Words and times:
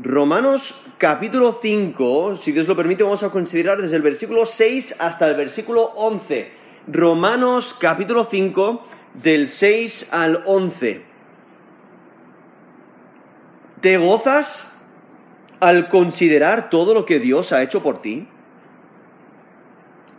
Romanos 0.00 0.86
capítulo 0.98 1.56
5, 1.62 2.34
si 2.34 2.50
Dios 2.50 2.66
lo 2.66 2.74
permite, 2.74 3.04
vamos 3.04 3.22
a 3.22 3.30
considerar 3.30 3.80
desde 3.80 3.94
el 3.94 4.02
versículo 4.02 4.44
6 4.44 4.96
hasta 4.98 5.28
el 5.28 5.36
versículo 5.36 5.84
11. 5.94 6.50
Romanos 6.88 7.76
capítulo 7.78 8.26
5, 8.28 8.84
del 9.22 9.48
6 9.48 10.08
al 10.12 10.42
11. 10.46 11.04
¿Te 13.80 13.96
gozas 13.98 14.76
al 15.60 15.88
considerar 15.88 16.70
todo 16.70 16.92
lo 16.92 17.06
que 17.06 17.20
Dios 17.20 17.52
ha 17.52 17.62
hecho 17.62 17.80
por 17.80 18.02
ti? 18.02 18.26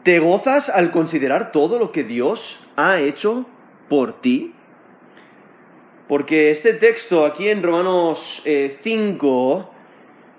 ¿Te 0.03 0.19
gozas 0.19 0.69
al 0.69 0.91
considerar 0.91 1.51
todo 1.51 1.79
lo 1.79 1.91
que 1.91 2.05
Dios 2.05 2.65
ha 2.77 2.99
hecho 2.99 3.45
por 3.89 4.21
ti? 4.21 4.54
Porque 6.07 6.51
este 6.51 6.73
texto 6.73 7.25
aquí 7.25 7.49
en 7.49 7.63
Romanos 7.63 8.43
5, 8.45 9.59
eh, 9.59 9.75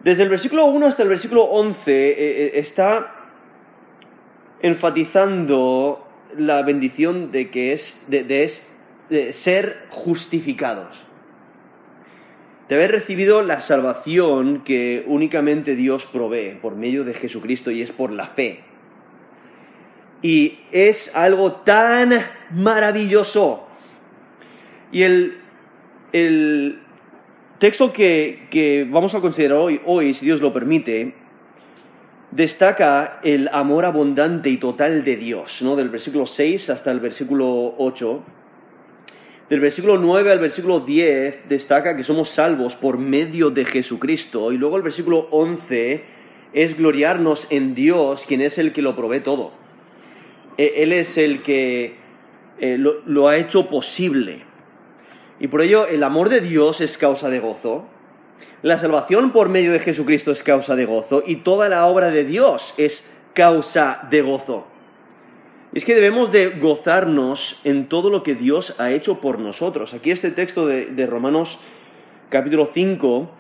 desde 0.05 0.23
el 0.23 0.29
versículo 0.29 0.67
1 0.67 0.87
hasta 0.87 1.03
el 1.03 1.09
versículo 1.09 1.43
11, 1.43 1.91
eh, 1.91 2.15
eh, 2.19 2.51
está 2.55 3.15
enfatizando 4.63 6.07
la 6.37 6.63
bendición 6.63 7.33
de 7.33 7.51
que 7.51 7.73
es 7.73 8.07
de, 8.09 9.33
ser 9.33 9.87
justificados. 9.91 11.07
De 12.69 12.77
haber 12.77 12.93
recibido 12.93 13.43
la 13.43 13.61
salvación 13.61 14.63
que 14.65 15.05
únicamente 15.07 15.75
Dios 15.75 16.07
provee 16.07 16.59
por 16.61 16.77
medio 16.77 17.05
de 17.05 17.15
Jesucristo 17.15 17.71
y 17.73 17.83
es 17.83 17.91
por 17.91 18.13
la 18.13 18.27
fe. 18.27 18.61
Y 20.23 20.61
es 20.71 21.15
algo 21.15 21.53
tan 21.53 22.13
maravilloso. 22.51 23.69
Y 24.91 25.03
el 25.03 25.46
el 26.13 26.79
texto 27.59 27.93
que, 27.93 28.87
vamos 28.91 29.15
a 29.15 29.21
considerar 29.21 29.59
hoy, 29.59 29.81
hoy, 29.85 30.15
si 30.15 30.27
Dios 30.27 30.41
lo 30.41 30.53
permite, 30.53 31.15
destaca 32.31 33.21
el 33.23 33.49
amor 33.53 33.85
abundante 33.85 34.51
y 34.51 34.59
total 34.59 35.05
de 35.05 35.17
Dios, 35.17 35.63
¿no? 35.63 35.77
Del 35.77 35.89
versículo 35.89 36.27
6 36.27 36.71
hasta 36.71 36.91
el 36.91 37.01
versículo 37.01 37.75
8. 37.79 38.23
Del 39.49 39.61
versículo 39.61 39.97
9 39.97 40.33
al 40.33 40.39
versículo 40.39 40.81
10 40.81 41.49
destaca 41.49 41.97
que 41.97 42.05
somos 42.05 42.29
salvos 42.29 42.75
por 42.75 42.99
medio 42.99 43.51
de 43.51 43.65
Jesucristo. 43.65 44.53
Y 44.53 44.59
luego 44.59 44.77
el 44.77 44.83
versículo 44.83 45.29
11 45.31 46.05
es 46.53 46.77
gloriarnos 46.77 47.47
en 47.51 47.75
Dios, 47.75 48.25
quien 48.27 48.41
es 48.41 48.59
el 48.59 48.73
que 48.73 48.83
lo 48.83 48.97
provee 48.97 49.21
todo. 49.21 49.53
E, 50.59 50.83
él 50.83 50.93
es 50.93 51.17
el 51.17 51.43
que 51.43 51.95
eh, 52.59 52.77
lo 52.79 53.29
ha 53.29 53.37
hecho 53.37 53.71
posible. 53.71 54.43
Y 55.39 55.49
por 55.49 55.61
ello 55.61 55.87
el 55.87 56.03
amor 56.03 56.29
de 56.29 56.41
Dios 56.41 56.81
es 56.81 56.97
causa 56.97 57.29
de 57.29 57.41
gozo, 57.41 57.85
la 58.63 58.79
salvación 58.79 59.33
por 59.33 59.49
medio 59.49 59.73
de 59.73 59.81
Jesucristo 59.81 60.31
es 60.31 60.43
causa 60.43 60.77
de 60.77 60.87
gozo 60.87 61.23
y 61.27 61.37
toda 61.37 61.69
la 61.69 61.87
obra 61.87 62.11
de 62.11 62.25
Dios 62.25 62.75
es 62.79 63.09
causa 63.35 64.01
de 64.11 64.23
gozo. 64.23 64.67
Es 65.75 65.85
que 65.85 65.95
debemos 65.95 66.33
de 66.33 66.49
gozarnos 66.51 67.61
en 67.65 67.89
todo 67.89 68.09
lo 68.09 68.23
que 68.23 68.35
Dios 68.35 68.75
ha 68.81 68.93
hecho 68.93 69.21
por 69.21 69.39
nosotros. 69.39 69.93
Aquí 69.93 70.11
este 70.11 70.31
texto 70.31 70.67
de, 70.67 70.87
de 70.87 71.07
Romanos 71.07 71.61
capítulo 72.31 72.71
5 72.73 73.31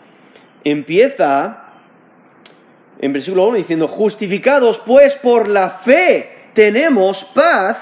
empieza 0.64 1.64
en 2.98 3.12
versículo 3.12 3.46
1 3.48 3.56
diciendo, 3.56 3.88
justificados 3.88 4.78
pues 4.80 5.14
por 5.14 5.48
la 5.48 5.70
fe 5.70 6.50
tenemos 6.52 7.24
paz 7.24 7.78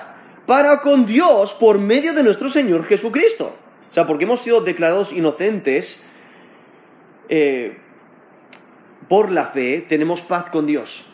para 0.47 0.81
con 0.81 1.05
Dios 1.05 1.53
por 1.55 1.79
medio 1.79 2.15
de 2.15 2.23
nuestro 2.23 2.49
Señor 2.49 2.85
Jesucristo 2.85 3.64
sea, 3.95 4.09
porque 4.09 4.25
hemos 4.25 4.41
sido 4.41 4.61
declarados 4.61 5.13
inocentes 5.13 6.05
eh, 7.29 7.79
por 9.09 9.31
la 9.31 9.47
fe, 9.47 9.85
tenemos 9.89 10.23
paz 10.23 10.51
con 10.51 10.67
Dios. 10.67 11.07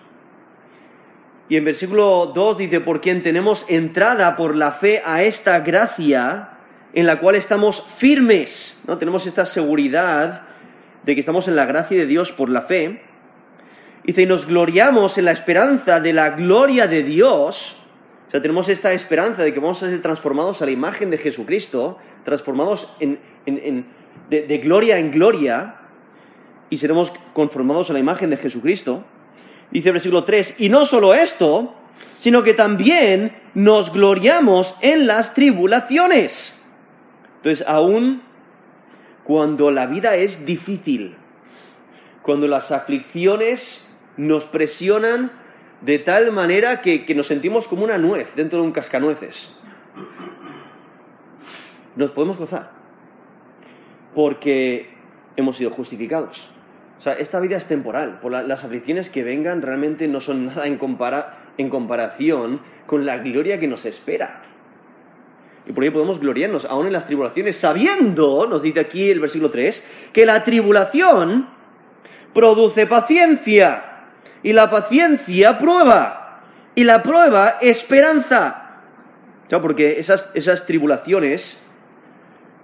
Y 1.50 1.56
en 1.56 1.64
versículo 1.64 2.33
2 2.34 2.56
dice, 2.56 2.81
por 2.81 3.03
quien 3.03 3.22
tenemos 3.22 3.69
entrada 3.69 4.34
por 4.34 4.56
la 4.56 4.72
fe 4.72 5.03
a 5.05 5.22
esta 5.25 5.60
gracia 5.60 6.53
en 6.94 7.06
la 7.06 7.21
cual 7.21 7.34
estamos 7.34 7.87
firmes, 7.99 8.82
¿no? 8.87 8.97
Tenemos 8.97 9.26
esta 9.26 9.44
seguridad 9.44 10.43
de 11.03 11.15
que 11.15 11.21
estamos 11.21 11.49
en 11.49 11.56
la 11.56 11.66
gracia 11.66 11.99
de 11.99 12.06
Dios 12.06 12.32
por 12.32 12.49
la 12.49 12.62
fe. 12.62 13.03
Dice, 14.05 14.22
y 14.22 14.26
nos 14.26 14.47
gloriamos 14.47 15.19
en 15.19 15.26
la 15.26 15.32
esperanza 15.32 16.00
de 16.00 16.12
la 16.12 16.31
gloria 16.31 16.87
de 16.87 17.03
Dios. 17.03 17.84
O 18.28 18.31
sea, 18.31 18.41
tenemos 18.41 18.69
esta 18.69 18.93
esperanza 18.93 19.43
de 19.43 19.53
que 19.53 19.60
vamos 19.60 19.82
a 19.82 19.91
ser 19.91 20.00
transformados 20.00 20.62
a 20.62 20.65
la 20.65 20.71
imagen 20.71 21.10
de 21.10 21.19
Jesucristo 21.19 21.99
transformados 22.25 22.92
en, 23.00 23.19
de, 24.28 24.58
gloria 24.58 24.98
en 24.98 25.10
gloria 25.10 25.76
y 26.69 26.78
seremos 26.78 27.12
conformados 27.32 27.91
a 27.91 27.92
la 27.92 27.98
imagen 27.98 28.31
de 28.31 28.36
Jesucristo. 28.36 29.04
Dice 29.70 29.88
el 29.88 29.94
versículo 29.94 30.25
3, 30.25 30.60
y 30.60 30.69
no 30.69 30.86
solo 30.86 31.14
esto, 31.14 31.75
sino 32.19 32.42
que 32.42 32.54
también 32.54 33.36
nos 33.54 33.92
gloriamos 33.92 34.76
en 34.81 35.06
las 35.06 35.34
tribulaciones. 35.34 36.64
Entonces, 37.36 37.66
aún 37.66 38.22
cuando 39.25 39.70
la 39.70 39.87
vida 39.87 40.16
es 40.16 40.44
difícil, 40.44 41.16
cuando 42.22 42.47
las 42.47 42.72
aflicciones 42.72 43.97
nos 44.16 44.44
presionan 44.44 45.31
de 45.81 45.98
tal 45.98 46.31
manera 46.32 46.82
que, 46.82 47.04
que 47.04 47.14
nos 47.14 47.26
sentimos 47.26 47.66
como 47.66 47.84
una 47.84 47.97
nuez 47.97 48.34
dentro 48.34 48.60
de 48.60 48.66
un 48.66 48.72
cascanueces, 48.72 49.56
nos 52.00 52.11
podemos 52.11 52.37
gozar 52.37 52.71
porque 54.15 54.91
hemos 55.37 55.56
sido 55.56 55.71
justificados. 55.71 56.50
O 56.99 57.03
sea, 57.03 57.15
esta 57.15 57.41
vida 57.41 57.56
es 57.56 57.66
temporal. 57.66 58.21
Por 58.21 58.33
las 58.33 58.65
aflicciones 58.65 59.09
que 59.09 59.22
vengan 59.22 59.62
realmente 59.62 60.09
no 60.09 60.21
son 60.21 60.47
nada 60.47 60.66
en, 60.66 60.78
en 61.59 61.71
comparación 61.71 62.61
con 62.87 63.06
la 63.06 63.19
gloria 63.19 63.59
que 63.61 63.69
nos 63.69 63.87
espera. 63.87 64.43
Y 65.66 65.72
por 65.72 65.84
ello 65.84 65.93
podemos 65.93 66.19
gloriarnos 66.19 66.65
aún 66.65 66.87
en 66.87 66.93
las 66.93 67.06
tribulaciones, 67.06 67.56
sabiendo, 67.56 68.47
nos 68.47 68.62
dice 68.62 68.81
aquí 68.81 69.11
el 69.11 69.21
versículo 69.21 69.50
3, 69.50 69.87
que 70.12 70.27
la 70.27 70.43
tribulación 70.43 71.49
produce 72.34 72.87
paciencia. 72.87 73.84
Y 74.43 74.53
la 74.53 74.71
paciencia 74.71 75.59
prueba. 75.59 76.41
Y 76.75 76.84
la 76.84 77.03
prueba 77.03 77.59
esperanza. 77.61 78.56
Porque 79.50 79.99
esas, 80.00 80.31
esas 80.34 80.65
tribulaciones 80.65 81.61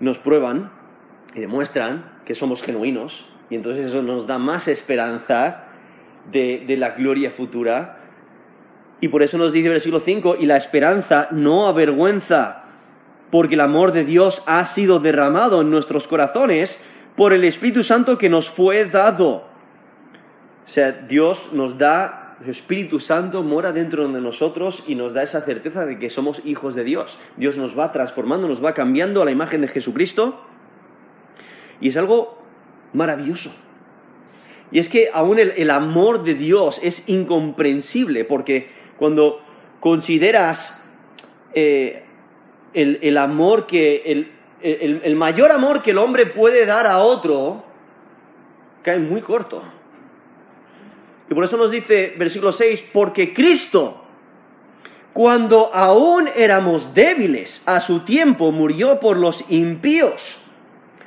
nos 0.01 0.19
prueban 0.19 0.71
y 1.35 1.41
demuestran 1.41 2.21
que 2.25 2.35
somos 2.35 2.63
genuinos 2.63 3.27
y 3.51 3.55
entonces 3.55 3.89
eso 3.89 4.03
nos 4.03 4.27
da 4.27 4.39
más 4.39 4.69
esperanza 4.69 5.65
de, 6.31 6.65
la 6.79 6.91
gloria 6.91 7.31
futura. 7.31 7.99
Y 9.01 9.09
por 9.09 9.23
eso 9.23 9.39
nos 9.39 9.53
dice 9.53 9.67
el 9.67 9.75
versículo 9.75 10.01
5, 10.01 10.37
y 10.41 10.47
la 10.47 10.57
esperanza 10.57 11.29
no 11.31 11.67
avergüenza, 11.69 12.65
porque 13.31 13.55
el 13.55 13.61
amor 13.61 13.93
de 13.93 14.05
Dios 14.05 14.43
ha 14.47 14.65
sido 14.65 14.99
derramado 14.99 15.61
en 15.61 15.71
nuestros 15.71 16.09
corazones 16.09 16.81
por 17.15 17.33
el 17.33 17.45
Espíritu 17.45 17.83
Santo 17.83 18.19
que 18.19 18.29
nos 18.29 18.49
fue 18.49 18.85
dado. 18.87 19.45
O 20.67 20.69
sea, 20.69 20.93
Dios 20.93 21.53
nos 21.53 21.79
da 21.79 22.26
el 22.43 22.51
Espíritu 22.51 23.01
Santo 23.01 23.43
mora 23.43 23.73
dentro 23.73 24.07
de 24.07 24.21
nosotros 24.21 24.85
y 24.87 24.95
nos 24.95 25.15
da 25.15 25.23
esa 25.23 25.41
certeza 25.41 25.87
de 25.87 25.99
que 25.99 26.11
somos 26.11 26.45
hijos 26.45 26.75
de 26.75 26.85
Dios. 26.85 27.19
Dios 27.37 27.57
nos 27.57 27.79
va 27.79 27.93
transformando, 27.93 28.47
nos 28.47 28.63
va 28.63 28.75
cambiando 28.75 29.23
a 29.23 29.25
la 29.25 29.31
imagen 29.31 29.63
de 29.63 29.69
Jesucristo. 29.69 30.43
Y 31.81 31.89
es 31.89 31.97
algo 31.97 32.43
maravilloso. 32.93 33.55
Y 34.71 34.81
es 34.81 34.89
que 34.89 35.09
aún 35.13 35.39
el, 35.39 35.71
amor 35.71 36.25
de 36.25 36.35
Dios 36.35 36.81
es 36.83 37.09
incomprensible, 37.09 38.25
porque 38.25 38.69
cuando 38.99 39.41
consideras 39.81 40.85
eh, 41.55 42.05
el, 42.75 43.17
amor 43.17 43.67
que, 43.67 44.29
el 44.61 45.17
mayor 45.17 45.53
amor 45.53 45.83
que 45.83 45.93
el 45.93 45.99
hombre 45.99 46.27
puede 46.27 46.67
dar 46.67 46.87
a 46.87 46.99
otro, 46.99 47.65
cae 48.83 48.99
muy 48.99 49.23
corto. 49.23 49.63
Y 51.29 51.35
por 51.35 51.45
eso 51.45 51.57
nos 51.57 51.71
dice 51.71 52.15
versículo 52.17 52.53
6, 52.53 52.85
porque 52.93 53.35
Cristo, 53.35 54.03
cuando 55.13 55.75
aún 55.75 56.29
éramos 56.37 56.95
débiles, 56.95 57.63
a 57.67 57.81
su 57.81 58.01
tiempo 58.01 58.53
murió 58.53 59.01
por 59.01 59.17
los 59.17 59.51
impíos. 59.51 60.39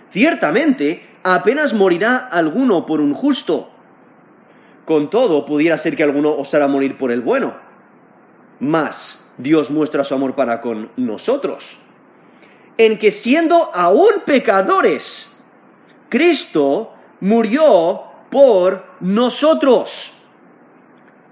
Ciertamente, 0.10 1.08
apenas 1.24 1.74
morirá 1.74 2.18
alguno 2.18 2.86
por 2.86 3.00
un 3.00 3.14
justo. 3.14 3.70
Con 4.86 5.10
todo, 5.10 5.46
pudiera 5.46 5.78
ser 5.78 5.96
que 5.96 6.04
alguno 6.04 6.32
osara 6.36 6.68
morir 6.68 6.98
por 6.98 7.12
el 7.12 7.22
bueno. 7.22 7.54
Mas 8.60 9.32
Dios 9.38 9.70
muestra 9.70 10.04
su 10.04 10.14
amor 10.14 10.36
para 10.36 10.60
con 10.60 10.90
nosotros, 10.98 11.80
en 12.78 12.98
que 12.98 13.12
siendo 13.12 13.72
aún 13.74 14.24
pecadores, 14.26 15.34
Cristo 16.10 16.94
murió 17.22 18.09
por 18.30 18.86
nosotros. 19.00 20.14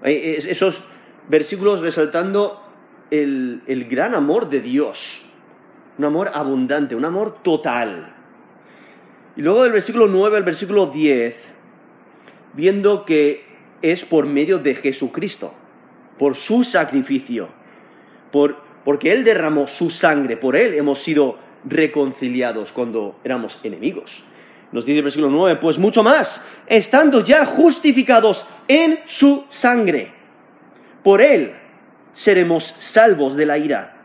Esos 0.02 0.84
versículos 1.28 1.80
resaltando 1.80 2.62
el, 3.10 3.86
gran 3.90 4.14
amor 4.14 4.48
de 4.48 4.60
Dios, 4.60 5.26
un 5.98 6.04
amor 6.04 6.30
abundante, 6.34 6.94
un 6.94 7.04
amor 7.04 7.42
total. 7.42 8.14
Y 9.36 9.42
luego 9.42 9.62
del 9.62 9.72
versículo 9.72 10.08
9 10.08 10.36
al 10.36 10.44
versículo 10.44 10.86
10 10.86 11.54
viendo 12.54 13.04
que 13.04 13.44
es 13.82 14.04
por 14.04 14.26
medio 14.26 14.58
de 14.58 14.74
Jesucristo, 14.74 15.54
por 16.18 16.34
su 16.34 16.64
sacrificio, 16.64 17.48
por, 18.32 18.56
porque 18.84 19.12
Él 19.12 19.22
derramó 19.22 19.66
su 19.66 19.90
sangre, 19.90 20.36
por 20.36 20.56
Él 20.56 20.74
hemos 20.74 20.98
sido 20.98 21.38
reconciliados 21.64 22.72
cuando 22.72 23.20
éramos 23.22 23.60
enemigos. 23.64 24.24
Nos 24.72 24.84
dice 24.84 24.98
el 24.98 25.04
versículo 25.04 25.30
9, 25.30 25.58
pues 25.60 25.78
mucho 25.78 26.02
más, 26.02 26.46
estando 26.66 27.24
ya 27.24 27.46
justificados 27.46 28.46
en 28.66 29.00
su 29.06 29.46
sangre, 29.48 30.12
por 31.02 31.22
Él 31.22 31.54
seremos 32.12 32.64
salvos 32.64 33.36
de 33.36 33.46
la 33.46 33.56
ira. 33.56 33.96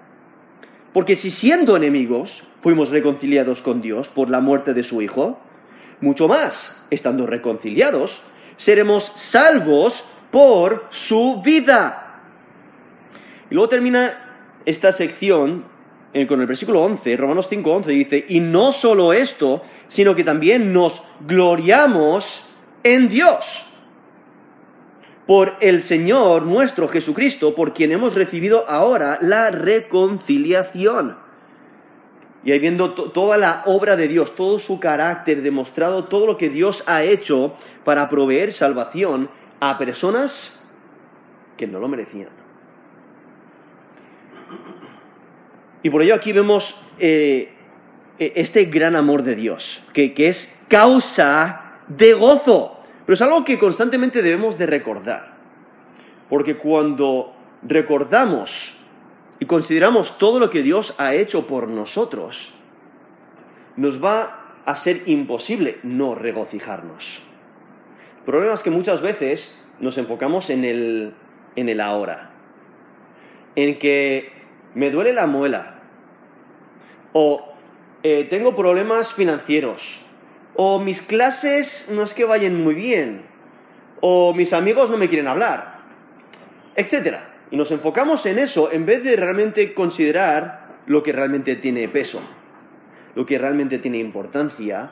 Porque 0.94 1.15
si 1.15 1.31
siendo 1.31 1.75
enemigos 1.75 2.44
fuimos 2.62 2.89
reconciliados 2.89 3.62
con 3.62 3.81
Dios 3.81 4.07
por 4.07 4.30
la 4.30 4.39
muerte 4.39 4.74
de 4.74 4.83
su 4.83 5.01
Hijo, 5.01 5.39
mucho 6.00 6.27
más, 6.27 6.86
estando 6.92 7.25
reconciliados, 7.25 8.21
seremos 8.56 9.04
salvos 9.04 10.07
por 10.31 10.86
su 10.92 11.42
vida. 11.44 12.21
Y 13.50 13.56
luego 13.56 13.69
termina 13.69 14.13
esta 14.66 14.92
sección 14.92 15.66
con 16.27 16.39
el 16.42 16.48
versículo 16.48 16.83
11, 16.83 17.18
Romanos 17.18 17.50
5:11 17.50 17.86
dice, 17.86 18.25
y 18.30 18.39
no 18.39 18.71
solo 18.71 19.13
esto, 19.13 19.63
sino 19.94 20.16
que 20.16 20.24
también 20.24 20.74
nos 20.74 21.04
gloriamos 21.28 22.50
en 22.81 23.10
Dios 23.10 23.68
por 25.28 25.54
el 25.60 25.84
Señor 25.84 26.48
nuestro 26.48 26.88
Jesucristo, 26.88 27.54
por 27.54 27.75
quien 27.75 27.92
hemos 27.92 28.16
recibido 28.16 28.68
ahora 28.68 29.19
la 29.22 29.51
reconciliación. 29.51 31.16
Y 32.44 32.54
ahí 32.54 32.57
viendo 32.57 32.94
toda 32.94 33.38
la 33.38 33.62
obra 33.68 33.95
de 33.95 34.07
Dios, 34.07 34.36
todo 34.36 34.57
su 34.57 34.80
carácter, 34.80 35.44
demostrado 35.44 36.06
todo 36.06 36.25
lo 36.25 36.38
que 36.38 36.50
Dios 36.50 36.84
ha 36.88 37.04
hecho 37.04 37.54
para 37.84 38.10
proveer 38.10 38.51
salvación 38.51 39.30
a 39.60 39.78
personas 39.78 40.74
que 41.56 41.68
no 41.68 41.78
lo 41.78 41.88
merecían. 41.88 42.30
Y 45.84 45.92
por 45.92 46.01
ello 46.01 46.16
aquí 46.16 46.31
vemos 46.31 46.84
eh, 46.98 47.53
este 48.36 48.66
gran 48.66 48.96
amor 48.96 49.24
de 49.24 49.36
Dios, 49.36 49.84
que, 49.94 50.14
que 50.14 50.30
es 50.30 50.66
causa 50.70 51.80
de 51.88 52.14
gozo. 52.14 52.80
Pero 53.06 53.16
es 53.16 53.22
algo 53.22 53.44
que 53.44 53.60
constantemente 53.60 54.22
debemos 54.22 54.58
de 54.58 54.66
recordar. 54.66 55.34
Porque 56.30 56.58
cuando 56.58 57.36
recordamos 57.62 58.80
y 59.40 59.46
consideramos 59.46 60.18
todo 60.18 60.40
lo 60.40 60.50
que 60.50 60.64
Dios 60.64 60.96
ha 61.00 61.16
hecho 61.16 61.48
por 61.48 61.68
nosotros, 61.68 62.56
nos 63.75 64.04
va 64.04 64.62
a 64.66 64.76
ser 64.76 65.04
imposible 65.08 65.80
no 65.84 66.16
regocijarnos. 66.16 67.24
El 68.19 68.24
problema 68.24 68.54
es 68.54 68.64
que 68.64 68.69
muchas 68.69 69.02
veces 69.02 69.62
nos 69.80 69.98
enfocamos 69.98 70.50
en 70.50 70.64
el, 70.64 71.14
en 71.56 71.68
el 71.68 71.81
ahora, 71.81 72.31
en 73.56 73.78
que 73.80 74.31
me 74.76 74.92
duele 74.92 75.14
la 75.14 75.28
muela, 75.28 75.81
o 77.12 77.53
eh, 78.06 78.28
tengo 78.30 78.54
problemas 78.54 79.14
financieros, 79.14 80.02
o 80.56 80.78
mis 80.80 81.02
clases 81.02 81.90
no 81.90 82.04
es 82.04 82.14
que 82.14 82.26
vayan 82.26 82.62
muy 82.62 82.76
bien, 82.76 83.22
o 84.02 84.34
mis 84.34 84.52
amigos 84.52 84.90
no 84.90 84.98
me 84.98 85.08
quieren 85.08 85.30
hablar, 85.30 85.80
etc. 86.76 87.20
Y 87.50 87.56
nos 87.56 87.72
enfocamos 87.72 88.26
en 88.26 88.40
eso 88.40 88.74
en 88.74 88.86
vez 88.86 89.06
de 89.06 89.16
realmente 89.16 89.74
considerar 89.74 90.68
lo 90.86 91.02
que 91.02 91.14
realmente 91.14 91.56
tiene 91.56 91.88
peso, 91.88 92.22
lo 93.16 93.26
que 93.26 93.38
realmente 93.38 93.80
tiene 93.80 94.00
importancia, 94.00 94.92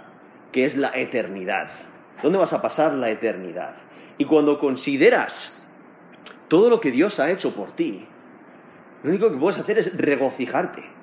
que 0.54 0.64
es 0.64 0.78
la 0.78 0.92
eternidad. 0.98 1.70
¿Dónde 2.24 2.38
vas 2.38 2.54
a 2.54 2.62
pasar 2.62 2.94
la 2.94 3.10
eternidad? 3.10 3.76
Y 4.18 4.24
cuando 4.24 4.58
consideras 4.58 5.68
todo 6.48 6.70
lo 6.70 6.80
que 6.80 6.92
Dios 6.92 7.20
ha 7.20 7.30
hecho 7.30 7.54
por 7.54 7.74
ti, 7.74 8.06
lo 9.04 9.10
único 9.10 9.30
que 9.30 9.38
puedes 9.38 9.60
hacer 9.60 9.80
es 9.80 9.98
regocijarte 9.98 11.01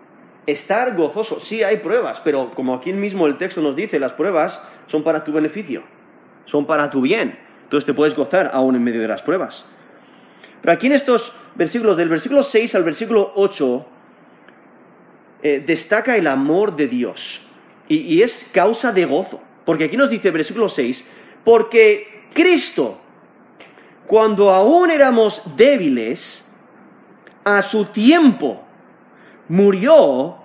estar 0.48 0.96
gozoso. 0.96 1.40
Sí, 1.40 1.62
hay 1.62 1.76
pruebas, 1.76 2.20
pero 2.24 2.50
como 2.54 2.74
aquí 2.74 2.92
mismo 2.92 3.26
el 3.26 3.36
texto 3.36 3.60
nos 3.60 3.76
dice, 3.76 4.00
las 4.00 4.14
pruebas 4.14 4.62
son 4.86 5.02
para 5.02 5.22
tu 5.22 5.32
beneficio, 5.32 5.82
son 6.44 6.66
para 6.66 6.90
tu 6.90 7.00
bien. 7.02 7.38
Entonces 7.64 7.86
te 7.86 7.94
puedes 7.94 8.16
gozar 8.16 8.50
aún 8.54 8.74
en 8.74 8.82
medio 8.82 9.00
de 9.00 9.08
las 9.08 9.22
pruebas. 9.22 9.66
Pero 10.62 10.72
aquí 10.72 10.86
en 10.86 10.94
estos 10.94 11.36
versículos, 11.54 11.96
del 11.96 12.08
versículo 12.08 12.42
6 12.42 12.74
al 12.74 12.82
versículo 12.82 13.32
8, 13.36 13.86
eh, 15.42 15.62
destaca 15.64 16.16
el 16.16 16.26
amor 16.26 16.74
de 16.74 16.88
Dios. 16.88 17.46
Y, 17.86 17.98
y 17.98 18.22
es 18.22 18.50
causa 18.52 18.92
de 18.92 19.04
gozo. 19.04 19.40
Porque 19.66 19.84
aquí 19.84 19.96
nos 19.96 20.08
dice, 20.08 20.30
versículo 20.30 20.68
6, 20.70 21.06
porque 21.44 22.24
Cristo, 22.32 22.98
cuando 24.06 24.50
aún 24.50 24.90
éramos 24.90 25.56
débiles, 25.56 26.46
a 27.44 27.62
su 27.62 27.86
tiempo, 27.86 28.62
murió 29.48 30.37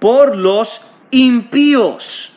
por 0.00 0.36
los 0.36 0.90
impíos. 1.10 2.36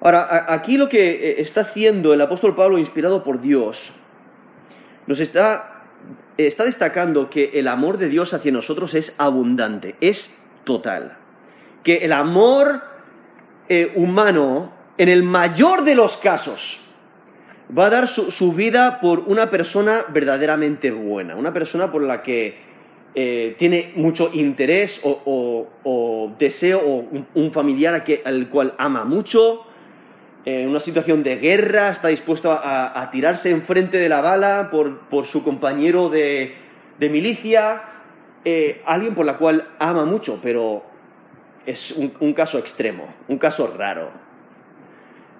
Ahora, 0.00 0.46
aquí 0.48 0.76
lo 0.76 0.88
que 0.88 1.10
eh, 1.10 1.40
está 1.40 1.60
haciendo 1.60 2.12
el 2.12 2.20
apóstol 2.20 2.56
Pablo, 2.56 2.78
inspirado 2.78 3.22
por 3.22 3.40
Dios, 3.40 3.92
nos 5.06 5.20
está, 5.20 5.84
está 6.36 6.64
destacando 6.64 7.30
que 7.30 7.52
el 7.54 7.68
amor 7.68 7.98
de 7.98 8.08
Dios 8.08 8.34
hacia 8.34 8.50
nosotros 8.50 8.94
es 8.94 9.14
abundante, 9.18 9.94
es 10.00 10.42
total. 10.64 11.18
Que 11.84 11.98
el 11.98 12.12
amor 12.12 12.82
eh, 13.68 13.92
humano, 13.94 14.72
en 14.98 15.08
el 15.08 15.22
mayor 15.22 15.84
de 15.84 15.94
los 15.94 16.16
casos, 16.16 16.80
va 17.76 17.86
a 17.86 17.90
dar 17.90 18.08
su 18.08 18.52
vida 18.52 19.00
por 19.00 19.20
una 19.20 19.50
persona 19.50 20.02
verdaderamente 20.08 20.90
buena, 20.90 21.36
una 21.36 21.52
persona 21.52 21.90
por 21.90 22.02
la 22.02 22.22
que 22.22 22.71
eh, 23.14 23.54
tiene 23.58 23.92
mucho 23.96 24.30
interés 24.32 25.02
o, 25.04 26.32
deseo 26.38 26.80
o 26.80 27.04
un, 27.34 27.52
familiar 27.52 28.04
al 28.24 28.48
cual 28.48 28.74
ama 28.78 29.04
mucho, 29.04 29.66
en 30.44 30.68
una 30.68 30.80
situación 30.80 31.22
de 31.22 31.36
guerra, 31.36 31.90
está 31.90 32.08
dispuesto 32.08 32.50
a, 32.50 33.08
tirarse 33.12 33.50
enfrente 33.50 33.98
de 33.98 34.08
la 34.08 34.20
bala 34.22 34.70
por, 34.70 35.26
su 35.26 35.44
compañero 35.44 36.08
de, 36.08 36.54
milicia, 36.98 37.82
eh, 38.44 38.80
alguien 38.86 39.14
por 39.14 39.26
la 39.26 39.36
cual 39.36 39.68
ama 39.78 40.04
mucho, 40.04 40.40
pero 40.42 40.82
es 41.66 41.92
un, 41.92 42.32
caso 42.32 42.58
extremo, 42.58 43.14
un 43.28 43.38
caso 43.38 43.72
raro. 43.76 44.10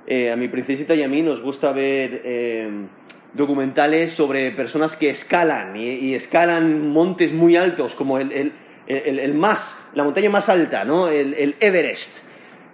Eh, 0.07 0.31
a 0.31 0.37
mi 0.37 0.49
princesita 0.49 0.95
y 0.95 1.03
a 1.03 1.09
mí 1.09 1.23
nos 1.23 1.41
gusta 1.41 1.73
ver 1.73 2.23
documentales 3.35 4.12
sobre 4.12 4.51
personas 4.51 4.97
que 4.97 5.11
escalan 5.11 5.77
y, 5.77 6.15
escalan 6.15 6.89
montes 6.89 7.33
muy 7.33 7.57
altos, 7.57 7.95
como 7.95 8.19
el, 8.19 9.35
más, 9.35 9.91
la 9.95 10.05
montaña 10.05 10.31
más 10.31 10.49
alta, 10.49 10.85
¿no? 10.85 11.09
el, 11.09 11.57
Everest. 11.61 12.27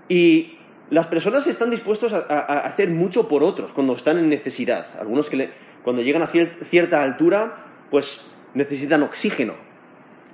Y 0.09 0.59
las 0.91 1.07
personas 1.07 1.47
están 1.47 1.71
dispuestos 1.71 2.12
a, 2.12 2.21
hacer 2.61 2.91
mucho 2.91 3.29
por 3.29 3.45
otros 3.45 3.73
cuando 3.73 3.95
están 3.95 4.19
en 4.19 4.29
necesidad. 4.29 4.87
Algunos 4.99 5.31
que 5.31 5.50
cuando 5.85 6.03
llegan 6.03 6.23
a 6.23 6.29
cierta 6.65 7.03
altura, 7.03 7.65
pues 7.91 8.27
necesitan 8.55 9.03
oxígeno 9.03 9.55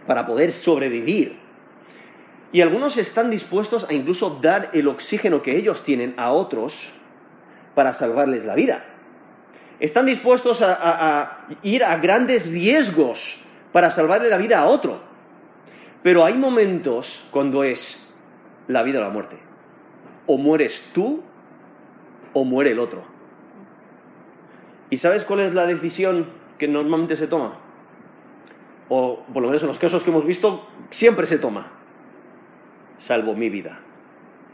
para 0.07 0.27
poder 0.27 0.53
sobrevivir. 0.53 1.45
Y 2.53 2.61
algunos 2.61 2.97
están 2.99 3.31
dispuestos 3.31 3.89
a 3.91 3.93
incluso 3.93 4.39
dar 4.41 4.71
el 4.73 4.87
oxígeno 4.87 5.43
que 5.43 5.57
ellos 5.57 5.83
tienen 5.83 6.15
a 6.17 6.31
otros 6.31 6.95
para 7.75 7.93
salvarles 7.93 8.45
la 8.45 8.55
vida 8.55 8.94
están 9.81 10.07
dispuestos 10.07 10.63
a, 10.63 11.47
ir 11.63 11.85
a 11.85 11.97
grandes 11.99 12.51
riesgos 12.51 13.45
para 13.73 13.91
salvarle 13.91 14.29
la 14.29 14.37
vida 14.37 14.61
a 14.61 14.67
otro. 14.67 15.01
Pero 16.03 16.25
hay 16.25 16.35
momentos 16.35 17.27
cuando 17.31 17.65
es 17.65 18.15
la 18.69 18.83
vida 18.83 18.99
o 18.99 19.03
la 19.03 19.09
muerte. 19.09 19.37
O 20.27 20.39
mueres 20.39 20.91
tú 20.93 21.23
o 22.33 22.45
muere 22.45 22.73
el 22.73 22.79
otro. 22.79 23.05
¿Y 24.91 24.99
sabes 24.99 25.25
cuál 25.25 25.41
es 25.41 25.55
la 25.55 25.67
decisión 25.67 26.27
que 26.59 26.69
normalmente 26.69 27.17
se 27.17 27.27
toma? 27.27 27.59
O 28.89 29.25
por 29.33 29.43
lo 29.43 29.49
menos 29.49 29.63
en 29.63 29.69
los 29.69 29.79
casos 29.79 30.05
que 30.05 30.11
hemos 30.11 30.27
visto, 30.27 30.69
siempre 30.91 31.27
se 31.27 31.39
toma. 31.39 31.69
Salvo 32.99 33.35
mi 33.35 33.49
vida. 33.49 33.81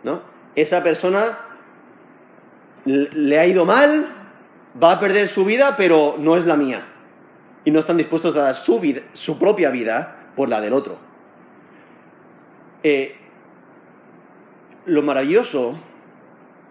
¿No? 0.02 0.22
Esa 0.54 0.82
persona 0.82 1.38
le 2.84 3.38
ha 3.38 3.46
ido 3.46 3.64
mal, 3.64 4.19
va 4.80 4.92
a 4.92 5.00
perder 5.00 5.28
su 5.28 5.44
vida, 5.44 5.76
pero 5.76 6.16
no 6.18 6.36
es 6.36 6.44
la 6.44 6.56
mía. 6.56 6.86
Y 7.64 7.70
no 7.70 7.80
están 7.80 7.96
dispuestos 7.96 8.34
a 8.36 8.42
dar 8.42 8.54
su, 8.54 8.80
vida, 8.80 9.02
su 9.12 9.38
propia 9.38 9.70
vida 9.70 10.30
por 10.36 10.48
la 10.48 10.60
del 10.60 10.72
otro. 10.72 10.98
Eh, 12.82 13.16
lo 14.86 15.02
maravilloso 15.02 15.78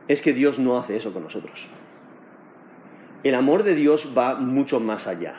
es 0.07 0.21
que 0.21 0.33
Dios 0.33 0.59
no 0.59 0.77
hace 0.77 0.95
eso 0.95 1.13
con 1.13 1.23
nosotros. 1.23 1.67
El 3.23 3.35
amor 3.35 3.63
de 3.63 3.75
Dios 3.75 4.13
va 4.17 4.35
mucho 4.35 4.79
más 4.79 5.07
allá. 5.07 5.35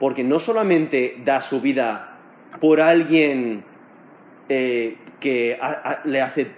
Porque 0.00 0.24
no 0.24 0.38
solamente 0.38 1.20
da 1.24 1.40
su 1.40 1.60
vida 1.60 2.18
por 2.60 2.80
alguien 2.80 3.64
eh, 4.48 4.96
que 5.20 5.58
le 6.04 6.22
hace 6.22 6.52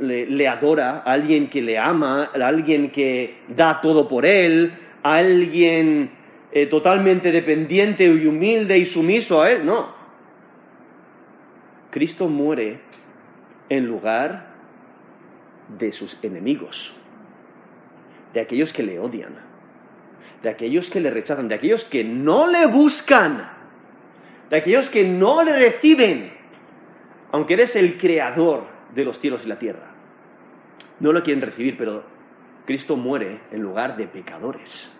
le, 0.00 0.48
adora, 0.48 1.02
a 1.04 1.12
alguien 1.12 1.48
que 1.48 1.62
le 1.62 1.78
ama, 1.78 2.30
alguien 2.34 2.90
que 2.90 3.38
da 3.48 3.80
todo 3.80 4.08
por 4.08 4.26
él, 4.26 4.72
alguien 5.02 6.10
eh, 6.52 6.66
totalmente 6.66 7.32
dependiente 7.32 8.04
y 8.04 8.26
humilde 8.26 8.78
y 8.78 8.86
sumiso 8.86 9.42
a 9.42 9.50
él. 9.50 9.64
No. 9.64 9.94
Cristo 11.90 12.28
muere 12.28 12.80
en 13.68 13.86
lugar 13.86 14.54
de 15.78 15.92
sus 15.92 16.18
enemigos, 16.22 16.94
de 18.32 18.40
aquellos 18.40 18.72
que 18.72 18.82
le 18.82 18.98
odian, 18.98 19.34
de 20.42 20.48
aquellos 20.48 20.90
que 20.90 21.00
le 21.00 21.10
rechazan, 21.10 21.48
de 21.48 21.54
aquellos 21.54 21.84
que 21.84 22.04
no 22.04 22.46
le 22.46 22.66
buscan, 22.66 23.50
de 24.50 24.56
aquellos 24.56 24.88
que 24.88 25.04
no 25.04 25.42
le 25.42 25.52
reciben, 25.52 26.32
aunque 27.32 27.54
eres 27.54 27.76
el 27.76 27.98
creador 27.98 28.64
de 28.94 29.04
los 29.04 29.18
cielos 29.18 29.44
y 29.44 29.48
la 29.48 29.58
tierra. 29.58 29.87
No 31.00 31.12
lo 31.12 31.22
quieren 31.22 31.42
recibir, 31.42 31.76
pero 31.76 32.02
Cristo 32.66 32.96
muere 32.96 33.40
en 33.50 33.62
lugar 33.62 33.96
de 33.96 34.06
pecadores. 34.06 34.94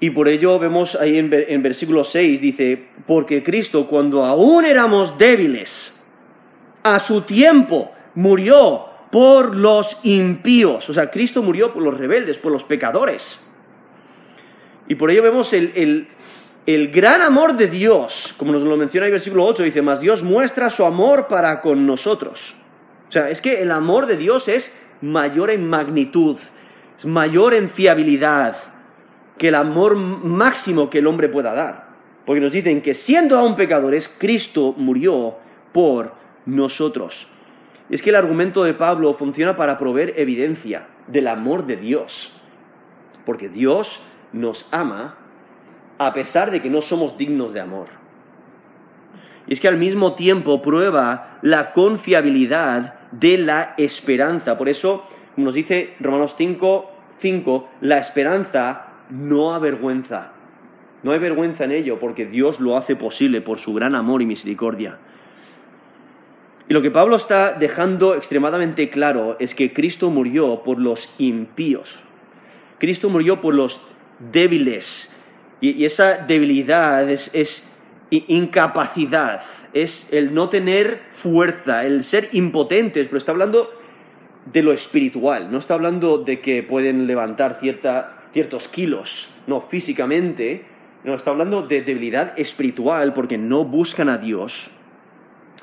Y 0.00 0.10
por 0.10 0.28
ello 0.28 0.58
vemos 0.58 0.96
ahí 0.96 1.18
en, 1.18 1.32
en, 1.32 1.62
versículo 1.62 2.02
6, 2.02 2.40
dice, 2.40 2.88
porque 3.06 3.42
Cristo 3.42 3.86
cuando 3.86 4.24
aún 4.24 4.64
éramos 4.64 5.16
débiles, 5.16 6.04
a 6.82 6.98
su 6.98 7.22
tiempo 7.22 7.92
murió 8.14 8.86
por 9.12 9.54
los 9.54 10.00
impíos. 10.04 10.88
O 10.88 10.94
sea, 10.94 11.10
Cristo 11.10 11.42
murió 11.42 11.72
por 11.72 11.82
los 11.82 11.96
rebeldes, 11.96 12.38
por 12.38 12.50
los 12.50 12.64
pecadores. 12.64 13.46
Y 14.88 14.94
por 14.94 15.10
ello 15.10 15.22
vemos 15.22 15.52
el, 15.52 16.08
el, 16.66 16.88
gran 16.90 17.22
amor 17.22 17.54
de 17.56 17.68
Dios, 17.68 18.34
como 18.36 18.52
nos 18.52 18.62
lo 18.62 18.76
menciona 18.76 19.06
el 19.06 19.12
versículo 19.12 19.44
8, 19.44 19.62
dice, 19.62 19.82
más 19.82 20.00
Dios 20.00 20.22
muestra 20.22 20.70
su 20.70 20.84
amor 20.84 21.28
para 21.28 21.60
con 21.60 21.86
nosotros. 21.86 22.56
O 23.12 23.14
sea, 23.14 23.28
es 23.28 23.42
que 23.42 23.60
el 23.60 23.70
amor 23.70 24.06
de 24.06 24.16
Dios 24.16 24.48
es 24.48 24.74
mayor 25.02 25.50
en 25.50 25.68
magnitud, 25.68 26.38
es 26.96 27.04
mayor 27.04 27.52
en 27.52 27.68
fiabilidad 27.68 28.56
que 29.36 29.48
el 29.48 29.54
amor 29.54 29.96
máximo 29.96 30.88
que 30.88 31.00
el 31.00 31.06
hombre 31.06 31.28
pueda 31.28 31.52
dar. 31.52 31.88
Porque 32.24 32.40
nos 32.40 32.52
dicen 32.52 32.80
que 32.80 32.94
siendo 32.94 33.36
aún 33.36 33.54
pecadores, 33.54 34.10
Cristo 34.16 34.72
murió 34.78 35.36
por 35.74 36.14
nosotros. 36.46 37.30
Es 37.90 38.00
que 38.00 38.08
el 38.08 38.16
argumento 38.16 38.64
de 38.64 38.72
Pablo 38.72 39.12
funciona 39.12 39.58
para 39.58 39.78
proveer 39.78 40.14
evidencia 40.16 40.86
del 41.06 41.28
amor 41.28 41.66
de 41.66 41.76
Dios. 41.76 42.40
Porque 43.26 43.50
Dios 43.50 44.06
nos 44.32 44.72
ama 44.72 45.18
a 45.98 46.14
pesar 46.14 46.50
de 46.50 46.62
que 46.62 46.70
no 46.70 46.80
somos 46.80 47.18
dignos 47.18 47.52
de 47.52 47.60
amor. 47.60 47.88
Y 49.46 49.52
es 49.52 49.60
que 49.60 49.68
al 49.68 49.76
mismo 49.76 50.14
tiempo 50.14 50.62
prueba 50.62 51.38
la 51.42 51.74
confiabilidad 51.74 53.01
de 53.12 53.38
la 53.38 53.74
esperanza. 53.76 54.58
Por 54.58 54.68
eso, 54.68 55.04
como 55.34 55.46
nos 55.46 55.54
dice 55.54 55.94
Romanos 56.00 56.34
5, 56.36 56.90
5, 57.18 57.68
la 57.80 57.98
esperanza 57.98 58.88
no 59.10 59.54
avergüenza. 59.54 60.32
No 61.02 61.12
hay 61.12 61.18
vergüenza 61.18 61.64
en 61.64 61.72
ello 61.72 61.98
porque 61.98 62.26
Dios 62.26 62.60
lo 62.60 62.76
hace 62.76 62.96
posible 62.96 63.40
por 63.40 63.58
su 63.58 63.74
gran 63.74 63.94
amor 63.94 64.22
y 64.22 64.26
misericordia. 64.26 64.98
Y 66.68 66.74
lo 66.74 66.82
que 66.82 66.90
Pablo 66.90 67.16
está 67.16 67.54
dejando 67.54 68.14
extremadamente 68.14 68.88
claro 68.88 69.36
es 69.40 69.54
que 69.54 69.72
Cristo 69.72 70.10
murió 70.10 70.62
por 70.62 70.78
los 70.78 71.14
impíos. 71.18 71.98
Cristo 72.78 73.10
murió 73.10 73.40
por 73.40 73.54
los 73.54 73.82
débiles. 74.32 75.16
Y, 75.60 75.84
esa 75.84 76.18
debilidad 76.18 77.08
es, 77.10 77.71
incapacidad, 78.12 79.42
es 79.72 80.12
el 80.12 80.34
no 80.34 80.48
tener 80.48 81.00
fuerza, 81.14 81.84
el 81.84 82.04
ser 82.04 82.28
impotentes, 82.32 83.06
pero 83.06 83.18
está 83.18 83.32
hablando 83.32 83.72
de 84.52 84.62
lo 84.62 84.72
espiritual, 84.72 85.50
no 85.50 85.58
está 85.58 85.74
hablando 85.74 86.18
de 86.18 86.40
que 86.40 86.62
pueden 86.62 87.06
levantar 87.06 87.58
ciertos 87.60 88.68
kilos, 88.68 89.36
no 89.46 89.60
físicamente, 89.60 90.64
no, 91.04 91.14
está 91.14 91.30
hablando 91.30 91.62
de 91.62 91.82
debilidad 91.82 92.38
espiritual 92.38 93.12
porque 93.12 93.36
no 93.36 93.64
buscan 93.64 94.08
a 94.08 94.18
Dios. 94.18 94.70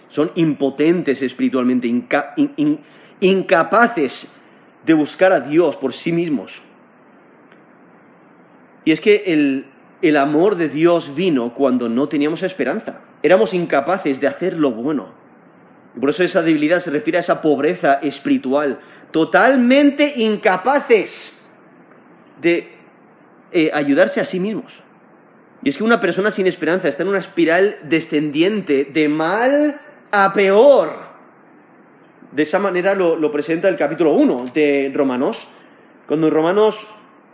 Son 0.10 0.32
impotentes 0.36 1.22
espiritualmente, 1.22 1.88
incapaces 3.22 4.36
de 4.86 4.94
buscar 4.94 5.32
a 5.32 5.40
Dios 5.40 5.78
por 5.78 5.94
sí 5.94 6.12
mismos. 6.12 6.62
Y 8.84 8.92
es 8.92 9.00
que 9.00 9.24
el, 9.28 9.66
el 10.02 10.18
amor 10.18 10.56
de 10.56 10.70
Dios 10.70 11.16
vino 11.16 11.54
cuando 11.54 11.90
no 11.90 12.08
teníamos 12.08 12.44
esperanza. 12.44 13.02
Éramos 13.22 13.54
incapaces 13.54 14.22
de 14.22 14.28
hacer 14.28 14.54
lo 14.54 14.72
bueno. 14.72 15.10
Y 15.96 16.00
por 16.00 16.10
eso 16.10 16.24
esa 16.24 16.42
debilidad 16.42 16.80
se 16.80 16.92
refiere 16.92 17.18
a 17.18 17.22
esa 17.22 17.42
pobreza 17.42 17.96
espiritual. 17.96 18.80
Totalmente 19.12 20.14
incapaces 20.18 21.48
de 22.42 22.72
eh, 23.52 23.72
ayudarse 23.74 24.22
a 24.22 24.26
sí 24.26 24.40
mismos. 24.40 24.84
Y 25.64 25.70
es 25.70 25.78
que 25.78 25.84
una 25.84 26.00
persona 26.00 26.32
sin 26.32 26.48
esperanza 26.48 26.88
está 26.88 27.04
en 27.04 27.10
una 27.10 27.20
espiral 27.20 27.78
descendiente 27.84 28.86
de 28.86 29.10
mal 29.10 29.82
a 30.12 30.32
peor. 30.32 31.10
De 32.32 32.44
esa 32.44 32.60
manera 32.60 32.96
lo, 32.96 33.32
presenta 33.32 33.68
el 33.68 33.76
capítulo 33.76 34.14
1 34.14 34.46
de 34.54 34.92
Romanos, 34.94 35.50
cuando 36.08 36.28
en 36.28 36.34
Romanos 36.34 36.88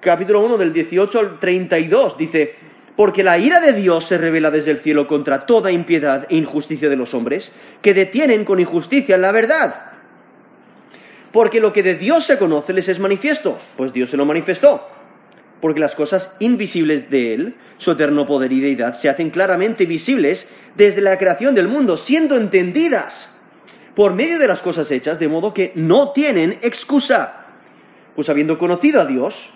capítulo 0.06 0.42
1 0.42 0.58
del 0.58 0.72
18 0.72 1.20
al 1.20 1.40
32 1.40 2.18
dice, 2.18 2.54
porque 2.96 3.24
la 3.24 3.40
ira 3.40 3.60
de 3.60 3.74
Dios 3.74 4.06
se 4.06 4.20
revela 4.20 4.52
desde 4.52 4.70
el 4.70 4.78
cielo 4.78 5.08
contra 5.08 5.48
toda 5.48 5.72
impiedad 5.72 6.28
e 6.30 6.38
injusticia 6.38 6.90
de 6.90 6.96
los 6.96 7.16
hombres, 7.16 7.52
que 7.82 7.96
detienen 7.96 8.46
con 8.46 8.60
injusticia 8.60 9.18
la 9.18 9.32
verdad. 9.32 9.92
Porque 11.32 11.60
lo 11.60 11.74
que 11.74 11.84
de 11.84 11.96
Dios 11.96 12.24
se 12.24 12.38
conoce 12.38 12.72
les 12.72 12.88
es 12.88 13.00
manifiesto, 13.00 13.58
pues 13.76 13.92
Dios 13.92 14.12
se 14.12 14.16
lo 14.16 14.26
manifestó. 14.26 14.88
Porque 15.60 15.80
las 15.80 15.96
cosas 15.96 16.38
invisibles 16.40 17.10
de 17.10 17.34
Él, 17.34 17.56
su 17.80 17.92
eterno 17.92 18.28
poder 18.28 18.54
y 18.54 18.62
deidad, 18.62 18.94
se 18.94 19.10
hacen 19.10 19.32
claramente 19.32 19.88
visibles 19.88 20.50
desde 20.76 21.02
la 21.02 21.18
creación 21.18 21.56
del 21.56 21.68
mundo, 21.68 21.98
siendo 21.98 22.38
entendidas 22.38 23.42
por 23.96 24.14
medio 24.14 24.38
de 24.38 24.48
las 24.48 24.62
cosas 24.62 24.92
hechas, 24.92 25.20
de 25.20 25.28
modo 25.28 25.54
que 25.54 25.72
no 25.74 26.12
tienen 26.12 26.60
excusa. 26.62 27.48
Pues 28.16 28.30
habiendo 28.30 28.58
conocido 28.58 29.02
a 29.02 29.06
Dios, 29.06 29.56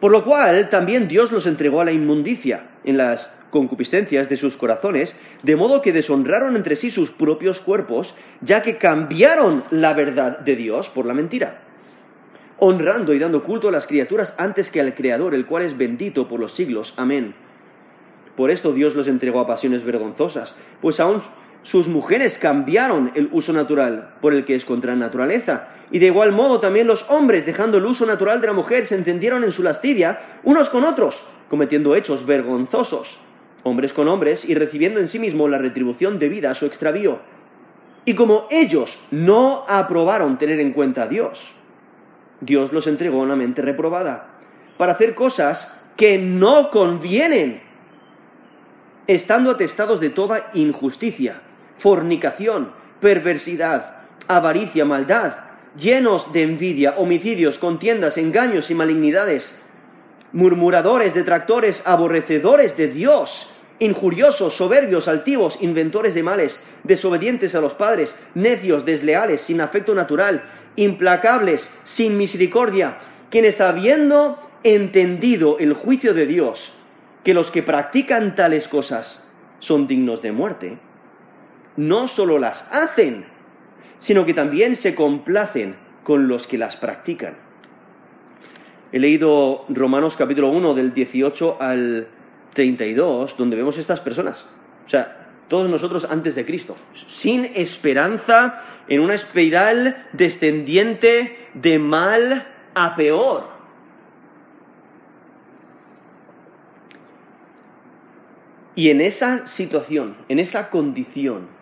por 0.00 0.12
lo 0.12 0.24
cual 0.24 0.68
también 0.70 1.08
Dios 1.08 1.32
los 1.32 1.46
entregó 1.46 1.80
a 1.80 1.84
la 1.84 1.92
inmundicia 1.92 2.68
en 2.84 2.96
las 2.96 3.34
concupiscencias 3.50 4.28
de 4.28 4.36
sus 4.36 4.56
corazones, 4.56 5.16
de 5.42 5.56
modo 5.56 5.82
que 5.82 5.92
deshonraron 5.92 6.56
entre 6.56 6.76
sí 6.76 6.90
sus 6.90 7.10
propios 7.10 7.60
cuerpos, 7.60 8.14
ya 8.40 8.62
que 8.62 8.76
cambiaron 8.76 9.64
la 9.70 9.94
verdad 9.94 10.38
de 10.38 10.56
Dios 10.56 10.88
por 10.88 11.06
la 11.06 11.14
mentira, 11.14 11.62
honrando 12.58 13.14
y 13.14 13.18
dando 13.18 13.42
culto 13.42 13.68
a 13.68 13.72
las 13.72 13.86
criaturas 13.86 14.34
antes 14.38 14.70
que 14.70 14.80
al 14.80 14.94
Creador, 14.94 15.34
el 15.34 15.46
cual 15.46 15.64
es 15.64 15.76
bendito 15.76 16.28
por 16.28 16.40
los 16.40 16.52
siglos. 16.52 16.94
Amén. 16.96 17.34
Por 18.36 18.50
esto 18.50 18.72
Dios 18.72 18.94
los 18.94 19.08
entregó 19.08 19.40
a 19.40 19.46
pasiones 19.46 19.82
vergonzosas, 19.82 20.56
pues 20.80 21.00
aún 21.00 21.22
sus 21.68 21.86
mujeres 21.86 22.38
cambiaron 22.38 23.12
el 23.14 23.28
uso 23.30 23.52
natural 23.52 24.14
por 24.22 24.32
el 24.32 24.46
que 24.46 24.54
es 24.54 24.64
contra 24.64 24.94
la 24.94 25.00
naturaleza, 25.00 25.68
y 25.90 25.98
de 25.98 26.06
igual 26.06 26.32
modo 26.32 26.60
también 26.60 26.86
los 26.86 27.10
hombres, 27.10 27.44
dejando 27.44 27.76
el 27.76 27.84
uso 27.84 28.06
natural 28.06 28.40
de 28.40 28.46
la 28.46 28.54
mujer, 28.54 28.86
se 28.86 28.94
encendieron 28.94 29.44
en 29.44 29.52
su 29.52 29.62
lascivia 29.62 30.18
unos 30.44 30.70
con 30.70 30.84
otros, 30.84 31.26
cometiendo 31.50 31.94
hechos 31.94 32.24
vergonzosos, 32.24 33.18
hombres 33.64 33.92
con 33.92 34.08
hombres, 34.08 34.46
y 34.46 34.54
recibiendo 34.54 34.98
en 34.98 35.08
sí 35.08 35.18
mismo 35.18 35.46
la 35.46 35.58
retribución 35.58 36.18
debida 36.18 36.52
a 36.52 36.54
su 36.54 36.64
extravío. 36.64 37.18
Y 38.06 38.14
como 38.14 38.46
ellos 38.48 39.04
no 39.10 39.66
aprobaron 39.68 40.38
tener 40.38 40.60
en 40.60 40.72
cuenta 40.72 41.02
a 41.02 41.08
Dios, 41.08 41.52
Dios 42.40 42.72
los 42.72 42.86
entregó 42.86 43.20
a 43.20 43.24
una 43.24 43.36
mente 43.36 43.60
reprobada, 43.60 44.30
para 44.78 44.92
hacer 44.92 45.14
cosas 45.14 45.84
que 45.98 46.16
no 46.16 46.70
convienen, 46.70 47.60
estando 49.06 49.50
atestados 49.50 50.00
de 50.00 50.08
toda 50.08 50.50
injusticia, 50.54 51.42
fornicación, 51.78 52.72
perversidad, 53.00 53.96
avaricia, 54.26 54.84
maldad, 54.84 55.34
llenos 55.78 56.32
de 56.32 56.42
envidia, 56.42 56.94
homicidios, 56.96 57.58
contiendas, 57.58 58.18
engaños 58.18 58.70
y 58.70 58.74
malignidades, 58.74 59.60
murmuradores, 60.32 61.14
detractores, 61.14 61.82
aborrecedores 61.86 62.76
de 62.76 62.88
Dios, 62.88 63.54
injuriosos, 63.78 64.54
soberbios, 64.54 65.08
altivos, 65.08 65.62
inventores 65.62 66.14
de 66.14 66.22
males, 66.22 66.64
desobedientes 66.84 67.54
a 67.54 67.60
los 67.60 67.74
padres, 67.74 68.18
necios, 68.34 68.84
desleales, 68.84 69.40
sin 69.40 69.60
afecto 69.60 69.94
natural, 69.94 70.42
implacables, 70.76 71.72
sin 71.84 72.16
misericordia, 72.18 72.98
quienes 73.30 73.60
habiendo 73.60 74.38
entendido 74.64 75.58
el 75.58 75.74
juicio 75.74 76.14
de 76.14 76.26
Dios, 76.26 76.74
que 77.24 77.34
los 77.34 77.50
que 77.50 77.62
practican 77.62 78.34
tales 78.34 78.68
cosas 78.68 79.28
son 79.60 79.86
dignos 79.86 80.22
de 80.22 80.32
muerte, 80.32 80.78
no 81.78 82.08
solo 82.08 82.40
las 82.40 82.68
hacen, 82.72 83.24
sino 84.00 84.26
que 84.26 84.34
también 84.34 84.74
se 84.74 84.96
complacen 84.96 85.76
con 86.02 86.26
los 86.26 86.48
que 86.48 86.58
las 86.58 86.76
practican. 86.76 87.36
He 88.90 88.98
leído 88.98 89.64
Romanos 89.68 90.16
capítulo 90.16 90.50
1 90.50 90.74
del 90.74 90.92
18 90.92 91.58
al 91.60 92.08
32, 92.52 93.36
donde 93.36 93.56
vemos 93.56 93.78
estas 93.78 94.00
personas. 94.00 94.44
O 94.86 94.88
sea, 94.88 95.28
todos 95.46 95.70
nosotros 95.70 96.08
antes 96.10 96.34
de 96.34 96.44
Cristo, 96.44 96.76
sin 96.94 97.44
esperanza, 97.44 98.64
en 98.88 99.00
una 99.00 99.14
espiral 99.14 100.08
descendiente 100.12 101.48
de 101.54 101.78
mal 101.78 102.48
a 102.74 102.96
peor. 102.96 103.56
Y 108.74 108.90
en 108.90 109.00
esa 109.00 109.46
situación, 109.46 110.16
en 110.28 110.40
esa 110.40 110.70
condición, 110.70 111.57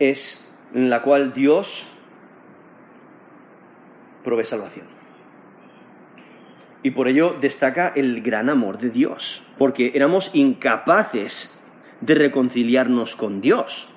es 0.00 0.44
en 0.74 0.90
la 0.90 1.02
cual 1.02 1.32
Dios 1.32 1.88
provee 4.24 4.44
salvación. 4.44 4.86
Y 6.82 6.90
por 6.92 7.08
ello 7.08 7.36
destaca 7.40 7.92
el 7.94 8.22
gran 8.22 8.48
amor 8.48 8.78
de 8.78 8.90
Dios, 8.90 9.44
porque 9.58 9.92
éramos 9.94 10.34
incapaces 10.34 11.56
de 12.00 12.14
reconciliarnos 12.14 13.14
con 13.14 13.40
Dios. 13.40 13.90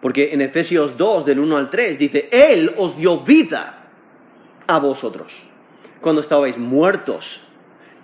Porque 0.00 0.32
en 0.32 0.40
Efesios 0.40 0.96
2, 0.96 1.26
del 1.26 1.40
1 1.40 1.56
al 1.56 1.70
3, 1.70 1.98
dice, 1.98 2.28
Él 2.30 2.72
os 2.76 2.96
dio 2.96 3.20
vida 3.20 3.88
a 4.68 4.78
vosotros, 4.78 5.48
cuando 6.00 6.20
estabais 6.20 6.56
muertos 6.56 7.48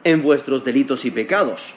en 0.02 0.20
vuestros 0.20 0.64
delitos 0.64 1.04
y 1.04 1.12
pecados 1.12 1.76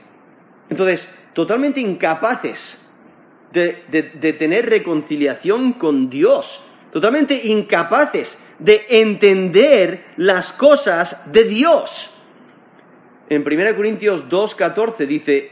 Entonces, 0.71 1.09
totalmente 1.33 1.81
incapaces 1.81 2.89
de, 3.51 3.73
tener 4.39 4.69
reconciliación 4.69 5.73
con 5.73 6.09
Dios, 6.09 6.65
totalmente 6.93 7.45
incapaces 7.45 8.41
de 8.57 8.85
entender 8.89 10.05
las 10.15 10.53
cosas 10.53 11.29
de 11.33 11.43
Dios. 11.43 12.15
En 13.29 13.41
1 13.45 13.75
Corintios 13.75 14.29
2.14 14.29 15.07
dice, 15.07 15.51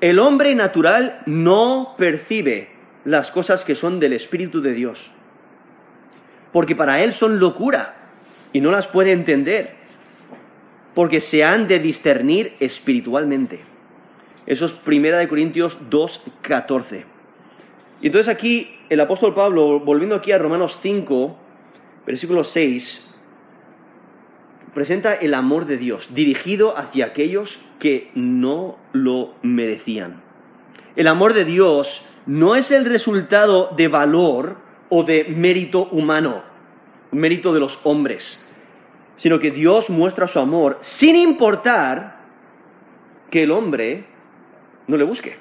el 0.00 0.18
hombre 0.18 0.54
natural 0.54 1.20
no 1.26 1.94
percibe 1.98 2.70
las 3.04 3.30
cosas 3.30 3.62
que 3.62 3.74
son 3.74 4.00
del 4.00 4.14
Espíritu 4.14 4.62
de 4.62 4.72
Dios, 4.72 5.10
porque 6.50 6.74
para 6.74 7.02
él 7.02 7.12
son 7.12 7.38
locura 7.38 7.94
y 8.54 8.62
no 8.62 8.70
las 8.70 8.86
puede 8.86 9.12
entender, 9.12 9.74
porque 10.94 11.20
se 11.20 11.44
han 11.44 11.68
de 11.68 11.78
discernir 11.78 12.54
espiritualmente. 12.58 13.75
Eso 14.46 14.66
es 14.66 14.72
Primera 14.72 15.18
de 15.18 15.28
Corintios 15.28 15.80
2.14. 15.90 17.04
Y 18.00 18.06
entonces 18.06 18.32
aquí 18.32 18.76
el 18.88 19.00
apóstol 19.00 19.34
Pablo, 19.34 19.80
volviendo 19.80 20.14
aquí 20.14 20.30
a 20.30 20.38
Romanos 20.38 20.78
5, 20.80 21.36
versículo 22.06 22.44
6, 22.44 23.10
presenta 24.72 25.14
el 25.14 25.34
amor 25.34 25.66
de 25.66 25.78
Dios 25.78 26.14
dirigido 26.14 26.78
hacia 26.78 27.06
aquellos 27.06 27.60
que 27.78 28.10
no 28.14 28.78
lo 28.92 29.34
merecían. 29.42 30.22
El 30.94 31.08
amor 31.08 31.34
de 31.34 31.44
Dios 31.44 32.06
no 32.26 32.54
es 32.54 32.70
el 32.70 32.84
resultado 32.84 33.70
de 33.76 33.88
valor 33.88 34.58
o 34.88 35.02
de 35.02 35.24
mérito 35.24 35.88
humano, 35.90 36.42
mérito 37.10 37.52
de 37.52 37.60
los 37.60 37.80
hombres, 37.84 38.46
sino 39.16 39.38
que 39.38 39.50
Dios 39.50 39.90
muestra 39.90 40.28
su 40.28 40.38
amor 40.38 40.78
sin 40.80 41.16
importar 41.16 42.20
que 43.30 43.42
el 43.42 43.50
hombre 43.50 44.15
no 44.86 44.96
le 44.96 45.04
busque. 45.04 45.36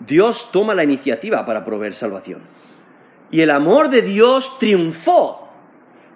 Dios 0.00 0.50
toma 0.52 0.74
la 0.74 0.84
iniciativa 0.84 1.46
para 1.46 1.64
proveer 1.64 1.94
salvación. 1.94 2.42
Y 3.30 3.40
el 3.40 3.50
amor 3.50 3.90
de 3.90 4.02
Dios 4.02 4.58
triunfó 4.58 5.48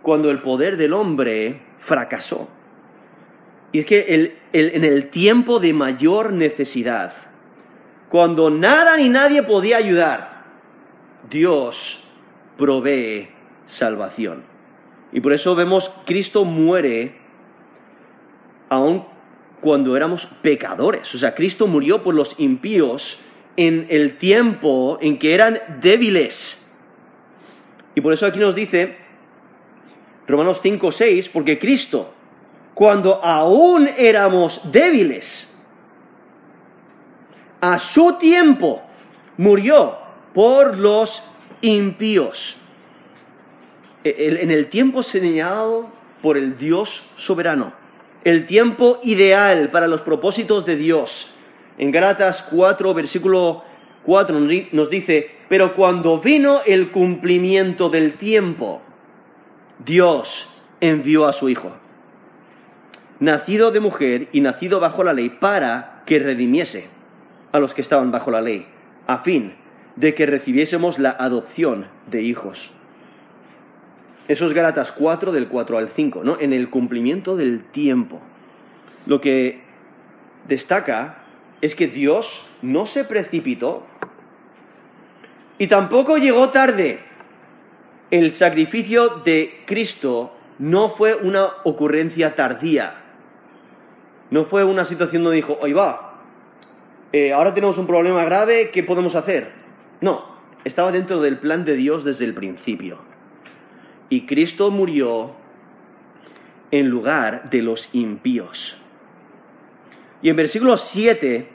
cuando 0.03 0.31
el 0.31 0.41
poder 0.41 0.77
del 0.77 0.93
hombre 0.93 1.63
fracasó. 1.81 2.49
Y 3.73 3.81
es 3.81 3.87
que 3.87 4.39
en 4.53 4.85
el 4.85 5.11
tiempo 5.11 5.61
de 5.61 5.73
mayor 5.73 6.33
necesidad, 6.33 7.13
cuando 8.09 8.51
nada 8.51 8.97
ni 8.97 9.09
nadie 9.09 9.43
podía 9.43 9.77
ayudar, 9.77 10.45
Dios 11.29 12.09
provee 12.57 13.29
salvación. 13.67 14.43
Y 15.13 15.21
por 15.21 15.33
eso 15.33 15.55
vemos 15.55 15.95
Cristo 16.07 16.45
muere 16.45 17.17
aún 18.69 19.05
cuando 19.61 19.97
éramos 19.97 20.27
pecadores. 20.27 21.15
O 21.15 21.19
sea, 21.19 21.35
Cristo 21.35 21.67
murió 21.67 22.03
por 22.03 22.15
los 22.15 22.39
impíos 22.39 23.23
en 23.57 23.87
el 23.91 24.19
tiempo 24.19 24.99
en 25.01 25.19
que 25.19 25.35
eran 25.35 25.61
débiles. 25.81 26.71
Y 27.95 28.01
por 28.01 28.13
eso 28.13 28.27
aquí 28.27 28.39
nos 28.39 28.55
dice 28.55 28.97
Romanos 30.27 30.61
5, 30.63 30.93
6, 30.93 31.29
porque 31.31 31.59
Cristo, 31.59 32.13
cuando 32.75 33.25
aún 33.25 33.89
éramos 33.97 34.71
débiles, 34.71 35.57
a 37.61 37.79
su 37.79 38.15
tiempo 38.21 38.83
murió 39.37 39.99
por 40.35 40.77
los 40.77 41.25
impíos. 41.61 42.59
E, 44.05 44.39
en 44.41 44.53
el 44.53 44.69
tiempo 44.69 45.03
señalado 45.03 45.91
por 46.23 46.37
el 46.37 46.57
Dios 46.57 47.11
soberano 47.17 47.73
el 48.25 48.47
tiempo 48.47 49.01
ideal 49.03 49.71
para 49.71 49.87
los 49.87 50.03
propósitos 50.03 50.67
de 50.67 50.77
Dios. 50.77 51.35
En 51.79 51.91
Gálatas 51.91 52.43
4, 52.51 52.95
versículo 52.95 53.65
4 54.05 54.41
nos 54.73 54.91
dice, 54.91 55.31
pero 55.49 55.75
cuando 55.75 56.19
vino 56.19 56.61
el 56.67 56.91
cumplimiento 56.91 57.89
del 57.89 58.15
tiempo, 58.15 58.83
Dios 59.85 60.51
envió 60.81 61.27
a 61.27 61.33
su 61.33 61.49
Hijo, 61.49 61.73
nacido 63.21 63.71
de 63.71 63.81
mujer 63.81 64.29
y 64.33 64.41
nacido 64.41 64.81
bajo 64.81 65.05
la 65.05 65.13
ley, 65.13 65.31
para 65.31 66.03
que 66.05 66.19
redimiese 66.19 66.89
a 67.53 67.59
los 67.59 67.75
que 67.75 67.83
estaban 67.83 68.11
bajo 68.11 68.31
la 68.31 68.41
ley, 68.41 68.67
a 69.07 69.19
fin 69.19 69.55
de 69.97 70.15
que 70.15 70.27
recibiésemos 70.27 70.99
la 70.99 71.11
adopción 71.11 71.87
de 72.11 72.23
hijos. 72.23 72.73
Eso 74.29 74.45
es 74.45 74.53
Gálatas 74.53 74.93
4 74.93 75.33
del 75.33 75.49
4 75.49 75.79
al 75.79 75.89
5, 75.89 76.23
¿no? 76.23 76.39
En 76.39 76.53
el 76.53 76.69
cumplimiento 76.69 77.35
del 77.35 77.65
tiempo. 77.65 78.21
Lo 79.07 79.23
que 79.23 79.63
destaca 80.47 81.23
es 81.63 81.75
que 81.75 81.89
Dios 81.89 82.51
no 82.61 82.85
se 82.85 83.05
precipitó 83.05 83.87
y 85.57 85.67
tampoco 85.67 86.19
llegó 86.19 86.51
tarde. 86.51 87.01
El 88.11 88.35
sacrificio 88.35 89.09
de 89.25 89.63
Cristo 89.67 90.35
no 90.59 90.91
fue 90.91 91.15
una 91.15 91.49
ocurrencia 91.65 92.35
tardía. 92.35 93.03
No 94.31 94.45
fue 94.45 94.63
una 94.63 94.85
situación 94.85 95.25
donde 95.25 95.37
dijo, 95.37 95.57
oye 95.63 95.73
va, 95.73 96.21
eh, 97.13 97.33
ahora 97.33 97.55
tenemos 97.55 97.79
un 97.79 97.87
problema 97.87 98.25
grave, 98.25 98.71
¿qué 98.71 98.83
podemos 98.83 99.15
hacer? 99.15 99.53
No, 100.03 100.27
estaba 100.65 100.93
dentro 100.93 101.23
del 101.23 101.39
plan 101.39 101.65
de 101.65 101.77
Dios 101.77 102.05
desde 102.05 102.27
el 102.27 102.35
principio 102.35 103.09
y 104.11 104.27
Cristo 104.27 104.71
murió 104.71 105.33
en 106.71 106.89
lugar 106.89 107.51
de 107.51 107.63
los 107.63 107.95
impíos. 107.95 108.79
Y 110.23 110.31
en 110.31 110.37
versículo 110.37 110.77
7 110.77 111.49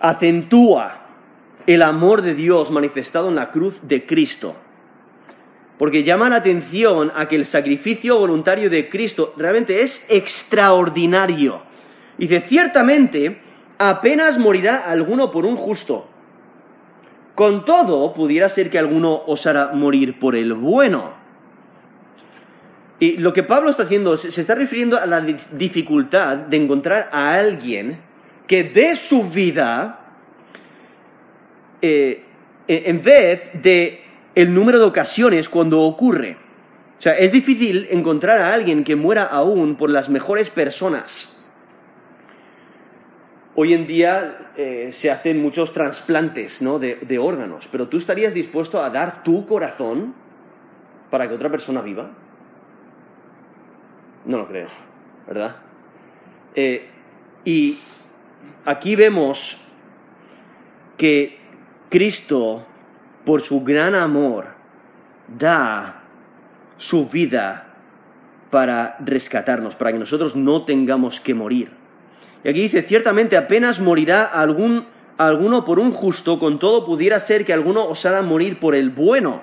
acentúa 0.00 1.06
el 1.66 1.82
amor 1.82 2.22
de 2.22 2.34
Dios 2.34 2.70
manifestado 2.70 3.28
en 3.28 3.36
la 3.36 3.50
cruz 3.50 3.80
de 3.82 4.06
Cristo. 4.06 4.56
Porque 5.78 6.04
llama 6.04 6.28
la 6.28 6.36
atención 6.36 7.12
a 7.14 7.28
que 7.28 7.36
el 7.36 7.46
sacrificio 7.46 8.18
voluntario 8.18 8.70
de 8.70 8.88
Cristo 8.88 9.34
realmente 9.36 9.82
es 9.82 10.06
extraordinario. 10.08 11.62
Y 12.18 12.26
dice, 12.26 12.46
ciertamente, 12.46 13.40
apenas 13.78 14.38
morirá 14.38 14.90
alguno 14.90 15.30
por 15.30 15.44
un 15.44 15.56
justo, 15.56 16.08
con 17.34 17.64
todo, 17.64 18.12
pudiera 18.12 18.48
ser 18.48 18.70
que 18.70 18.78
alguno 18.78 19.22
osara 19.26 19.72
morir 19.72 20.18
por 20.18 20.36
el 20.36 20.52
bueno. 20.54 21.14
Y 23.00 23.16
lo 23.16 23.32
que 23.32 23.42
Pablo 23.42 23.70
está 23.70 23.84
haciendo, 23.84 24.16
se 24.16 24.40
está 24.40 24.54
refiriendo 24.54 24.96
a 24.98 25.06
la 25.06 25.20
dificultad 25.20 26.36
de 26.36 26.56
encontrar 26.56 27.08
a 27.12 27.34
alguien 27.34 27.98
que 28.46 28.64
dé 28.64 28.94
su 28.94 29.28
vida 29.28 29.98
eh, 31.80 32.22
en 32.68 33.02
vez 33.02 33.50
de 33.54 34.04
el 34.34 34.54
número 34.54 34.78
de 34.78 34.84
ocasiones 34.84 35.48
cuando 35.48 35.80
ocurre. 35.80 36.36
O 36.98 37.02
sea, 37.02 37.18
es 37.18 37.32
difícil 37.32 37.88
encontrar 37.90 38.38
a 38.38 38.54
alguien 38.54 38.84
que 38.84 38.94
muera 38.94 39.24
aún 39.24 39.76
por 39.76 39.90
las 39.90 40.08
mejores 40.08 40.50
personas. 40.50 41.42
Hoy 43.54 43.74
en 43.74 43.86
día 43.86 44.41
eh, 44.56 44.90
se 44.92 45.10
hacen 45.10 45.40
muchos 45.40 45.72
trasplantes 45.72 46.62
de, 46.62 47.18
órganos, 47.18 47.68
pero 47.72 47.88
¿tú 47.88 47.96
estarías 47.96 48.34
dispuesto 48.34 48.82
a 48.82 48.90
dar 48.90 49.22
tu 49.22 49.46
corazón 49.46 50.14
para 51.10 51.26
que 51.28 51.34
otra 51.34 51.50
persona 51.50 51.80
viva? 51.80 52.10
No 54.26 54.38
lo 54.38 54.46
creo, 54.46 54.68
¿verdad? 55.26 55.56
Eh, 56.54 56.86
y 57.44 57.78
aquí 58.64 58.94
vemos 58.94 59.66
que 60.98 61.38
Cristo, 61.88 62.66
por 63.24 63.40
su 63.40 63.64
gran 63.64 63.94
amor, 63.94 64.48
da 65.28 66.02
su 66.76 67.08
vida 67.08 67.68
para 68.50 68.96
rescatarnos, 69.00 69.76
para 69.76 69.92
que 69.92 69.98
nosotros 69.98 70.36
no 70.36 70.66
tengamos 70.66 71.20
que 71.20 71.32
morir. 71.34 71.81
Y 72.44 72.48
aquí 72.48 72.60
dice, 72.60 72.82
ciertamente 72.82 73.36
apenas 73.36 73.80
morirá 73.80 74.24
algún, 74.24 74.86
alguno 75.16 75.64
por 75.64 75.78
un 75.78 75.92
justo, 75.92 76.38
con 76.38 76.58
todo 76.58 76.84
pudiera 76.84 77.20
ser 77.20 77.44
que 77.44 77.52
alguno 77.52 77.86
osara 77.86 78.22
morir 78.22 78.58
por 78.58 78.74
el 78.74 78.90
bueno. 78.90 79.42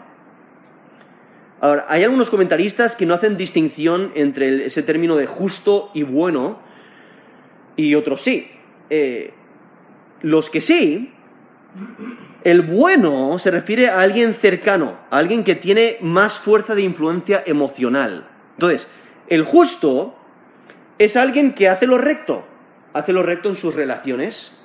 Ahora, 1.61 1.85
hay 1.89 2.03
algunos 2.03 2.29
comentaristas 2.29 2.95
que 2.95 3.05
no 3.05 3.13
hacen 3.13 3.37
distinción 3.37 4.11
entre 4.15 4.65
ese 4.65 4.83
término 4.83 5.15
de 5.17 5.27
justo 5.27 5.91
y 5.93 6.03
bueno, 6.03 6.59
y 7.75 7.95
otros 7.95 8.21
sí. 8.21 8.49
Eh, 8.89 9.33
los 10.21 10.49
que 10.49 10.61
sí, 10.61 11.13
el 12.43 12.61
bueno 12.61 13.37
se 13.37 13.51
refiere 13.51 13.89
a 13.89 14.01
alguien 14.01 14.33
cercano, 14.33 14.97
a 15.09 15.17
alguien 15.17 15.43
que 15.43 15.55
tiene 15.55 15.97
más 16.01 16.37
fuerza 16.39 16.75
de 16.75 16.81
influencia 16.81 17.43
emocional. 17.45 18.27
Entonces, 18.53 18.87
el 19.27 19.43
justo 19.43 20.15
es 20.97 21.15
alguien 21.15 21.53
que 21.53 21.69
hace 21.69 21.87
lo 21.87 21.97
recto, 21.97 22.43
hace 22.93 23.13
lo 23.13 23.23
recto 23.23 23.49
en 23.49 23.55
sus 23.55 23.75
relaciones, 23.75 24.59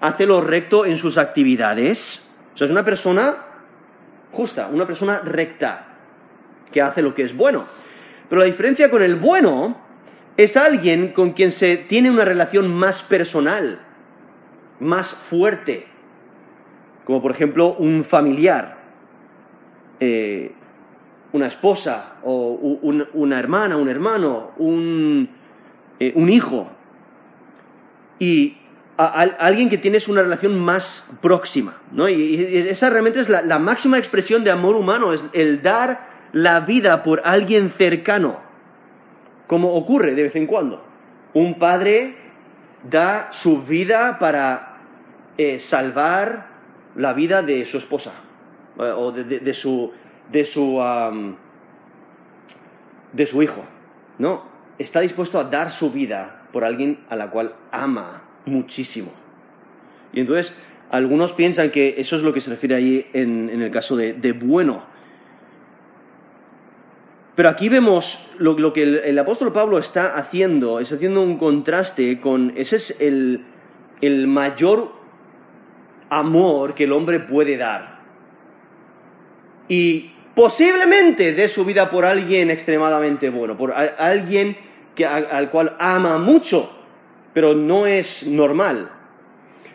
hace 0.00 0.26
lo 0.26 0.40
recto 0.40 0.84
en 0.84 0.96
sus 0.96 1.18
actividades. 1.18 2.28
O 2.54 2.58
sea, 2.58 2.66
es 2.66 2.70
una 2.70 2.84
persona 2.84 3.36
justa, 4.32 4.68
una 4.72 4.86
persona 4.86 5.20
recta, 5.20 5.86
que 6.70 6.80
hace 6.80 7.02
lo 7.02 7.14
que 7.14 7.22
es 7.22 7.36
bueno. 7.36 7.64
Pero 8.28 8.40
la 8.40 8.46
diferencia 8.46 8.90
con 8.90 9.02
el 9.02 9.16
bueno 9.16 9.76
es 10.36 10.56
alguien 10.56 11.12
con 11.12 11.32
quien 11.32 11.52
se 11.52 11.76
tiene 11.76 12.10
una 12.10 12.24
relación 12.24 12.72
más 12.74 13.02
personal, 13.02 13.80
más 14.80 15.14
fuerte, 15.14 15.86
como 17.04 17.20
por 17.20 17.32
ejemplo 17.32 17.74
un 17.74 18.04
familiar, 18.04 18.78
eh, 20.00 20.52
una 21.32 21.46
esposa 21.46 22.16
o 22.24 22.52
una 23.12 23.38
hermana, 23.38 23.76
un 23.76 23.88
hermano, 23.88 24.52
un, 24.56 25.28
eh, 26.00 26.12
hijo, 26.16 26.70
y 28.22 28.56
alguien 28.96 29.68
que 29.68 29.78
tienes 29.78 30.06
una 30.06 30.22
relación 30.22 30.56
más 30.56 31.10
próxima, 31.20 31.78
¿no? 31.90 32.08
Y, 32.08 32.36
esa 32.68 32.88
realmente 32.88 33.18
es 33.18 33.28
la, 33.28 33.42
la, 33.42 33.58
máxima 33.58 33.98
expresión 33.98 34.44
de 34.44 34.52
amor 34.52 34.76
humano, 34.76 35.12
es 35.12 35.24
el 35.32 35.60
dar 35.60 36.06
la 36.30 36.60
vida 36.60 37.02
por 37.02 37.22
alguien 37.24 37.70
cercano, 37.70 38.38
como 39.48 39.74
ocurre 39.74 40.14
de 40.14 40.22
vez 40.22 40.36
en 40.36 40.46
cuando. 40.46 40.84
Un 41.34 41.58
padre 41.58 42.14
da 42.88 43.26
su 43.32 43.64
vida 43.64 44.20
para 44.20 44.76
eh, 45.36 45.58
salvar 45.58 46.46
la 46.94 47.12
vida 47.12 47.42
de 47.42 47.66
su 47.66 47.78
esposa 47.78 48.12
eh, 48.78 48.82
o 48.84 49.10
de, 49.10 49.52
su, 49.52 49.92
de, 50.30 50.44
su, 50.44 51.34
de 53.12 53.26
su 53.26 53.42
hijo. 53.42 53.64
No, 54.18 54.44
está 54.78 55.00
dispuesto 55.00 55.40
a 55.40 55.44
dar 55.44 55.72
su 55.72 55.90
vida 55.90 56.41
por 56.52 56.64
alguien 56.64 56.98
a 57.08 57.16
la 57.16 57.30
cual 57.30 57.54
ama 57.70 58.22
muchísimo. 58.44 59.12
Y 60.12 60.20
entonces 60.20 60.56
algunos 60.90 61.32
piensan 61.32 61.70
que 61.70 61.94
eso 61.98 62.16
es 62.16 62.22
lo 62.22 62.32
que 62.32 62.40
se 62.40 62.50
refiere 62.50 62.74
ahí 62.74 63.06
en, 63.14 63.48
el 63.48 63.70
caso 63.70 63.96
de, 63.96 64.32
bueno. 64.32 64.84
Pero 67.34 67.48
aquí 67.48 67.70
vemos 67.70 68.30
lo, 68.38 68.72
que 68.74 68.82
el, 68.82 69.18
apóstol 69.18 69.52
Pablo 69.52 69.78
está 69.78 70.16
haciendo, 70.16 70.80
es 70.80 70.92
haciendo 70.92 71.22
un 71.22 71.38
contraste 71.38 72.20
con, 72.20 72.52
ese 72.56 72.76
es 72.76 73.00
el, 73.00 73.42
el 74.02 74.26
mayor 74.26 74.92
amor 76.10 76.74
que 76.74 76.84
el 76.84 76.92
hombre 76.92 77.20
puede 77.20 77.56
dar. 77.56 78.00
Y 79.66 80.12
posiblemente 80.34 81.32
dé 81.32 81.48
su 81.48 81.64
vida 81.64 81.90
por 81.90 82.04
alguien 82.04 82.50
extremadamente 82.50 83.30
bueno, 83.30 83.56
por 83.56 83.72
alguien 83.72 84.58
que, 84.94 85.06
al 85.06 85.50
cual 85.50 85.76
ama 85.78 86.18
mucho, 86.18 86.70
pero 87.32 87.54
no 87.54 87.86
es 87.86 88.26
normal. 88.26 88.90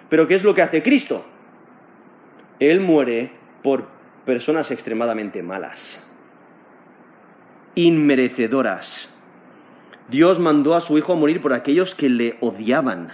Pero 0.09 0.27
¿qué 0.27 0.35
es 0.35 0.43
lo 0.43 0.53
que 0.53 0.61
hace 0.61 0.83
Cristo? 0.83 1.25
Él 2.59 2.79
muere 2.79 3.31
por 3.63 3.87
personas 4.25 4.71
extremadamente 4.71 5.43
malas, 5.43 6.09
inmerecedoras. 7.75 9.13
Dios 10.09 10.39
mandó 10.39 10.73
a 10.75 10.81
su 10.81 10.97
Hijo 10.97 11.13
a 11.13 11.15
morir 11.17 11.41
por 11.41 11.53
aquellos 11.53 11.95
que 11.95 12.09
le 12.09 12.37
odiaban. 12.39 13.11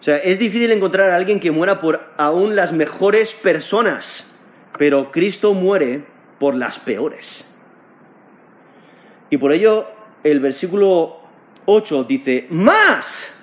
O 0.00 0.02
sea, 0.02 0.18
es 0.18 0.38
difícil 0.38 0.70
encontrar 0.70 1.10
a 1.10 1.16
alguien 1.16 1.40
que 1.40 1.50
muera 1.50 1.80
por 1.80 2.12
aún 2.18 2.56
las 2.56 2.72
mejores 2.74 3.32
personas, 3.32 4.38
pero 4.78 5.10
Cristo 5.10 5.54
muere 5.54 6.04
por 6.38 6.54
las 6.54 6.78
peores. 6.78 7.53
Y 9.30 9.36
por 9.36 9.52
ello 9.52 9.86
el 10.22 10.40
versículo 10.40 11.18
8 11.66 12.04
dice, 12.04 12.46
más, 12.50 13.42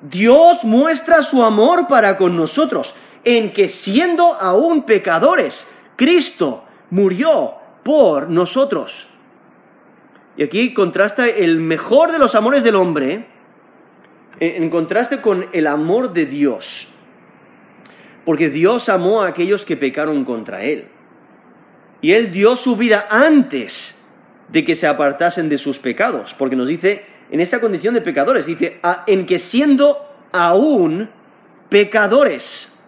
Dios 0.00 0.64
muestra 0.64 1.22
su 1.22 1.42
amor 1.42 1.88
para 1.88 2.16
con 2.16 2.36
nosotros, 2.36 2.94
en 3.24 3.52
que 3.52 3.68
siendo 3.68 4.34
aún 4.34 4.82
pecadores, 4.82 5.70
Cristo 5.96 6.64
murió 6.90 7.54
por 7.82 8.28
nosotros. 8.28 9.08
Y 10.36 10.42
aquí 10.42 10.74
contrasta 10.74 11.28
el 11.28 11.58
mejor 11.58 12.12
de 12.12 12.18
los 12.18 12.34
amores 12.34 12.64
del 12.64 12.76
hombre, 12.76 13.26
en 14.40 14.68
contraste 14.68 15.20
con 15.20 15.46
el 15.52 15.66
amor 15.66 16.12
de 16.12 16.26
Dios. 16.26 16.88
Porque 18.24 18.50
Dios 18.50 18.88
amó 18.88 19.22
a 19.22 19.28
aquellos 19.28 19.64
que 19.64 19.76
pecaron 19.76 20.24
contra 20.24 20.64
Él. 20.64 20.88
Y 22.00 22.12
Él 22.12 22.32
dio 22.32 22.56
su 22.56 22.76
vida 22.76 23.06
antes 23.10 24.03
de 24.48 24.64
que 24.64 24.76
se 24.76 24.86
apartasen 24.86 25.48
de 25.48 25.58
sus 25.58 25.78
pecados. 25.78 26.34
Porque 26.34 26.56
nos 26.56 26.68
dice, 26.68 27.04
en 27.30 27.40
esta 27.40 27.60
condición 27.60 27.94
de 27.94 28.00
pecadores, 28.00 28.46
dice, 28.46 28.80
en 29.06 29.26
que 29.26 29.38
siendo 29.38 29.98
aún 30.32 31.08
pecadores. 31.68 32.78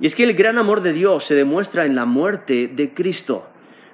Y 0.00 0.06
es 0.06 0.14
que 0.14 0.24
el 0.24 0.34
gran 0.34 0.58
amor 0.58 0.82
de 0.82 0.92
Dios 0.92 1.24
se 1.24 1.34
demuestra 1.34 1.84
en 1.84 1.94
la 1.94 2.04
muerte 2.04 2.68
de 2.68 2.92
Cristo. 2.92 3.46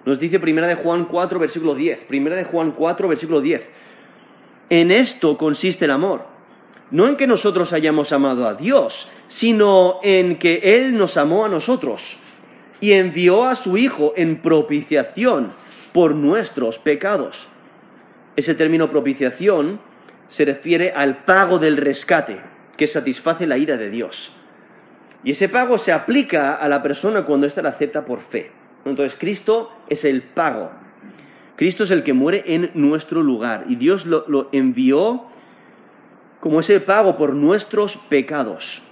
Nos 0.05 0.19
dice 0.19 0.39
1 0.39 0.67
de 0.67 0.75
Juan 0.75 1.05
4, 1.05 1.39
versículo 1.39 1.75
10. 1.75 2.07
1 2.11 2.31
de 2.31 2.45
Juan 2.45 2.73
4, 2.73 3.09
versículo 3.09 3.41
10. 3.41 3.69
En 4.71 4.91
esto 4.91 5.37
consiste 5.37 5.85
el 5.85 5.91
amor. 5.91 6.25
No 6.91 7.07
en 7.07 7.17
que 7.17 7.27
nosotros 7.27 7.75
hayamos 7.75 8.13
amado 8.13 8.47
a 8.47 8.55
Dios, 8.55 9.11
sino 9.29 10.01
en 10.03 10.39
que 10.39 10.61
Él 10.77 10.97
nos 10.97 11.19
amó 11.19 11.45
a 11.45 11.49
nosotros 11.49 12.19
y 12.81 12.93
envió 12.93 13.45
a 13.45 13.55
su 13.55 13.77
Hijo 13.77 14.15
en 14.17 14.41
propiciación 14.41 15.53
por 15.99 16.15
nuestros 16.15 16.79
pecados. 16.79 17.49
Ese 18.37 18.55
término 18.55 18.89
propiciación 18.89 19.81
se 20.29 20.45
refiere 20.45 20.93
al 20.93 21.25
pago 21.25 21.59
del 21.59 21.77
rescate 21.77 22.39
que 22.77 22.87
satisface 22.87 23.49
la 23.49 23.59
ira 23.59 23.77
de 23.77 23.91
Dios. 23.91 24.33
Y 25.25 25.33
ese 25.33 25.49
pago 25.49 25.77
se 25.77 25.91
aplica 25.91 26.55
a 26.55 26.69
la 26.69 26.85
persona 26.85 27.25
cuando 27.25 27.49
ésta 27.49 27.63
la 27.63 27.71
acepta 27.71 28.05
por 28.05 28.21
fe. 28.21 28.53
Entonces 28.85 29.19
Cristo 29.19 29.73
es 29.89 30.05
el 30.05 30.23
pago 30.23 30.71
Cristo 31.57 31.83
es 31.83 31.91
el 31.91 32.05
que 32.05 32.13
muere 32.13 32.45
en 32.47 32.71
nuestro 32.75 33.21
lugar 33.21 33.65
y 33.69 33.75
Dios 33.75 34.07
lo, 34.07 34.49
envió 34.53 35.25
como 36.39 36.61
ese 36.61 36.79
pago 36.79 37.17
por 37.17 37.35
nuestros 37.35 37.97
pecados. 37.97 38.88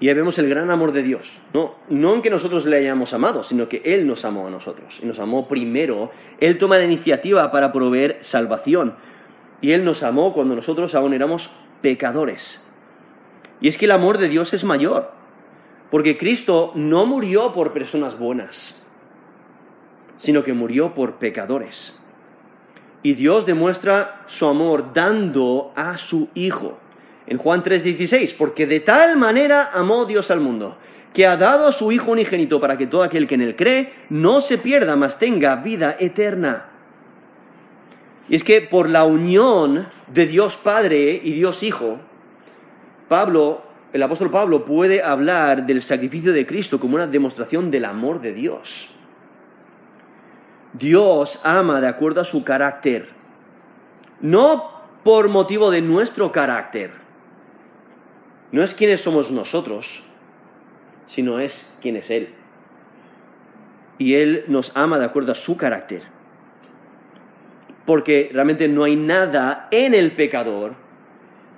Y 0.00 0.08
ahí 0.08 0.14
vemos 0.14 0.38
el 0.38 0.48
gran 0.48 0.70
amor 0.70 0.92
de 0.92 1.02
Dios. 1.02 1.40
No, 1.52 1.74
no 1.88 2.14
en 2.14 2.22
que 2.22 2.30
nosotros 2.30 2.66
le 2.66 2.76
hayamos 2.76 3.14
amado, 3.14 3.44
sino 3.44 3.68
que 3.68 3.80
Él 3.84 4.06
nos 4.06 4.24
amó 4.24 4.46
a 4.46 4.50
nosotros. 4.50 4.98
Y 5.02 5.06
nos 5.06 5.18
amó 5.18 5.48
primero. 5.48 6.10
Él 6.40 6.58
toma 6.58 6.78
la 6.78 6.84
iniciativa 6.84 7.50
para 7.50 7.72
proveer 7.72 8.18
salvación. 8.20 8.96
Y 9.60 9.72
Él 9.72 9.84
nos 9.84 10.02
amó 10.02 10.32
cuando 10.32 10.54
nosotros 10.56 10.94
aún 10.94 11.14
éramos 11.14 11.52
pecadores. 11.80 12.66
Y 13.60 13.68
es 13.68 13.78
que 13.78 13.84
el 13.84 13.92
amor 13.92 14.18
de 14.18 14.28
Dios 14.28 14.52
es 14.52 14.64
mayor. 14.64 15.12
Porque 15.90 16.18
Cristo 16.18 16.72
no 16.74 17.06
murió 17.06 17.52
por 17.52 17.72
personas 17.72 18.18
buenas 18.18 18.84
sino 20.16 20.42
que 20.42 20.52
murió 20.52 20.94
por 20.94 21.16
pecadores. 21.16 21.98
Y 23.02 23.14
Dios 23.14 23.44
demuestra 23.44 24.22
su 24.26 24.46
amor 24.46 24.92
dando 24.94 25.72
a 25.76 25.98
su 25.98 26.30
Hijo. 26.34 26.78
En 27.26 27.38
Juan 27.38 27.62
3:16, 27.62 28.34
porque 28.34 28.66
de 28.66 28.80
tal 28.80 29.16
manera 29.16 29.70
amó 29.72 30.04
Dios 30.04 30.30
al 30.30 30.40
mundo, 30.40 30.76
que 31.12 31.26
ha 31.26 31.36
dado 31.36 31.68
a 31.68 31.72
su 31.72 31.92
Hijo 31.92 32.12
unigénito 32.12 32.60
para 32.60 32.76
que 32.76 32.86
todo 32.86 33.02
aquel 33.02 33.26
que 33.26 33.36
en 33.36 33.42
él 33.42 33.56
cree 33.56 33.92
no 34.10 34.40
se 34.40 34.58
pierda, 34.58 34.96
mas 34.96 35.18
tenga 35.18 35.56
vida 35.56 35.96
eterna. 35.98 36.66
Y 38.28 38.36
es 38.36 38.44
que 38.44 38.60
por 38.62 38.88
la 38.88 39.04
unión 39.04 39.88
de 40.12 40.26
Dios 40.26 40.56
Padre 40.56 41.20
y 41.22 41.32
Dios 41.32 41.62
Hijo, 41.62 41.98
Pablo, 43.08 43.62
el 43.92 44.02
apóstol 44.02 44.30
Pablo 44.30 44.64
puede 44.64 45.02
hablar 45.02 45.66
del 45.66 45.82
sacrificio 45.82 46.32
de 46.32 46.46
Cristo 46.46 46.80
como 46.80 46.96
una 46.96 47.06
demostración 47.06 47.70
del 47.70 47.84
amor 47.84 48.20
de 48.20 48.32
Dios. 48.32 48.90
Dios 50.72 51.40
ama 51.44 51.80
de 51.80 51.86
acuerdo 51.86 52.20
a 52.20 52.24
su 52.24 52.42
carácter, 52.42 53.10
no 54.20 54.72
por 55.04 55.28
motivo 55.28 55.70
de 55.70 55.82
nuestro 55.82 56.32
carácter. 56.32 57.03
No 58.54 58.62
es 58.62 58.72
quiénes 58.72 59.00
somos 59.00 59.32
nosotros, 59.32 60.04
sino 61.08 61.40
es 61.40 61.76
quién 61.82 61.96
es 61.96 62.08
Él. 62.08 62.28
Y 63.98 64.14
Él 64.14 64.44
nos 64.46 64.76
ama 64.76 64.96
de 64.96 65.04
acuerdo 65.04 65.32
a 65.32 65.34
su 65.34 65.56
carácter. 65.56 66.02
Porque 67.84 68.30
realmente 68.32 68.68
no 68.68 68.84
hay 68.84 68.94
nada 68.94 69.66
en 69.72 69.92
el 69.92 70.12
pecador 70.12 70.76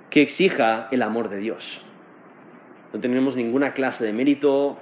que 0.09 0.23
exija 0.23 0.87
el 0.89 1.03
amor 1.03 1.29
de 1.29 1.37
Dios. 1.37 1.83
No 2.93 2.99
tenemos 2.99 3.35
ninguna 3.35 3.75
clase 3.75 4.03
de 4.03 4.11
mérito, 4.11 4.79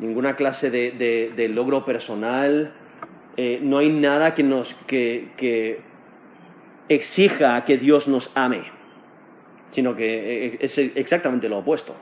ninguna 0.00 0.36
clase 0.36 0.70
de, 0.70 1.48
logro 1.48 1.86
personal, 1.86 2.74
eh, 3.38 3.58
no 3.62 3.78
hay 3.78 3.88
nada 3.88 4.34
que 4.34 4.42
nos 4.42 4.74
que, 4.86 5.80
exija 6.90 7.64
que 7.64 7.78
Dios 7.78 8.06
nos 8.06 8.36
ame, 8.36 8.64
sino 9.70 9.94
que 9.94 10.46
eh, 10.46 10.58
es 10.60 10.78
exactamente 10.78 11.48
lo 11.48 11.58
opuesto, 11.58 11.94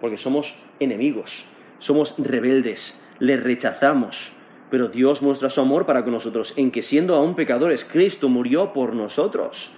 porque 0.00 0.16
somos 0.16 0.62
enemigos, 0.80 1.46
somos 1.78 2.14
rebeldes, 2.18 3.02
le 3.18 3.36
rechazamos, 3.36 4.32
pero 4.70 4.88
Dios 4.88 5.22
muestra 5.22 5.50
su 5.50 5.60
amor 5.60 5.84
para 5.86 6.02
con 6.02 6.12
nosotros, 6.12 6.54
en 6.56 6.70
que 6.70 6.82
siendo 6.82 7.14
aún 7.14 7.34
pecadores, 7.34 7.84
Cristo 7.84 8.28
murió 8.28 8.72
por 8.72 8.94
nosotros. 8.94 9.74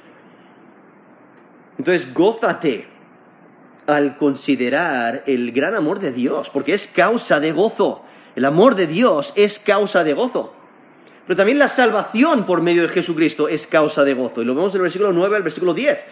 Entonces, 1.79 2.15
gózate 2.15 2.87
al 3.87 4.17
considerar 4.17 5.25
el 5.27 5.53
gran 5.53 5.75
amor 5.75 6.01
de 6.01 6.13
Dios, 6.13 6.51
porque 6.51 6.75
es 6.75 6.87
causa 6.87 7.41
de 7.41 7.53
gozo. 7.53 8.03
El 8.37 8.45
amor 8.45 8.75
de 8.75 8.87
Dios 8.87 9.33
es 9.37 9.59
causa 9.59 10.05
de 10.05 10.15
gozo. 10.15 10.55
Pero 11.27 11.37
también 11.37 11.59
la 11.59 11.69
salvación 11.69 12.45
por 12.45 12.63
medio 12.63 12.83
de 12.83 12.89
Jesucristo 12.89 13.49
es 13.49 13.67
causa 13.67 14.05
de 14.05 14.15
gozo. 14.15 14.43
Y 14.43 14.45
lo 14.45 14.55
vemos 14.55 14.75
en 14.75 14.79
el 14.79 14.83
versículo 14.83 15.13
9 15.13 15.37
al 15.37 15.43
versículo 15.43 15.73
10. 15.75 16.05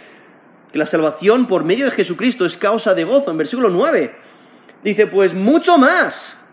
Que 0.73 0.79
la 0.79 0.87
salvación 0.87 1.47
por 1.47 1.65
medio 1.65 1.85
de 1.85 1.91
Jesucristo 1.91 2.47
es 2.47 2.57
causa 2.57 2.95
de 2.95 3.05
gozo. 3.05 3.31
En 3.31 3.39
versículo 3.39 3.69
9 3.69 4.15
dice, 4.83 5.07
pues 5.07 5.35
mucho 5.35 5.79
más, 5.79 6.49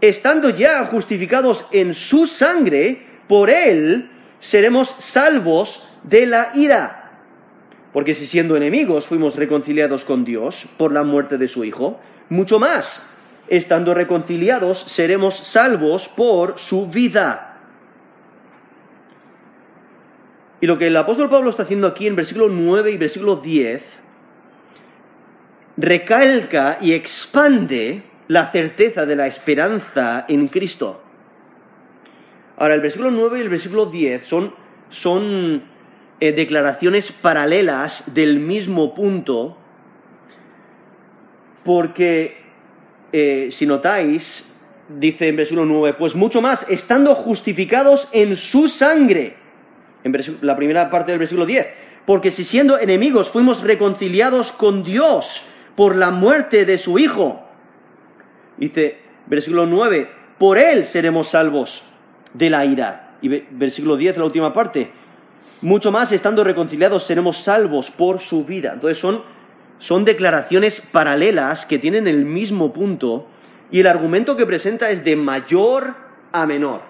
estando 0.00 0.50
ya 0.50 0.84
justificados 0.86 1.66
en 1.72 1.94
su 1.94 2.26
sangre, 2.26 3.06
por 3.28 3.50
él 3.50 4.10
seremos 4.38 4.88
salvos 4.88 5.90
de 6.04 6.26
la 6.26 6.50
ira. 6.54 7.20
Porque 7.92 8.14
si 8.14 8.26
siendo 8.26 8.56
enemigos 8.56 9.06
fuimos 9.06 9.36
reconciliados 9.36 10.04
con 10.04 10.24
Dios 10.24 10.68
por 10.76 10.92
la 10.92 11.02
muerte 11.02 11.38
de 11.38 11.48
su 11.48 11.64
Hijo, 11.64 11.98
mucho 12.28 12.58
más 12.58 13.12
estando 13.48 13.94
reconciliados, 13.94 14.80
seremos 14.80 15.36
salvos 15.36 16.08
por 16.08 16.58
su 16.58 16.88
vida. 16.88 17.45
Y 20.60 20.66
lo 20.66 20.78
que 20.78 20.86
el 20.86 20.96
apóstol 20.96 21.28
Pablo 21.28 21.50
está 21.50 21.64
haciendo 21.64 21.86
aquí 21.86 22.06
en 22.06 22.16
versículo 22.16 22.48
9 22.48 22.90
y 22.90 22.96
versículo 22.96 23.36
10, 23.36 23.82
recalca 25.76 26.78
y 26.80 26.92
expande 26.92 28.02
la 28.28 28.50
certeza 28.50 29.06
de 29.06 29.16
la 29.16 29.26
esperanza 29.26 30.24
en 30.28 30.48
Cristo. 30.48 31.02
Ahora, 32.56 32.74
el 32.74 32.80
versículo 32.80 33.10
9 33.10 33.38
y 33.38 33.42
el 33.42 33.48
versículo 33.50 33.86
10 33.86 34.24
son, 34.24 34.54
son 34.88 35.62
eh, 36.20 36.32
declaraciones 36.32 37.12
paralelas 37.12 38.14
del 38.14 38.40
mismo 38.40 38.94
punto, 38.94 39.58
porque 41.64 42.38
eh, 43.12 43.48
si 43.52 43.66
notáis, 43.66 44.58
dice 44.88 45.28
en 45.28 45.36
versículo 45.36 45.66
9, 45.66 45.96
pues 45.98 46.14
mucho 46.14 46.40
más, 46.40 46.68
estando 46.70 47.14
justificados 47.14 48.08
en 48.12 48.36
su 48.36 48.68
sangre. 48.68 49.45
La 50.42 50.56
primera 50.56 50.90
parte 50.90 51.12
del 51.12 51.18
versículo 51.18 51.46
10, 51.46 51.66
porque 52.04 52.30
si 52.30 52.44
siendo 52.44 52.78
enemigos 52.78 53.28
fuimos 53.28 53.62
reconciliados 53.62 54.52
con 54.52 54.82
Dios 54.82 55.46
por 55.74 55.96
la 55.96 56.10
muerte 56.10 56.64
de 56.64 56.78
su 56.78 56.98
Hijo. 56.98 57.42
Dice, 58.56 58.98
versículo 59.26 59.66
9, 59.66 60.10
por 60.38 60.58
Él 60.58 60.84
seremos 60.84 61.28
salvos 61.28 61.84
de 62.32 62.50
la 62.50 62.64
ira. 62.64 63.16
Y 63.20 63.28
versículo 63.28 63.96
10, 63.96 64.18
la 64.18 64.24
última 64.24 64.52
parte, 64.52 64.90
mucho 65.62 65.90
más 65.90 66.12
estando 66.12 66.44
reconciliados 66.44 67.04
seremos 67.04 67.38
salvos 67.38 67.90
por 67.90 68.20
su 68.20 68.44
vida. 68.44 68.72
Entonces 68.74 68.98
son 68.98 69.22
son 69.78 70.04
declaraciones 70.04 70.80
paralelas 70.80 71.66
que 71.66 71.78
tienen 71.78 72.08
el 72.08 72.24
mismo 72.24 72.72
punto 72.72 73.26
y 73.70 73.80
el 73.80 73.86
argumento 73.86 74.36
que 74.36 74.46
presenta 74.46 74.90
es 74.90 75.04
de 75.04 75.16
mayor 75.16 75.94
a 76.32 76.46
menor. 76.46 76.82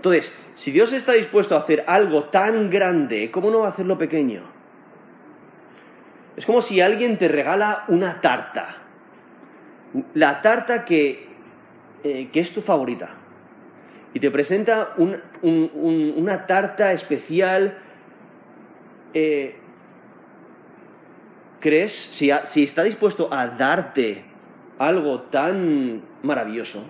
Entonces, 0.00 0.34
si 0.54 0.70
Dios 0.70 0.94
está 0.94 1.12
dispuesto 1.12 1.54
a 1.54 1.58
hacer 1.58 1.84
algo 1.86 2.24
tan 2.24 2.70
grande, 2.70 3.30
¿cómo 3.30 3.50
no 3.50 3.58
va 3.58 3.66
a 3.66 3.68
hacerlo 3.68 3.98
pequeño? 3.98 4.44
Es 6.38 6.46
como 6.46 6.62
si 6.62 6.80
alguien 6.80 7.18
te 7.18 7.28
regala 7.28 7.84
una 7.88 8.22
tarta. 8.22 8.78
La 10.14 10.40
tarta 10.40 10.86
que, 10.86 11.28
eh, 12.02 12.30
es 12.32 12.54
tu 12.54 12.62
favorita. 12.62 13.10
Y 14.14 14.20
te 14.20 14.30
presenta 14.30 14.94
una 15.42 16.46
tarta 16.46 16.92
especial 16.94 17.76
eh, 19.12 19.56
¿Crees, 21.60 21.92
si, 21.92 22.30
si 22.44 22.64
está 22.64 22.84
dispuesto 22.84 23.28
a 23.30 23.48
darte 23.48 24.24
algo 24.78 25.20
tan 25.24 26.00
maravilloso 26.22 26.86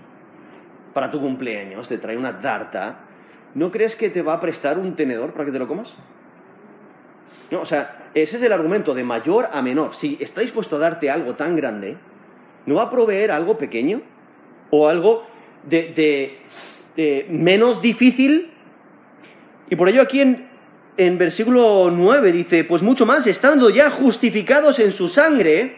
para 0.92 1.10
tu 1.10 1.20
cumpleaños, 1.20 1.88
te 1.88 1.98
trae 1.98 2.16
una 2.16 2.40
tarta, 2.40 3.00
¿no 3.54 3.70
crees 3.70 3.96
que 3.96 4.10
te 4.10 4.22
va 4.22 4.34
a 4.34 4.40
prestar 4.40 4.78
un 4.78 4.94
tenedor 4.94 5.32
para 5.32 5.44
que 5.46 5.52
te 5.52 5.58
lo 5.58 5.68
comas? 5.68 5.96
No, 7.50 7.60
o 7.60 7.64
sea, 7.64 8.10
ese 8.14 8.36
es 8.36 8.42
el 8.42 8.52
argumento 8.52 8.94
de 8.94 9.04
mayor 9.04 9.48
a 9.52 9.62
menor. 9.62 9.94
Si 9.94 10.16
está 10.20 10.40
dispuesto 10.40 10.76
a 10.76 10.78
darte 10.78 11.10
algo 11.10 11.34
tan 11.34 11.56
grande, 11.56 11.96
¿no 12.66 12.76
va 12.76 12.84
a 12.84 12.90
proveer 12.90 13.30
algo 13.30 13.58
pequeño? 13.58 14.02
¿O 14.70 14.88
algo 14.88 15.26
de, 15.68 16.38
menos 17.28 17.82
difícil? 17.82 18.52
Y 19.68 19.76
por 19.76 19.88
ello 19.88 20.02
aquí 20.02 20.20
en, 20.20 20.48
en 20.96 21.18
versículo 21.18 21.90
9 21.92 22.32
dice, 22.32 22.64
pues 22.64 22.82
mucho 22.82 23.06
más, 23.06 23.26
estando 23.26 23.70
ya 23.70 23.90
justificados 23.90 24.78
en 24.78 24.92
su 24.92 25.08
sangre, 25.08 25.76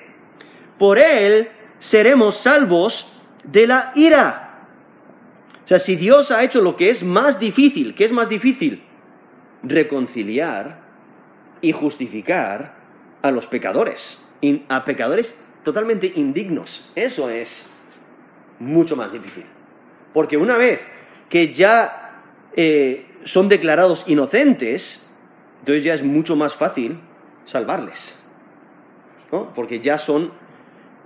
por 0.78 0.98
él 0.98 1.48
seremos 1.78 2.36
salvos 2.36 3.22
de 3.44 3.66
la 3.66 3.92
ira. 3.94 4.51
Sea, 5.72 5.78
si 5.78 5.96
Dios 5.96 6.30
ha 6.30 6.44
hecho 6.44 6.60
lo 6.60 6.76
que 6.76 6.90
es 6.90 7.02
más 7.02 7.40
difícil, 7.40 7.94
¿qué 7.94 8.04
es 8.04 8.12
más 8.12 8.28
difícil? 8.28 8.82
Reconciliar 9.62 10.82
y 11.62 11.72
justificar 11.72 12.74
a 13.22 13.30
los 13.30 13.46
pecadores, 13.46 14.22
a 14.68 14.84
pecadores 14.84 15.42
totalmente 15.64 16.12
indignos. 16.14 16.92
Eso 16.94 17.30
es 17.30 17.72
mucho 18.58 18.96
más 18.96 19.12
difícil. 19.12 19.46
Porque 20.12 20.36
una 20.36 20.58
vez 20.58 20.86
que 21.30 21.54
ya 21.54 22.20
eh, 22.54 23.06
son 23.24 23.48
declarados 23.48 24.04
inocentes, 24.06 25.10
entonces 25.60 25.84
ya 25.84 25.94
es 25.94 26.02
mucho 26.02 26.36
más 26.36 26.54
fácil 26.54 26.98
salvarles, 27.46 28.22
¿no? 29.32 29.54
porque 29.54 29.80
ya 29.80 29.96
son, 29.96 30.32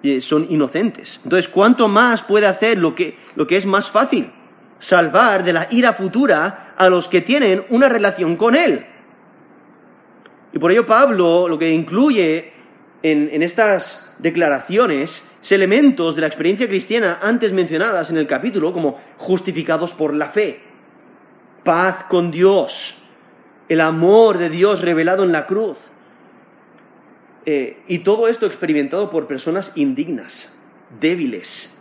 eh, 0.02 0.20
son 0.20 0.48
inocentes. 0.50 1.20
Entonces, 1.22 1.46
¿cuánto 1.46 1.86
más 1.86 2.24
puede 2.24 2.48
hacer 2.48 2.78
lo 2.78 2.96
que, 2.96 3.16
lo 3.36 3.46
que 3.46 3.58
es 3.58 3.64
más 3.64 3.88
fácil? 3.88 4.32
Salvar 4.78 5.44
de 5.44 5.52
la 5.52 5.68
ira 5.70 5.92
futura 5.92 6.74
a 6.76 6.88
los 6.88 7.08
que 7.08 7.22
tienen 7.22 7.64
una 7.70 7.88
relación 7.88 8.36
con 8.36 8.54
Él. 8.54 8.86
Y 10.52 10.58
por 10.58 10.70
ello 10.70 10.86
Pablo 10.86 11.48
lo 11.48 11.58
que 11.58 11.70
incluye 11.70 12.52
en, 13.02 13.28
en 13.32 13.42
estas 13.42 14.14
declaraciones 14.18 15.30
es 15.46 15.52
elementos 15.52 16.16
de 16.16 16.22
la 16.22 16.26
experiencia 16.26 16.66
cristiana 16.66 17.20
antes 17.22 17.52
mencionadas 17.52 18.10
en 18.10 18.16
el 18.16 18.26
capítulo 18.26 18.72
como 18.72 18.98
justificados 19.16 19.94
por 19.94 20.14
la 20.14 20.28
fe, 20.28 20.60
paz 21.62 22.04
con 22.08 22.30
Dios, 22.32 23.02
el 23.68 23.80
amor 23.80 24.38
de 24.38 24.50
Dios 24.50 24.80
revelado 24.80 25.24
en 25.24 25.32
la 25.32 25.46
cruz. 25.46 25.78
Eh, 27.44 27.80
y 27.86 28.00
todo 28.00 28.26
esto 28.26 28.46
experimentado 28.46 29.08
por 29.08 29.28
personas 29.28 29.76
indignas, 29.76 30.60
débiles, 31.00 31.80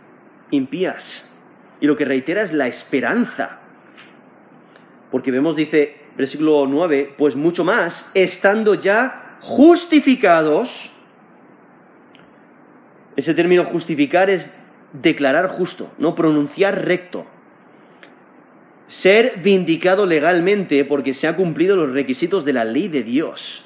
impías. 0.52 1.35
Y 1.80 1.86
lo 1.86 1.96
que 1.96 2.04
reitera 2.04 2.42
es 2.42 2.52
la 2.52 2.66
esperanza. 2.66 3.60
Porque 5.10 5.30
vemos, 5.30 5.56
dice, 5.56 5.96
versículo 6.16 6.66
9, 6.66 7.14
pues 7.16 7.36
mucho 7.36 7.64
más, 7.64 8.10
estando 8.14 8.74
ya 8.74 9.38
justificados, 9.40 10.92
ese 13.16 13.34
término 13.34 13.64
justificar 13.64 14.30
es 14.30 14.54
declarar 14.92 15.48
justo, 15.48 15.92
no 15.98 16.14
pronunciar 16.14 16.84
recto. 16.84 17.26
Ser 18.88 19.40
vindicado 19.42 20.06
legalmente 20.06 20.84
porque 20.84 21.12
se 21.12 21.26
han 21.26 21.34
cumplido 21.34 21.76
los 21.76 21.90
requisitos 21.90 22.44
de 22.44 22.52
la 22.52 22.64
ley 22.64 22.88
de 22.88 23.02
Dios. 23.02 23.64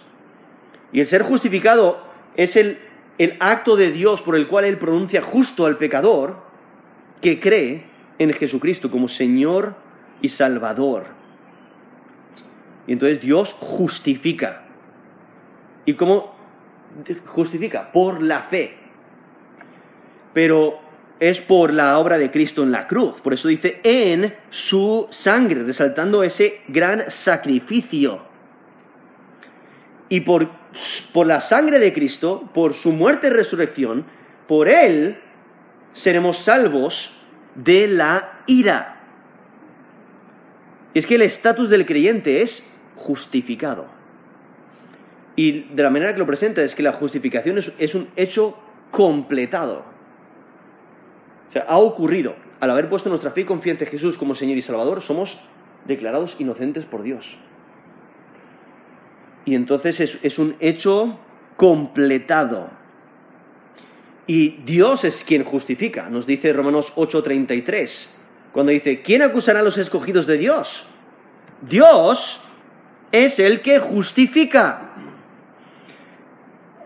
Y 0.93 1.01
el 1.01 1.07
ser 1.07 1.23
justificado 1.23 2.03
es 2.37 2.57
el, 2.57 2.79
el 3.19 3.37
acto 3.39 3.77
de 3.77 3.93
Dios 3.93 4.23
por 4.23 4.35
el 4.35 4.49
cual 4.49 4.65
Él 4.65 4.79
pronuncia 4.79 5.21
justo 5.21 5.67
al 5.67 5.77
pecador 5.77 6.43
que 7.21 7.39
cree 7.39 7.90
en 8.21 8.35
Jesucristo 8.35 8.91
como 8.91 9.09
Señor 9.09 9.75
y 10.21 10.29
Salvador. 10.29 11.07
Y 12.87 12.93
entonces 12.93 13.21
Dios 13.21 13.55
justifica. 13.55 14.65
¿Y 15.87 15.95
cómo 15.95 16.35
justifica? 17.25 17.91
Por 17.93 18.23
la 18.23 18.43
fe. 18.43 18.77
Pero 20.35 20.79
es 21.19 21.41
por 21.41 21.73
la 21.73 21.99
obra 21.99 22.19
de 22.19 22.31
Cristo 22.31 22.63
en 22.63 22.73
la 22.73 22.87
cruz. 22.87 23.23
Por 23.23 23.33
eso 23.33 23.49
dice 23.49 23.81
en 23.85 24.35
su 24.51 25.07
sangre, 25.09 25.63
resaltando 25.63 26.23
ese 26.23 26.61
gran 26.69 27.11
sacrificio. 27.11 28.21
Y 30.11 30.21
por, 30.21 30.51
por 31.15 31.27
la 31.27 31.41
sangre 31.41 31.79
de 31.79 31.95
Cristo, 31.95 32.51
por 32.53 32.75
su 32.75 32.93
muerte 32.93 33.29
y 33.29 33.31
resurrección, 33.31 34.05
por 34.47 34.69
Él 34.69 35.19
seremos 35.95 36.37
salvos 36.37 37.20
de 37.65 37.89
la 37.89 38.43
ira. 38.47 38.97
Y 40.95 40.99
es 40.99 41.07
que 41.07 41.15
el 41.15 41.23
estatus 41.23 41.71
del 41.71 41.87
creyente 41.87 42.43
es 42.43 42.71
justificado. 42.97 43.87
Y 45.37 45.61
de 45.75 45.83
la 45.83 45.91
manera 45.91 46.13
que 46.13 46.19
lo 46.19 46.27
presenta 46.27 46.63
es 46.63 46.75
que 46.75 46.83
la 46.83 46.93
justificación 46.93 47.59
es, 47.59 47.95
un 47.95 48.09
hecho 48.17 48.59
completado. 48.91 49.85
O 51.49 51.53
sea, 51.53 51.63
ha 51.69 51.79
ocurrido. 51.79 52.35
Al 52.59 52.71
haber 52.71 52.89
puesto 52.89 53.09
nuestra 53.09 53.31
fe 53.31 53.43
y 53.43 53.45
confianza 53.45 53.85
en 53.85 53.91
Jesús 53.91 54.19
como 54.19 54.35
Señor 54.35 54.59
y 54.59 54.63
Salvador, 54.63 55.01
somos 55.01 55.49
declarados 55.87 56.39
inocentes 56.41 56.85
por 56.85 57.03
Dios. 57.03 57.39
Y 59.47 59.55
entonces 59.55 60.01
es, 60.01 60.23
es 60.23 60.39
un 60.39 60.57
hecho 60.61 61.19
completado. 61.57 62.80
Y 64.31 64.61
Dios 64.65 65.03
es 65.03 65.25
quien 65.25 65.43
justifica. 65.43 66.09
Nos 66.09 66.25
dice 66.25 66.53
Romanos 66.53 66.93
8:33, 66.95 68.15
cuando 68.53 68.71
dice, 68.71 69.03
¿quién 69.03 69.23
acusará 69.23 69.59
a 69.59 69.65
los 69.65 69.77
escogidos 69.77 70.25
de 70.29 70.39
Dios? 70.39 70.87
Dios 71.63 72.41
es 73.11 73.41
el 73.41 73.61
que 73.61 73.81
justifica. 73.81 74.93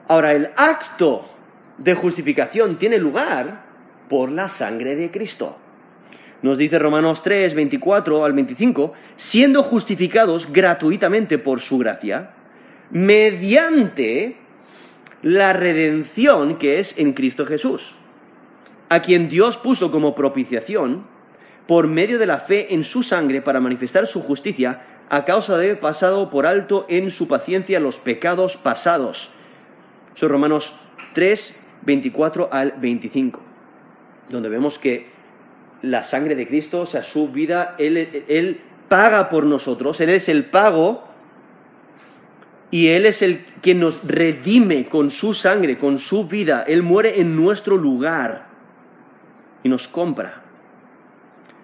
Ahora, 0.09 0.33
el 0.33 0.53
acto 0.57 1.29
de 1.77 1.93
justificación 1.93 2.79
tiene 2.79 2.97
lugar 2.97 3.67
por 4.09 4.31
la 4.31 4.49
sangre 4.49 4.97
de 4.97 5.11
Cristo. 5.11 5.59
Nos 6.41 6.57
dice 6.57 6.79
Romanos 6.79 7.23
3, 7.23 7.53
24 7.53 8.25
al 8.25 8.33
25, 8.33 8.95
siendo 9.17 9.63
justificados 9.63 10.51
gratuitamente 10.51 11.37
por 11.37 11.61
su 11.61 11.77
gracia, 11.77 12.31
mediante 12.91 14.44
la 15.25 15.53
redención 15.53 16.57
que 16.59 16.79
es 16.79 16.97
en 16.97 17.15
Cristo 17.15 17.47
Jesús, 17.47 17.97
a 18.89 19.03
quien 19.03 19.29
Dios 19.29 19.57
puso 19.57 19.91
como 19.91 20.15
propiciación 20.15 21.07
por 21.67 21.89
medio 21.89 22.21
de 22.21 22.27
la 22.27 22.39
fe 22.39 22.75
en 22.75 22.85
su 22.85 23.03
sangre 23.03 23.43
para 23.43 23.59
manifestar 23.59 24.07
su 24.07 24.23
justicia 24.23 24.83
a 25.11 25.25
causa 25.25 25.57
de 25.57 25.65
haber 25.65 25.81
pasado 25.81 26.31
por 26.31 26.47
alto 26.47 26.87
en 26.89 27.11
su 27.11 27.27
paciencia 27.27 27.81
los 27.81 27.99
pecados 27.99 28.57
pasados. 28.57 29.33
Son 30.15 30.29
Romanos 30.29 30.79
3, 31.15 31.69
24 31.83 32.51
al 32.53 32.73
25 32.73 33.55
donde 34.29 34.49
vemos 34.49 34.79
que 34.79 35.07
la 35.83 36.03
sangre 36.03 36.35
de 36.35 36.47
Cristo, 36.47 36.83
o 36.83 36.87
sea, 36.87 37.03
su 37.03 37.29
vida, 37.29 37.75
él, 37.79 38.61
paga 38.89 39.29
por 39.29 39.45
nosotros, 39.45 40.01
Él 40.01 40.11
es 40.11 40.29
el 40.29 40.45
pago 40.45 41.05
y 42.75 42.89
Él 42.89 43.07
es 43.07 43.23
el 43.23 43.45
que 43.63 43.73
nos 43.73 44.05
redime 44.05 44.87
con 44.87 45.13
su 45.13 45.33
sangre, 45.33 45.79
con 45.79 46.01
su 46.01 46.27
vida. 46.27 46.65
Él 46.67 46.83
muere 46.83 47.21
en 47.21 47.37
nuestro 47.37 47.77
lugar 47.77 48.49
y 49.63 49.69
nos 49.69 49.87
compra. 49.87 50.43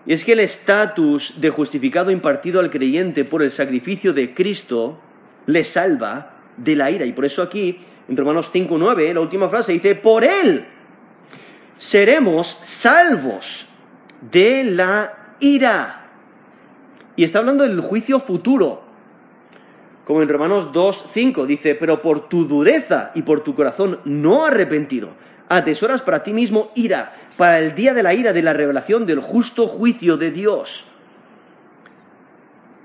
Y 0.06 0.12
es 0.12 0.24
que 0.24 0.34
el 0.34 0.38
estatus 0.38 1.40
de 1.40 1.50
justificado 1.50 2.12
impartido 2.12 2.60
al 2.60 2.70
creyente 2.70 3.24
por 3.24 3.42
el 3.42 3.50
sacrificio 3.50 4.12
de 4.12 4.32
Cristo 4.34 5.00
le 5.46 5.64
salva 5.64 6.30
de 6.56 6.76
la 6.76 6.92
ira. 6.92 7.04
Y 7.06 7.12
por 7.12 7.24
eso 7.24 7.42
aquí, 7.42 7.80
en 8.08 8.16
Romanos 8.16 8.48
5.9, 8.54 9.12
la 9.12 9.20
última 9.20 9.48
frase 9.48 9.72
dice, 9.72 9.96
por 9.96 10.22
Él 10.22 10.64
seremos 11.76 12.46
salvos 12.46 13.68
de 14.30 14.62
la 14.62 15.34
ira. 15.40 16.06
Y 17.16 17.24
está 17.24 17.40
hablando 17.40 17.64
del 17.64 17.80
juicio 17.80 18.20
futuro. 18.20 18.89
Como 20.10 20.22
en 20.22 20.28
Romanos 20.28 20.72
2.5 20.72 21.46
dice, 21.46 21.76
pero 21.76 22.02
por 22.02 22.28
tu 22.28 22.44
dureza 22.44 23.12
y 23.14 23.22
por 23.22 23.44
tu 23.44 23.54
corazón 23.54 24.00
no 24.04 24.44
arrepentido, 24.44 25.10
atesoras 25.48 26.02
para 26.02 26.24
ti 26.24 26.32
mismo 26.32 26.72
ira, 26.74 27.14
para 27.36 27.60
el 27.60 27.76
día 27.76 27.94
de 27.94 28.02
la 28.02 28.12
ira, 28.12 28.32
de 28.32 28.42
la 28.42 28.52
revelación 28.52 29.06
del 29.06 29.20
justo 29.20 29.68
juicio 29.68 30.16
de 30.16 30.32
Dios. 30.32 30.86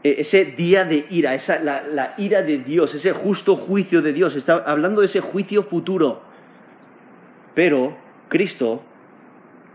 E, 0.03 0.21
ese 0.21 0.45
día 0.45 0.85
de 0.85 1.07
ira, 1.09 1.33
esa, 1.33 1.57
la, 1.57 1.81
la 1.87 2.13
ira 2.19 2.43
de 2.43 2.59
Dios, 2.59 2.93
ese 2.93 3.11
justo 3.11 3.55
juicio 3.55 4.03
de 4.03 4.13
Dios, 4.13 4.35
está 4.35 4.57
hablando 4.57 5.01
de 5.01 5.07
ese 5.07 5.19
juicio 5.19 5.63
futuro. 5.63 6.21
Pero 7.55 7.97
Cristo 8.29 8.83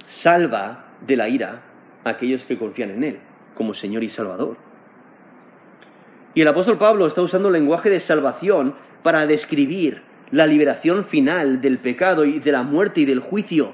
salva 0.06 0.84
de 1.04 1.16
la 1.16 1.28
ira 1.28 1.62
a 2.04 2.10
aquellos 2.10 2.44
que 2.44 2.56
confían 2.56 2.90
en 2.90 3.02
Él 3.02 3.18
como 3.56 3.74
Señor 3.74 4.04
y 4.04 4.08
Salvador. 4.08 4.69
Y 6.34 6.42
el 6.42 6.48
apóstol 6.48 6.78
Pablo 6.78 7.06
está 7.06 7.22
usando 7.22 7.48
el 7.48 7.54
lenguaje 7.54 7.90
de 7.90 8.00
salvación 8.00 8.74
para 9.02 9.26
describir 9.26 10.02
la 10.30 10.46
liberación 10.46 11.04
final 11.04 11.60
del 11.60 11.78
pecado 11.78 12.24
y 12.24 12.38
de 12.38 12.52
la 12.52 12.62
muerte 12.62 13.00
y 13.00 13.04
del 13.04 13.20
juicio. 13.20 13.72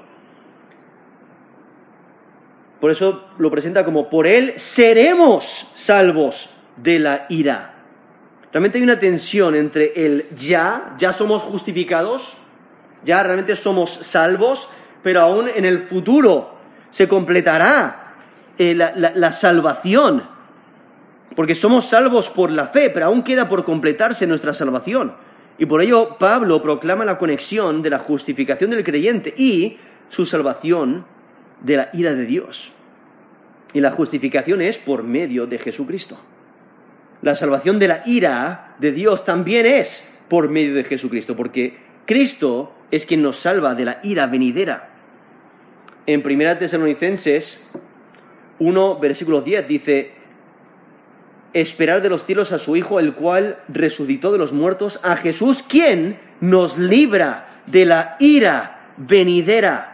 Por 2.79 2.91
eso 2.91 3.25
lo 3.37 3.49
presenta 3.49 3.83
como, 3.83 4.09
por 4.09 4.27
Él 4.27 4.53
seremos 4.57 5.71
salvos 5.75 6.51
de 6.77 6.99
la 6.99 7.25
ira. 7.29 7.73
Realmente 8.51 8.77
hay 8.77 8.83
una 8.83 8.99
tensión 8.99 9.55
entre 9.55 10.05
el 10.05 10.29
ya, 10.35 10.95
ya 10.97 11.11
somos 11.11 11.43
justificados, 11.43 12.37
ya 13.03 13.21
realmente 13.23 13.55
somos 13.55 13.91
salvos, 13.91 14.69
pero 15.03 15.21
aún 15.21 15.47
en 15.53 15.65
el 15.65 15.87
futuro 15.87 16.55
se 16.91 17.07
completará 17.07 18.15
eh, 18.57 18.73
la, 18.75 19.31
salvación. 19.31 20.23
Porque 21.37 21.53
somos 21.53 21.85
salvos 21.85 22.31
por 22.31 22.51
la 22.51 22.65
fe, 22.65 22.89
pero 22.89 23.05
aún 23.05 23.21
queda 23.21 23.47
por 23.47 23.63
completarse 23.63 24.25
nuestra 24.25 24.55
salvación. 24.55 25.13
Y 25.59 25.67
por 25.67 25.83
ello 25.83 26.17
Pablo 26.17 26.63
proclama 26.63 27.05
la 27.05 27.19
conexión 27.19 27.83
de 27.83 27.91
la 27.91 27.99
justificación 27.99 28.71
del 28.71 28.83
creyente 28.83 29.35
y 29.37 29.77
su 30.09 30.25
salvación 30.25 31.05
de 31.61 31.77
la 31.77 31.89
ira 31.93 32.15
de 32.15 32.25
Dios. 32.25 32.73
Y 33.71 33.81
la 33.81 33.91
justificación 33.91 34.63
es 34.63 34.79
por 34.79 35.03
medio 35.03 35.45
de 35.45 35.59
Jesucristo. 35.59 36.17
La 37.21 37.35
salvación 37.35 37.77
de 37.77 37.87
la 37.87 38.01
ira 38.07 38.75
de 38.79 38.91
Dios 38.91 39.23
también 39.23 39.67
es 39.67 40.19
por 40.29 40.49
medio 40.49 40.73
de 40.73 40.85
Jesucristo, 40.85 41.35
porque 41.35 41.77
Cristo 42.07 42.73
es 42.89 43.05
quien 43.05 43.21
nos 43.21 43.37
salva 43.37 43.75
de 43.75 43.85
la 43.85 43.99
ira 44.01 44.25
venidera. 44.25 44.89
En 46.07 46.25
1 46.25 46.57
Tesalonicenses 46.57 47.69
1, 48.57 48.99
versículo 48.99 49.41
10 49.41 49.67
dice, 49.67 50.16
esperar 51.53 52.01
de 52.01 52.09
los 52.09 52.25
cielos 52.25 52.51
a 52.51 52.59
su 52.59 52.75
Hijo, 52.75 52.99
el 52.99 53.13
cual 53.13 53.59
resucitó 53.67 54.31
de 54.31 54.37
los 54.37 54.51
muertos, 54.51 54.99
a 55.03 55.15
Jesús, 55.15 55.63
quien 55.63 56.19
nos 56.41 56.77
libra 56.77 57.61
de 57.65 57.85
la 57.85 58.15
ira 58.19 58.91
venidera. 58.97 59.93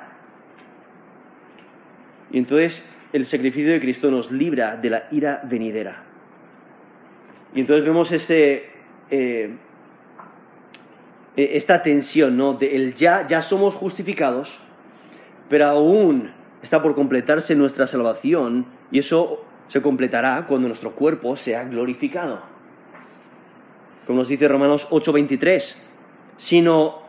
Y 2.32 2.40
entonces 2.40 2.94
el 3.14 3.26
sacrificio 3.26 3.72
de 3.72 3.80
Cristo 3.80 4.10
nos 4.10 4.32
libra 4.32 4.76
de 4.76 4.90
la 4.90 5.08
ira 5.12 5.42
venidera. 5.44 6.04
Y 7.54 7.62
entonces 7.62 7.86
vemos 7.86 8.12
ese, 8.12 8.70
eh, 9.12 9.56
eh, 11.36 11.50
esta 11.54 11.84
tensión, 11.84 12.36
¿no? 12.36 12.54
De 12.54 12.76
el 12.76 12.96
ya, 12.96 13.28
ya 13.28 13.42
somos 13.44 13.76
justificados, 13.76 14.60
pero 15.50 15.66
aún 15.66 16.32
está 16.64 16.82
por 16.82 16.96
completarse 16.96 17.56
nuestra 17.56 17.86
salvación 17.86 18.66
y 18.92 19.00
eso 19.00 19.46
se 19.74 19.82
completará 19.82 20.46
cuando 20.48 20.68
nuestro 20.68 20.92
cuerpo 20.92 21.36
sea 21.36 21.64
glorificado. 21.64 22.42
Como 24.06 24.20
nos 24.20 24.28
dice 24.28 24.48
Romanos 24.48 24.86
8:23, 24.92 25.84
sino, 26.38 27.02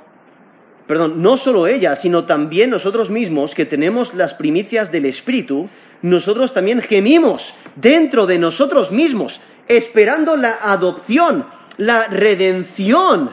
perdón, 0.87 1.21
no 1.21 1.37
solo 1.37 1.67
ella, 1.67 1.95
sino 1.95 2.25
también 2.25 2.71
nosotros 2.71 3.11
mismos 3.11 3.55
que 3.55 3.67
tenemos 3.67 4.15
las 4.15 4.33
primicias 4.33 4.91
del 4.91 5.05
Espíritu, 5.05 5.69
nosotros 6.01 6.55
también 6.55 6.81
gemimos 6.81 7.55
dentro 7.77 8.25
de 8.25 8.39
nosotros 8.39 8.91
mismos, 8.93 9.43
esperando 9.69 10.35
la 10.35 10.57
adopción, 10.63 11.45
la 11.77 12.07
redención 12.07 13.29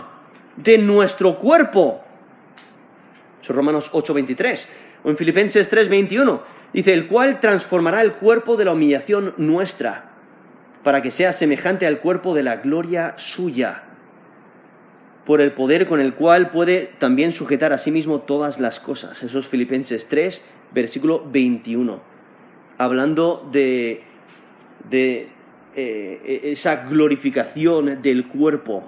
de 0.57 0.77
nuestro 0.77 1.37
cuerpo. 1.37 2.01
Eso 3.41 3.53
es 3.53 3.55
Romanos 3.55 3.91
8:23. 3.93 4.67
O 5.05 5.09
en 5.09 5.15
Filipenses 5.15 5.69
3:21 5.69 6.41
dice, 6.73 6.93
el 6.93 7.07
cual 7.07 7.39
transformará 7.39 8.01
el 8.01 8.13
cuerpo 8.13 8.57
de 8.57 8.65
la 8.65 8.73
humillación 8.73 9.33
nuestra, 9.37 10.11
para 10.83 11.01
que 11.01 11.11
sea 11.11 11.33
semejante 11.33 11.85
al 11.85 11.99
cuerpo 11.99 12.33
de 12.33 12.43
la 12.43 12.57
gloria 12.57 13.13
suya, 13.17 13.83
por 15.25 15.41
el 15.41 15.51
poder 15.51 15.87
con 15.87 15.99
el 15.99 16.13
cual 16.13 16.49
puede 16.49 16.91
también 16.97 17.31
sujetar 17.31 17.73
a 17.73 17.77
sí 17.77 17.91
mismo 17.91 18.21
todas 18.21 18.59
las 18.59 18.79
cosas. 18.79 19.21
Eso 19.21 19.39
es 19.39 19.47
Filipenses 19.47 20.07
3, 20.09 20.43
versículo 20.73 21.23
21. 21.29 21.99
Hablando 22.77 23.47
de, 23.51 24.01
de 24.89 25.29
eh, 25.75 26.41
esa 26.45 26.87
glorificación 26.87 28.01
del 28.01 28.27
cuerpo 28.27 28.83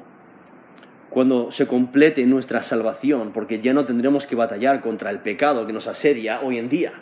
cuando 1.10 1.52
se 1.52 1.68
complete 1.68 2.26
nuestra 2.26 2.64
salvación, 2.64 3.32
porque 3.34 3.62
ya 3.62 3.72
no 3.74 3.86
tendremos 3.86 4.26
que 4.26 4.36
batallar 4.36 4.82
contra 4.82 5.12
el 5.12 5.20
pecado 5.20 5.68
que 5.68 5.74
nos 5.74 5.88
asedia 5.88 6.42
hoy 6.42 6.58
en 6.58 6.70
día. 6.70 6.94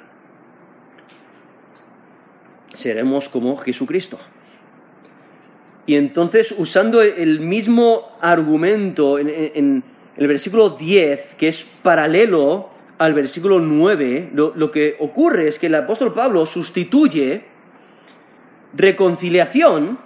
Seremos 2.82 3.30
como 3.30 3.58
Jesucristo. 3.58 4.20
Y 5.86 5.96
entonces, 5.96 6.54
usando 6.58 7.02
el 7.02 7.40
mismo 7.40 8.18
argumento 8.22 9.18
en, 9.20 9.84
el 10.18 10.28
versículo 10.28 10.72
10, 10.72 11.36
que 11.36 11.48
es 11.48 11.64
paralelo 11.64 12.70
al 12.98 13.14
versículo 13.14 13.60
9, 13.60 14.30
lo, 14.34 14.54
lo 14.56 14.72
que 14.72 14.96
ocurre 15.00 15.48
es 15.48 15.58
que 15.58 15.68
el 15.68 15.76
apóstol 15.76 16.14
Pablo 16.14 16.46
sustituye 16.46 17.44
reconciliación 18.74 20.00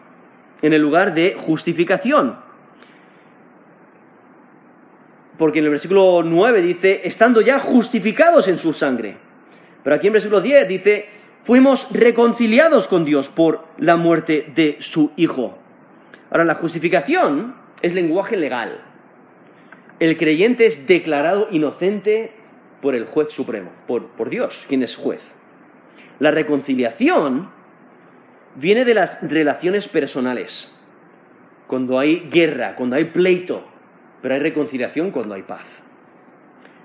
en 0.61 0.73
el 0.73 0.81
lugar 0.81 1.13
de 1.13 1.35
justificación. 1.37 2.37
Porque 5.37 5.59
en 5.59 5.65
el 5.65 5.71
versículo 5.71 6.23
9 6.23 6.61
dice, 6.61 7.01
estando 7.03 7.41
ya 7.41 7.59
justificados 7.59 8.47
en 8.47 8.57
su 8.57 8.73
sangre. 8.73 9.17
Pero 9.83 9.95
aquí 9.95 10.07
en 10.07 10.11
el 10.11 10.13
versículo 10.13 10.41
10 10.41 10.67
dice, 10.67 11.09
fuimos 11.45 11.91
reconciliados 11.91 12.87
con 12.87 13.05
Dios 13.05 13.29
por 13.29 13.65
la 13.77 13.95
muerte 13.95 14.51
de 14.55 14.77
su 14.79 15.11
Hijo. 15.15 15.57
Ahora, 16.31 16.43
la 16.43 16.55
justificación 16.55 17.55
es 17.81 17.93
lenguaje 17.93 18.35
legal. 18.35 18.81
El 19.99 20.17
creyente 20.17 20.65
es 20.65 20.87
declarado 20.87 21.47
inocente 21.51 22.33
por 22.81 22.95
el 22.95 23.05
juez 23.05 23.31
supremo, 23.31 23.71
por, 23.87 24.29
Dios, 24.29 24.65
quien 24.67 24.83
es 24.83 24.95
juez. 24.95 25.21
La 26.19 26.31
reconciliación 26.31 27.49
viene 28.55 28.83
de 28.83 28.95
las 28.95 29.21
relaciones 29.21 29.87
personales. 29.87 30.75
Cuando 31.67 31.99
hay 31.99 32.27
guerra, 32.31 32.75
cuando 32.75 32.95
hay 32.95 33.05
pleito, 33.05 33.63
pero 34.21 34.33
hay 34.33 34.39
reconciliación 34.39 35.11
cuando 35.11 35.35
hay 35.35 35.43
paz. 35.43 35.83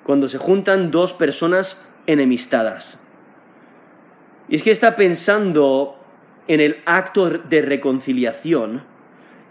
Cuando 0.05 0.29
se 0.29 0.39
juntan 0.39 0.91
dos 0.91 1.13
personas 1.13 1.91
enemistadas. 2.07 2.99
Y 4.51 4.57
es 4.57 4.62
que 4.62 4.72
está 4.72 4.96
pensando 4.96 5.96
en 6.48 6.61
el 6.61 6.82
acto 6.84 7.30
de 7.30 7.62
reconciliación 7.62 8.82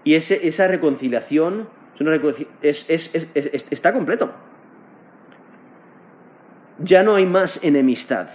y 0.03 0.15
esa 0.15 0.67
reconciliación 0.67 1.69
está 3.71 3.93
completo. 3.93 4.31
Ya 6.79 7.03
no 7.03 7.15
hay 7.15 7.25
más 7.25 7.63
enemistad. 7.63 8.29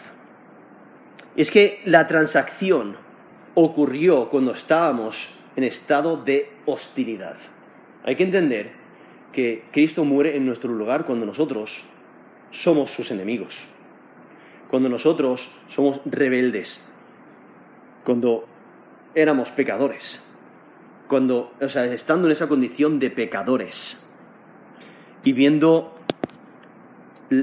Es 1.36 1.50
que 1.50 1.80
la 1.84 2.06
transacción 2.06 2.96
ocurrió 3.54 4.30
cuando 4.30 4.52
estábamos 4.52 5.38
en 5.56 5.64
estado 5.64 6.16
de 6.16 6.50
hostilidad. 6.64 7.36
Hay 8.04 8.16
que 8.16 8.24
entender 8.24 8.72
que 9.32 9.64
Cristo 9.72 10.04
muere 10.04 10.36
en 10.36 10.46
nuestro 10.46 10.72
lugar 10.72 11.04
cuando 11.04 11.26
nosotros 11.26 11.86
somos 12.50 12.90
sus 12.90 13.10
enemigos, 13.10 13.66
cuando 14.68 14.88
nosotros 14.88 15.50
somos 15.68 16.00
rebeldes, 16.04 16.86
cuando 18.04 18.46
éramos 19.14 19.50
pecadores, 19.50 20.24
cuando, 21.08 21.52
o 21.60 21.68
sea, 21.68 21.84
estando 21.86 22.26
en 22.26 22.32
esa 22.32 22.48
condición 22.48 22.98
de 22.98 23.10
pecadores 23.10 24.06
y 25.22 25.32
viendo 25.32 25.94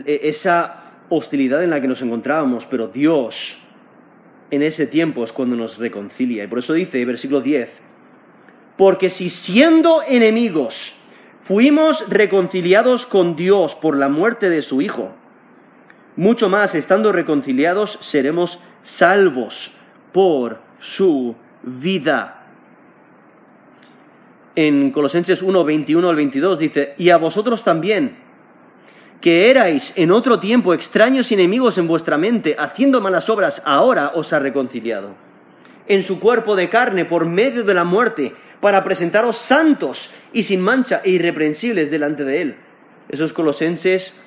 esa 0.06 0.94
hostilidad 1.10 1.64
en 1.64 1.70
la 1.70 1.82
que 1.82 1.88
nos 1.88 2.02
encontrábamos, 2.02 2.66
pero 2.66 2.88
Dios 2.88 3.62
en 4.50 4.62
ese 4.62 4.88
tiempo 4.88 5.24
es 5.24 5.32
cuando 5.32 5.56
nos 5.56 5.78
reconcilia. 5.78 6.44
Y 6.44 6.48
por 6.48 6.60
eso 6.60 6.74
dice, 6.74 7.04
versículo 7.06 7.42
10, 7.42 7.82
porque 8.78 9.10
si 9.10 9.30
siendo 9.30 10.02
enemigos 10.08 10.98
fuimos 11.42 12.10
reconciliados 12.10 13.06
con 13.06 13.36
Dios 13.36 13.76
por 13.76 13.98
la 13.98 14.10
muerte 14.10 14.50
de 14.50 14.62
su 14.62 14.82
Hijo, 14.82 15.14
mucho 16.16 16.50
más 16.50 16.76
estando 16.76 17.12
reconciliados 17.12 18.00
seremos 18.02 18.60
salvos 18.84 19.78
por 20.12 20.60
su 20.80 21.36
vida. 21.64 22.46
En 24.56 24.92
Colosenses 24.92 25.42
1, 25.42 25.64
21 25.64 26.10
al 26.10 26.16
22 26.16 26.60
dice, 26.60 26.94
y 26.98 27.10
a 27.10 27.18
vosotros 27.18 27.64
también, 27.64 28.18
que 29.22 29.50
erais 29.50 29.98
en 29.98 30.12
otro 30.12 30.40
tiempo 30.40 30.74
extraños 30.74 31.32
y 31.32 31.36
enemigos 31.36 31.78
en 31.78 31.88
vuestra 31.88 32.18
mente, 32.18 32.56
haciendo 32.60 33.00
malas 33.00 33.30
obras, 33.30 33.62
ahora 33.66 34.12
os 34.14 34.34
ha 34.34 34.40
reconciliado. 34.40 35.16
En 35.88 36.04
su 36.04 36.20
cuerpo 36.20 36.56
de 36.56 36.70
carne, 36.70 37.06
por 37.06 37.26
medio 37.26 37.64
de 37.64 37.74
la 37.74 37.84
muerte, 37.84 38.34
para 38.60 38.84
presentaros 38.84 39.38
santos 39.38 40.12
y 40.34 40.44
sin 40.44 40.62
mancha 40.62 41.02
e 41.04 41.12
irreprensibles 41.12 41.90
delante 41.90 42.26
de 42.26 42.42
Él. 42.42 42.56
Eso 43.10 43.26
es 43.26 43.34
Colosenses 43.34 44.22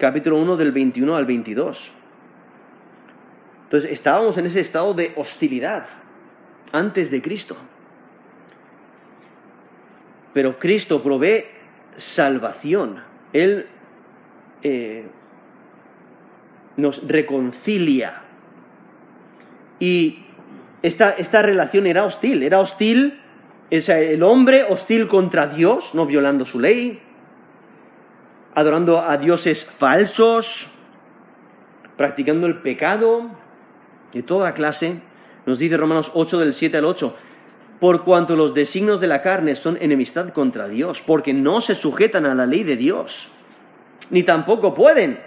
capítulo 0.00 0.38
1 0.38 0.56
del 0.56 0.72
21 0.72 1.14
al 1.14 1.26
22. 1.26 1.92
Entonces 3.64 3.92
estábamos 3.92 4.36
en 4.38 4.46
ese 4.46 4.60
estado 4.60 4.94
de 4.94 5.12
hostilidad 5.14 5.86
antes 6.72 7.10
de 7.10 7.22
Cristo. 7.22 7.56
Pero 10.32 10.58
Cristo 10.58 11.02
provee 11.02 11.44
salvación. 11.96 13.02
Él 13.32 13.66
eh, 14.62 15.04
nos 16.76 17.06
reconcilia. 17.06 18.22
Y 19.78 20.24
esta, 20.82 21.10
esta, 21.10 21.42
relación 21.42 21.86
era 21.86 22.04
hostil, 22.04 22.42
era 22.42 22.58
hostil, 22.60 23.20
el 23.70 24.22
hombre 24.22 24.64
hostil 24.64 25.06
contra 25.08 25.46
Dios, 25.46 25.94
no 25.94 26.06
violando 26.06 26.44
su 26.44 26.58
ley, 26.58 27.00
adorando 28.54 29.00
a 29.00 29.16
dioses 29.16 29.64
falsos, 29.64 30.68
practicando 31.96 32.46
el 32.46 32.60
pecado 32.60 33.30
de 34.12 34.22
toda 34.22 34.54
clase. 34.54 35.02
Nos 35.46 35.58
dice 35.58 35.76
Romanos 35.76 36.10
8 36.14 36.38
del 36.38 36.52
7 36.52 36.76
al 36.78 36.84
8, 36.84 37.16
por 37.80 38.04
cuanto 38.04 38.36
los 38.36 38.54
designios 38.54 39.00
de 39.00 39.06
la 39.06 39.22
carne 39.22 39.54
son 39.54 39.78
enemistad 39.80 40.30
contra 40.30 40.68
Dios, 40.68 41.02
porque 41.06 41.32
no 41.32 41.60
se 41.60 41.74
sujetan 41.74 42.26
a 42.26 42.34
la 42.34 42.46
ley 42.46 42.62
de 42.64 42.76
Dios 42.76 43.32
ni 44.10 44.22
tampoco 44.22 44.74
pueden. 44.74 45.20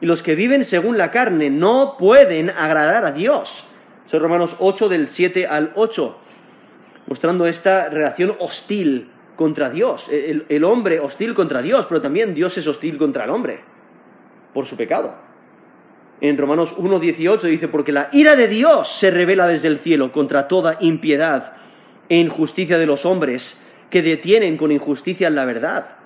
Y 0.00 0.06
los 0.06 0.22
que 0.22 0.34
viven 0.34 0.64
según 0.64 0.98
la 0.98 1.10
carne 1.10 1.50
no 1.50 1.96
pueden 1.98 2.50
agradar 2.50 3.04
a 3.04 3.12
Dios. 3.12 3.66
Son 4.06 4.20
Romanos 4.20 4.56
8 4.58 4.88
del 4.88 5.06
7 5.08 5.46
al 5.46 5.72
8, 5.74 6.18
mostrando 7.06 7.46
esta 7.46 7.88
relación 7.88 8.34
hostil 8.40 9.10
contra 9.36 9.70
Dios. 9.70 10.08
El, 10.08 10.46
el 10.48 10.64
hombre 10.64 11.00
hostil 11.00 11.34
contra 11.34 11.62
Dios, 11.62 11.86
pero 11.88 12.00
también 12.00 12.34
Dios 12.34 12.56
es 12.58 12.66
hostil 12.66 12.98
contra 12.98 13.24
el 13.24 13.30
hombre 13.30 13.60
por 14.52 14.66
su 14.66 14.76
pecado. 14.76 15.14
En 16.20 16.38
Romanos 16.38 16.78
1.18 16.78 17.40
dice, 17.42 17.68
porque 17.68 17.92
la 17.92 18.08
ira 18.12 18.36
de 18.36 18.46
Dios 18.46 18.88
se 18.88 19.10
revela 19.10 19.46
desde 19.46 19.68
el 19.68 19.78
cielo 19.78 20.12
contra 20.12 20.46
toda 20.46 20.76
impiedad 20.80 21.54
e 22.08 22.18
injusticia 22.18 22.78
de 22.78 22.86
los 22.86 23.04
hombres 23.04 23.64
que 23.90 24.02
detienen 24.02 24.56
con 24.56 24.70
injusticia 24.70 25.30
la 25.30 25.44
verdad 25.44 26.02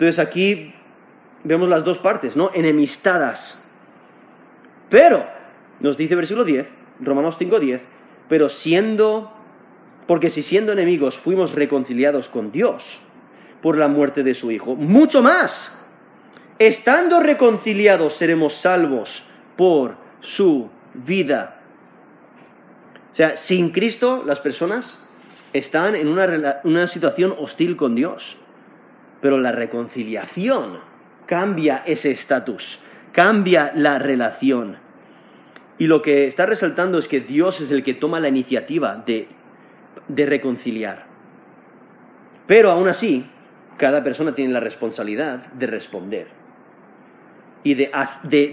entonces 0.00 0.18
aquí 0.18 0.72
vemos 1.44 1.68
las 1.68 1.84
dos 1.84 1.98
partes, 1.98 2.34
¿no? 2.34 2.50
Enemistadas. 2.54 3.62
Pero, 4.88 5.26
nos 5.80 5.98
dice 5.98 6.16
versículo 6.16 6.46
10, 6.46 6.70
Romanos 7.00 7.36
5:10, 7.38 7.80
pero 8.26 8.48
siendo, 8.48 9.30
porque 10.10 10.28
si 10.28 10.42
siendo 10.42 10.72
enemigos 10.72 11.16
fuimos 11.16 11.54
reconciliados 11.54 12.28
con 12.28 12.50
Dios 12.50 12.98
por 13.62 13.78
la 13.78 13.86
muerte 13.86 14.24
de 14.24 14.34
su 14.34 14.50
Hijo, 14.50 14.74
mucho 14.74 15.22
más, 15.22 15.86
estando 16.58 17.20
reconciliados 17.20 18.14
seremos 18.14 18.54
salvos 18.54 19.28
por 19.56 19.94
su 20.18 20.68
vida. 20.94 21.60
O 23.12 23.14
sea, 23.14 23.36
sin 23.36 23.70
Cristo 23.70 24.24
las 24.26 24.40
personas 24.40 25.06
están 25.52 25.94
en 25.94 26.08
una, 26.08 26.58
una 26.64 26.88
situación 26.88 27.32
hostil 27.38 27.76
con 27.76 27.94
Dios. 27.94 28.40
Pero 29.20 29.38
la 29.38 29.52
reconciliación 29.52 30.80
cambia 31.26 31.84
ese 31.86 32.10
estatus, 32.10 32.80
cambia 33.12 33.70
la 33.76 34.00
relación. 34.00 34.78
Y 35.78 35.86
lo 35.86 36.02
que 36.02 36.26
está 36.26 36.46
resaltando 36.46 36.98
es 36.98 37.06
que 37.06 37.20
Dios 37.20 37.60
es 37.60 37.70
el 37.70 37.84
que 37.84 37.94
toma 37.94 38.18
la 38.18 38.26
iniciativa 38.26 38.96
de, 39.06 39.28
de 40.14 40.26
reconciliar. 40.26 41.06
Pero 42.46 42.70
aún 42.70 42.88
así, 42.88 43.26
cada 43.76 44.02
persona 44.02 44.34
tiene 44.34 44.52
la 44.52 44.60
responsabilidad 44.60 45.52
de 45.52 45.66
responder 45.66 46.26
y 47.62 47.74
de, 47.74 47.90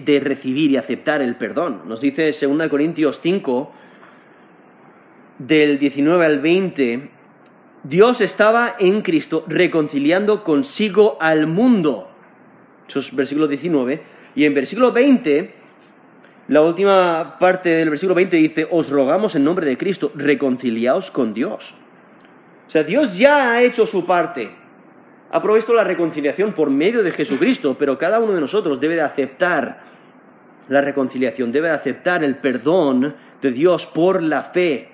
de, 0.04 0.20
recibir 0.20 0.72
y 0.72 0.78
aceptar 0.78 1.22
el 1.22 1.36
perdón. 1.36 1.84
Nos 1.86 2.02
dice 2.02 2.32
2 2.32 2.68
Corintios 2.68 3.20
5, 3.22 3.72
del 5.40 5.80
19 5.80 6.26
al 6.26 6.40
20, 6.40 7.10
Dios 7.84 8.22
estaba 8.22 8.76
en 8.80 9.02
Cristo 9.02 9.46
reconciliando 9.48 10.44
consigo 10.44 11.18
al 11.22 11.48
mundo. 11.48 12.10
Eso 12.88 13.00
es 13.00 13.16
versículo 13.16 13.48
19. 13.48 14.02
Y 14.36 14.46
en 14.46 14.54
versículo 14.54 14.92
20, 14.92 15.54
la 16.48 16.62
última 16.62 17.38
parte 17.40 17.70
del 17.70 17.90
versículo 17.90 18.16
20 18.16 18.38
dice, 18.38 18.68
os 18.72 18.90
rogamos 18.90 19.36
en 19.36 19.44
nombre 19.44 19.66
de 19.66 19.78
Cristo, 19.78 20.12
reconciliaos 20.16 21.12
con 21.12 21.34
Dios. 21.34 21.76
O 22.68 22.70
sea, 22.70 22.84
Dios 22.84 23.18
ya 23.18 23.52
ha 23.52 23.62
hecho 23.62 23.86
su 23.86 24.06
parte. 24.06 24.52
Ha 25.30 25.42
provisto 25.42 25.74
la 25.74 25.84
reconciliación 25.84 26.54
por 26.54 26.70
medio 26.70 27.04
de 27.04 27.12
Jesucristo, 27.12 27.76
pero 27.78 27.98
cada 27.98 28.20
uno 28.20 28.34
de 28.34 28.40
nosotros 28.40 28.80
debe 28.80 28.96
de 28.96 29.02
aceptar 29.02 29.82
la 30.70 30.82
reconciliación, 30.82 31.52
debe 31.52 31.68
de 31.68 31.76
aceptar 31.76 32.24
el 32.24 32.38
perdón 32.38 33.16
de 33.42 33.52
Dios 33.52 33.86
por 33.86 34.24
la 34.24 34.44
fe. 34.44 34.90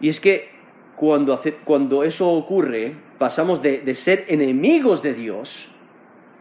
Y 0.00 0.10
es 0.10 0.20
que 0.20 0.50
cuando, 0.94 1.40
cuando 1.64 2.02
eso 2.02 2.30
ocurre, 2.30 2.94
pasamos 3.18 3.62
de, 3.62 3.80
de, 3.80 3.94
ser 3.94 4.26
enemigos 4.28 5.02
de 5.02 5.14
Dios 5.14 5.70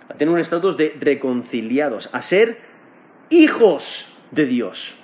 a 0.09 0.13
tener 0.15 0.33
un 0.33 0.39
estatus 0.39 0.75
de 0.75 0.95
reconciliados, 0.99 2.09
a 2.11 2.21
ser 2.21 2.59
hijos 3.29 4.17
de 4.31 4.45
Dios. 4.45 4.95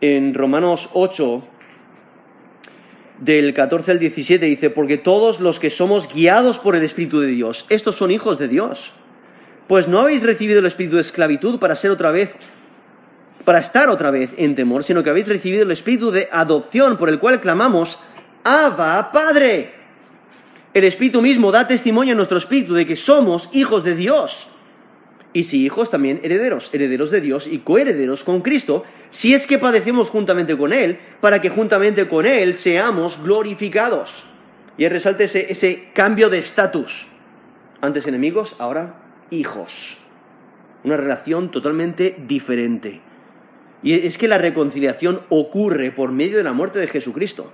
En 0.00 0.32
Romanos 0.32 0.90
8, 0.94 1.44
del 3.18 3.52
14 3.52 3.90
al 3.90 3.98
17 3.98 4.46
dice, 4.46 4.70
porque 4.70 4.96
todos 4.96 5.40
los 5.40 5.58
que 5.58 5.70
somos 5.70 6.12
guiados 6.12 6.58
por 6.58 6.74
el 6.74 6.82
Espíritu 6.82 7.20
de 7.20 7.26
Dios, 7.26 7.66
estos 7.68 7.96
son 7.96 8.10
hijos 8.10 8.38
de 8.38 8.48
Dios. 8.48 8.92
Pues 9.68 9.88
no 9.88 10.00
habéis 10.00 10.22
recibido 10.22 10.58
el 10.58 10.66
espíritu 10.66 10.96
de 10.96 11.02
esclavitud 11.02 11.60
para 11.60 11.76
ser 11.76 11.90
otra 11.90 12.10
vez 12.10 12.36
para 13.44 13.58
estar 13.58 13.88
otra 13.88 14.10
vez 14.10 14.30
en 14.36 14.54
temor, 14.54 14.84
sino 14.84 15.02
que 15.02 15.10
habéis 15.10 15.28
recibido 15.28 15.62
el 15.62 15.70
espíritu 15.70 16.10
de 16.10 16.28
adopción 16.30 16.98
por 16.98 17.08
el 17.08 17.18
cual 17.18 17.40
clamamos, 17.40 17.98
Abba, 18.44 19.10
Padre. 19.12 19.79
El 20.72 20.84
espíritu 20.84 21.20
mismo 21.20 21.50
da 21.50 21.66
testimonio 21.66 22.14
a 22.14 22.16
nuestro 22.16 22.38
espíritu 22.38 22.74
de 22.74 22.86
que 22.86 22.94
somos 22.94 23.50
hijos 23.52 23.82
de 23.82 23.96
Dios. 23.96 24.48
Y 25.32 25.44
si 25.44 25.64
hijos, 25.64 25.90
también 25.90 26.20
herederos, 26.22 26.72
herederos 26.72 27.10
de 27.10 27.20
Dios 27.20 27.46
y 27.46 27.58
coherederos 27.58 28.22
con 28.22 28.40
Cristo, 28.40 28.84
si 29.10 29.34
es 29.34 29.46
que 29.46 29.58
padecemos 29.58 30.10
juntamente 30.10 30.56
con 30.56 30.72
Él, 30.72 30.98
para 31.20 31.40
que 31.40 31.50
juntamente 31.50 32.06
con 32.06 32.24
Él 32.24 32.54
seamos 32.54 33.22
glorificados. 33.22 34.24
Y 34.78 34.88
resalta 34.88 35.24
ese, 35.24 35.50
ese 35.50 35.88
cambio 35.92 36.30
de 36.30 36.38
estatus. 36.38 37.08
Antes 37.80 38.06
enemigos, 38.06 38.56
ahora 38.58 39.02
hijos. 39.30 39.98
Una 40.84 40.96
relación 40.96 41.50
totalmente 41.50 42.16
diferente. 42.26 43.00
Y 43.82 44.06
es 44.06 44.18
que 44.18 44.28
la 44.28 44.38
reconciliación 44.38 45.22
ocurre 45.30 45.90
por 45.90 46.12
medio 46.12 46.36
de 46.36 46.44
la 46.44 46.52
muerte 46.52 46.78
de 46.78 46.88
Jesucristo. 46.88 47.52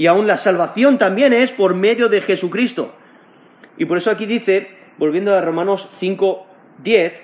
Y 0.00 0.06
aún 0.06 0.26
la 0.26 0.38
salvación 0.38 0.96
también 0.96 1.34
es 1.34 1.52
por 1.52 1.74
medio 1.74 2.08
de 2.08 2.22
Jesucristo. 2.22 2.94
Y 3.76 3.84
por 3.84 3.98
eso 3.98 4.10
aquí 4.10 4.24
dice, 4.24 4.70
volviendo 4.96 5.34
a 5.36 5.42
Romanos 5.42 5.90
5, 5.98 6.46
10, 6.82 7.20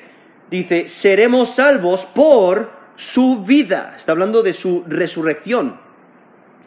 dice, 0.50 0.86
seremos 0.90 1.54
salvos 1.54 2.04
por 2.04 2.70
su 2.96 3.46
vida. 3.46 3.94
Está 3.96 4.12
hablando 4.12 4.42
de 4.42 4.52
su 4.52 4.84
resurrección. 4.86 5.80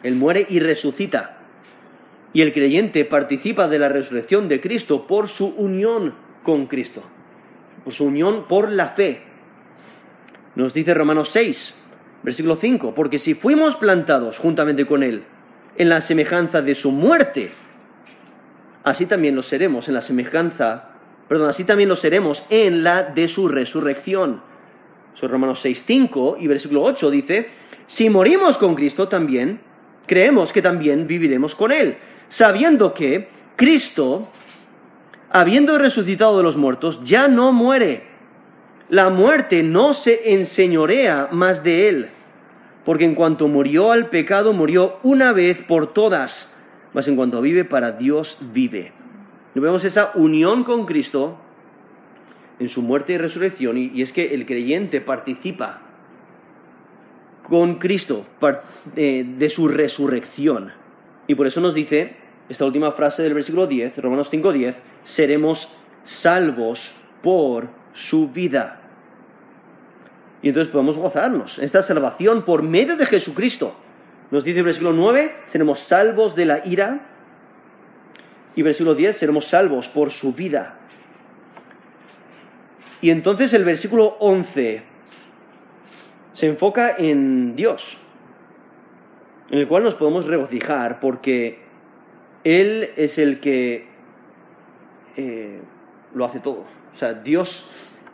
Él 0.02 0.16
muere 0.16 0.44
y 0.48 0.58
resucita. 0.58 1.38
Y 2.32 2.42
el 2.42 2.52
creyente 2.52 3.04
participa 3.04 3.68
de 3.68 3.78
la 3.78 3.88
resurrección 3.88 4.48
de 4.48 4.60
Cristo 4.60 5.06
por 5.06 5.28
su 5.28 5.54
unión 5.54 6.14
con 6.42 6.66
Cristo. 6.66 7.04
Por 7.84 7.92
su 7.92 8.06
unión 8.06 8.48
por 8.48 8.68
la 8.68 8.88
fe. 8.88 9.22
Nos 10.56 10.74
dice 10.74 10.92
Romanos 10.92 11.28
6, 11.28 11.84
versículo 12.24 12.56
5, 12.56 12.96
porque 12.96 13.20
si 13.20 13.34
fuimos 13.34 13.76
plantados 13.76 14.38
juntamente 14.38 14.86
con 14.86 15.04
Él 15.04 15.22
en 15.80 15.88
la 15.88 16.02
semejanza 16.02 16.60
de 16.60 16.74
su 16.74 16.92
muerte, 16.92 17.52
así 18.84 19.06
también 19.06 19.34
lo 19.34 19.42
seremos 19.42 19.88
en 19.88 19.94
la 19.94 20.02
semejanza, 20.02 20.90
perdón, 21.26 21.48
así 21.48 21.64
también 21.64 21.88
lo 21.88 21.96
seremos 21.96 22.44
en 22.50 22.84
la 22.84 23.02
de 23.02 23.28
su 23.28 23.48
resurrección. 23.48 24.42
Eso 25.14 25.24
es 25.24 25.32
Romanos 25.32 25.58
6, 25.60 25.82
5 25.86 26.36
y 26.38 26.48
versículo 26.48 26.82
8 26.82 27.10
dice, 27.10 27.48
si 27.86 28.10
morimos 28.10 28.58
con 28.58 28.74
Cristo 28.74 29.08
también, 29.08 29.62
creemos 30.06 30.52
que 30.52 30.60
también 30.60 31.06
viviremos 31.06 31.54
con 31.54 31.72
Él, 31.72 31.96
sabiendo 32.28 32.92
que 32.92 33.30
Cristo, 33.56 34.28
habiendo 35.30 35.78
resucitado 35.78 36.36
de 36.36 36.42
los 36.42 36.58
muertos, 36.58 37.00
ya 37.04 37.26
no 37.26 37.54
muere. 37.54 38.02
La 38.90 39.08
muerte 39.08 39.62
no 39.62 39.94
se 39.94 40.34
enseñorea 40.34 41.30
más 41.32 41.64
de 41.64 41.88
él, 41.88 42.10
porque 42.84 43.04
en 43.04 43.14
cuanto 43.14 43.48
murió 43.48 43.92
al 43.92 44.06
pecado, 44.06 44.52
murió 44.52 44.98
una 45.02 45.32
vez 45.32 45.62
por 45.62 45.92
todas, 45.92 46.56
mas 46.92 47.08
en 47.08 47.16
cuanto 47.16 47.40
vive 47.40 47.64
para 47.64 47.92
Dios, 47.92 48.38
vive. 48.52 48.92
Y 49.54 49.60
vemos 49.60 49.84
esa 49.84 50.12
unión 50.14 50.64
con 50.64 50.86
Cristo 50.86 51.38
en 52.58 52.68
su 52.68 52.82
muerte 52.82 53.14
y 53.14 53.18
resurrección, 53.18 53.78
y, 53.78 54.02
es 54.02 54.12
que 54.12 54.34
el 54.34 54.46
creyente 54.46 55.00
participa 55.00 55.80
con 57.42 57.76
Cristo 57.76 58.26
eh, 58.96 59.26
de 59.26 59.48
su 59.48 59.66
resurrección. 59.66 60.72
Y 61.26 61.34
por 61.34 61.46
eso 61.46 61.60
nos 61.60 61.74
dice 61.74 62.16
esta 62.48 62.64
última 62.64 62.92
frase 62.92 63.22
del 63.22 63.34
versículo 63.34 63.66
10, 63.66 63.96
Romanos 63.98 64.30
5:10, 64.30 64.74
seremos 65.04 65.78
salvos 66.04 66.96
por 67.22 67.68
su 67.92 68.28
vida. 68.28 68.79
Y 70.42 70.48
entonces 70.48 70.72
podemos 70.72 70.96
gozarnos 70.96 71.58
esta 71.58 71.82
salvación 71.82 72.44
por 72.44 72.62
medio 72.62 72.96
de 72.96 73.06
Jesucristo. 73.06 73.74
Nos 74.30 74.44
dice 74.44 74.58
el 74.60 74.64
versículo 74.64 74.92
9, 74.92 75.34
seremos 75.46 75.80
salvos 75.80 76.34
de 76.34 76.46
la 76.46 76.66
ira. 76.66 77.00
Y 78.54 78.62
versículo 78.62 78.94
10, 78.94 79.16
seremos 79.16 79.44
salvos 79.46 79.88
por 79.88 80.10
su 80.10 80.32
vida. 80.32 80.78
Y 83.02 83.10
entonces 83.10 83.52
el 83.54 83.64
versículo 83.64 84.16
11 84.20 84.82
se 86.34 86.46
enfoca 86.46 86.94
en 86.96 87.56
Dios, 87.56 88.02
en 89.50 89.58
el 89.58 89.68
cual 89.68 89.82
nos 89.82 89.94
podemos 89.94 90.26
regocijar 90.26 91.00
porque 91.00 91.60
Él 92.44 92.90
es 92.96 93.18
el 93.18 93.40
que 93.40 93.88
eh, 95.16 95.60
lo 96.14 96.24
hace 96.24 96.40
todo. 96.40 96.64
O 96.94 96.96
sea, 96.96 97.14
Dios 97.14 97.70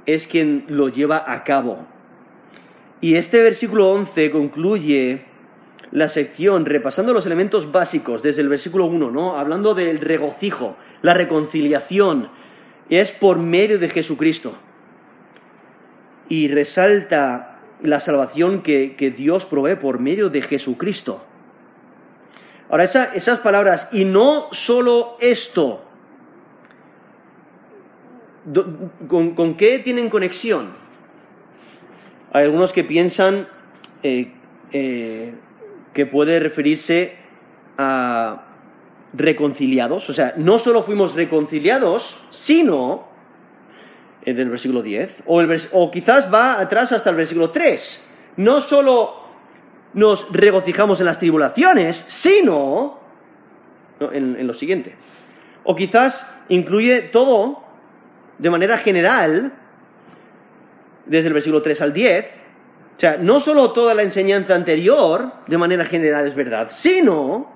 es 0.06 0.26
quien 0.26 0.64
lo 0.68 0.88
lleva 0.88 1.24
a 1.26 1.44
cabo. 1.44 1.86
Y 3.00 3.16
este 3.16 3.42
versículo 3.42 3.90
11 3.90 4.30
concluye 4.30 5.24
la 5.92 6.08
sección 6.08 6.64
repasando 6.64 7.12
los 7.12 7.26
elementos 7.26 7.70
básicos 7.70 8.22
desde 8.22 8.42
el 8.42 8.48
versículo 8.48 8.86
1, 8.86 9.10
¿no? 9.10 9.36
Hablando 9.38 9.74
del 9.74 10.00
regocijo, 10.00 10.76
la 11.02 11.14
reconciliación, 11.14 12.30
es 12.88 13.12
por 13.12 13.38
medio 13.38 13.78
de 13.78 13.88
Jesucristo. 13.88 14.54
Y 16.28 16.48
resalta 16.48 17.60
la 17.82 18.00
salvación 18.00 18.62
que, 18.62 19.14
Dios 19.16 19.44
provee 19.44 19.76
por 19.76 20.00
medio 20.00 20.30
de 20.30 20.42
Jesucristo. 20.42 21.22
Ahora, 22.68 22.84
esas 22.84 23.38
palabras, 23.40 23.88
y 23.92 24.04
no 24.04 24.48
solo 24.50 25.16
esto, 25.20 25.84
¿con 29.06 29.54
qué 29.56 29.78
tienen 29.78 30.08
conexión? 30.08 30.85
Hay 32.32 32.44
algunos 32.44 32.72
que 32.72 32.84
piensan 32.84 33.48
eh, 34.02 34.32
eh, 34.72 35.34
que 35.94 36.06
puede 36.06 36.38
referirse 36.40 37.14
a 37.78 38.42
reconciliados, 39.12 40.10
o 40.10 40.12
sea, 40.12 40.34
no 40.36 40.58
solo 40.58 40.82
fuimos 40.82 41.14
reconciliados, 41.14 42.26
sino 42.30 43.08
en 44.22 44.34
eh, 44.34 44.38
del 44.38 44.50
versículo 44.50 44.82
10, 44.82 45.22
o, 45.26 45.90
quizás 45.90 46.32
va 46.32 46.60
atrás 46.60 46.92
hasta 46.92 47.10
el 47.10 47.16
versículo 47.16 47.50
3, 47.50 48.14
no 48.36 48.60
solo 48.60 49.14
nos 49.94 50.30
regocijamos 50.32 51.00
en 51.00 51.06
las 51.06 51.18
tribulaciones, 51.18 51.96
sino 51.96 52.98
en, 54.00 54.46
lo 54.46 54.52
siguiente. 54.52 54.94
O 55.64 55.74
quizás 55.74 56.30
incluye 56.50 57.00
todo 57.00 57.62
de 58.38 58.50
manera 58.50 58.76
general 58.76 59.52
desde 61.06 61.28
el 61.28 61.34
versículo 61.34 61.62
3 61.62 61.80
al 61.82 61.92
10. 61.92 62.26
O 62.96 63.00
sea, 63.00 63.16
no 63.18 63.40
solo 63.40 63.72
toda 63.72 63.94
la 63.94 64.02
enseñanza 64.02 64.54
anterior, 64.54 65.32
de 65.46 65.58
manera 65.58 65.84
general, 65.84 66.26
es 66.26 66.34
verdad, 66.34 66.68
sino, 66.70 67.50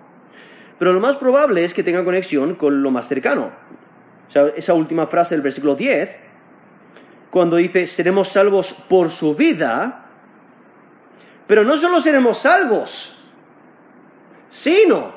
pero 0.79 0.93
lo 0.93 1.01
más 1.01 1.17
probable 1.17 1.65
es 1.65 1.75
que 1.75 1.83
tenga 1.83 2.05
conexión 2.05 2.55
con 2.55 2.83
lo 2.83 2.91
más 2.91 3.09
cercano. 3.09 3.51
O 4.29 4.33
sea, 4.33 4.49
esa 4.57 4.75
última 4.75 5.07
frase 5.07 5.35
del 5.35 5.43
versículo 5.43 5.75
10 5.75 6.31
cuando 7.31 7.57
dice 7.57 7.87
seremos 7.87 8.29
salvos 8.29 8.73
por 8.73 9.11
su 9.11 9.35
vida, 9.35 10.07
pero 11.47 11.65
no 11.65 11.77
solo 11.77 12.01
seremos 12.01 12.39
salvos, 12.39 13.25
sino, 14.51 15.13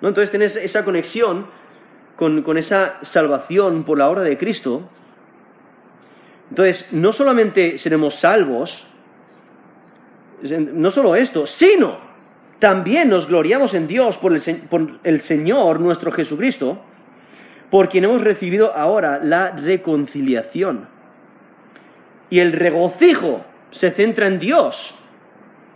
¿no? 0.00 0.08
entonces 0.08 0.30
tienes 0.30 0.56
esa 0.56 0.84
conexión 0.84 1.46
con, 2.16 2.42
con 2.42 2.58
esa 2.58 2.98
salvación 3.02 3.84
por 3.84 3.98
la 3.98 4.10
obra 4.10 4.22
de 4.22 4.36
Cristo. 4.36 4.88
Entonces, 6.54 6.92
no 6.92 7.10
solamente 7.10 7.78
seremos 7.78 8.14
salvos, 8.14 8.86
no 10.40 10.88
solo 10.92 11.16
esto, 11.16 11.48
sino 11.48 11.98
también 12.60 13.08
nos 13.08 13.26
gloriamos 13.26 13.74
en 13.74 13.88
Dios 13.88 14.18
por 14.18 14.32
el, 15.02 15.20
Señor 15.20 15.80
nuestro 15.80 16.12
Jesucristo, 16.12 16.78
por 17.70 17.88
quien 17.88 18.04
hemos 18.04 18.22
recibido 18.22 18.72
ahora 18.72 19.18
la 19.20 19.50
reconciliación. 19.50 20.86
Y 22.30 22.38
el 22.38 22.52
regocijo 22.52 23.44
se 23.72 23.90
centra 23.90 24.28
en 24.28 24.38
Dios 24.38 24.94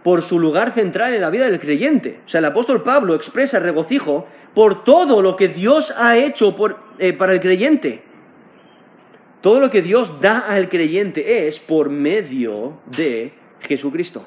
por 0.04 0.22
su 0.22 0.38
lugar 0.38 0.70
central 0.70 1.12
en 1.12 1.22
la 1.22 1.30
vida 1.30 1.46
del 1.46 1.58
creyente. 1.58 2.20
O 2.24 2.28
sea, 2.28 2.38
el 2.38 2.44
apóstol 2.44 2.84
Pablo 2.84 3.16
expresa 3.16 3.58
regocijo 3.58 4.28
por 4.54 4.84
todo 4.84 5.22
lo 5.22 5.34
que 5.34 5.48
Dios 5.48 5.92
ha 5.98 6.16
hecho 6.16 6.54
eh, 7.00 7.14
para 7.14 7.32
el 7.32 7.40
creyente. 7.40 8.06
Todo 9.40 9.60
lo 9.60 9.70
que 9.70 9.82
Dios 9.82 10.20
da 10.20 10.40
al 10.40 10.68
creyente 10.68 11.46
es 11.46 11.58
por 11.58 11.90
medio 11.90 12.80
de 12.86 13.32
Jesucristo. 13.60 14.24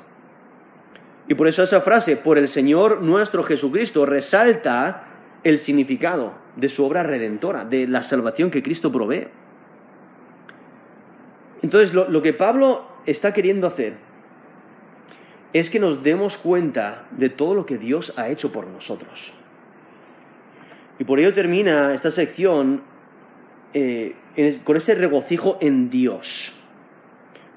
Y 1.27 1.35
por 1.35 1.47
eso 1.47 1.63
esa 1.63 1.81
frase, 1.81 2.17
por 2.17 2.37
el 2.37 2.47
Señor 2.47 3.01
nuestro 3.01 3.43
Jesucristo, 3.43 4.05
resalta 4.05 5.07
el 5.43 5.57
significado 5.57 6.33
de 6.55 6.69
su 6.69 6.85
obra 6.85 7.03
redentora, 7.03 7.65
de 7.65 7.87
la 7.87 8.03
salvación 8.03 8.51
que 8.51 8.63
Cristo 8.63 8.91
provee. 8.91 9.27
Entonces, 11.61 11.93
lo, 11.93 12.21
que 12.21 12.33
Pablo 12.33 12.85
está 13.05 13.33
queriendo 13.33 13.67
hacer 13.67 13.93
es 15.53 15.69
que 15.69 15.79
nos 15.79 16.03
demos 16.03 16.37
cuenta 16.37 17.07
de 17.11 17.29
todo 17.29 17.55
lo 17.55 17.65
que 17.65 17.77
Dios 17.77 18.17
ha 18.17 18.29
hecho 18.29 18.51
por 18.51 18.67
nosotros. 18.67 19.33
Y 20.97 21.03
por 21.03 21.19
ello 21.19 21.33
termina 21.33 21.93
esta 21.93 22.11
sección 22.11 22.81
eh, 23.73 24.15
con 24.63 24.77
ese 24.77 24.95
regocijo 24.95 25.57
en 25.61 25.89
Dios, 25.89 26.53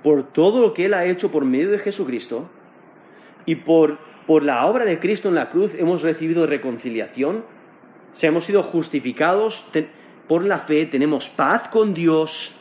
por 0.02 0.22
todo 0.32 0.60
lo 0.60 0.74
que 0.74 0.86
Él 0.86 0.94
ha 0.94 1.04
hecho 1.04 1.30
por 1.30 1.44
medio 1.44 1.70
de 1.70 1.78
Jesucristo 1.78 2.48
y 3.46 3.56
por, 3.56 3.98
por 4.26 4.42
la 4.42 4.66
obra 4.66 4.84
de 4.84 4.98
Cristo 4.98 5.28
en 5.28 5.34
la 5.34 5.50
cruz 5.50 5.74
hemos 5.74 6.02
recibido 6.02 6.46
reconciliación, 6.46 7.44
o 8.14 8.26
hemos 8.26 8.44
sido 8.44 8.62
justificados 8.62 9.68
por 10.28 10.44
la 10.44 10.60
fe, 10.60 10.86
tenemos 10.86 11.28
paz 11.28 11.68
con 11.68 11.94
Dios, 11.94 12.60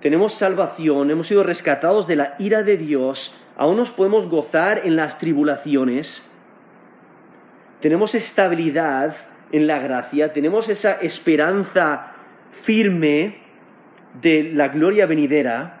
tenemos 0.00 0.34
salvación, 0.34 1.10
hemos 1.10 1.28
sido 1.28 1.42
rescatados 1.42 2.06
de 2.06 2.16
la 2.16 2.34
ira 2.38 2.62
de 2.62 2.76
Dios, 2.76 3.36
aún 3.56 3.76
nos 3.76 3.90
podemos 3.90 4.28
gozar 4.28 4.82
en 4.84 4.96
las 4.96 5.18
tribulaciones, 5.18 6.30
tenemos 7.80 8.14
estabilidad 8.14 9.16
en 9.50 9.66
la 9.66 9.78
gracia, 9.78 10.32
tenemos 10.32 10.68
esa 10.68 10.94
esperanza 10.94 12.11
firme 12.52 13.38
de 14.20 14.52
la 14.54 14.68
gloria 14.68 15.06
venidera, 15.06 15.80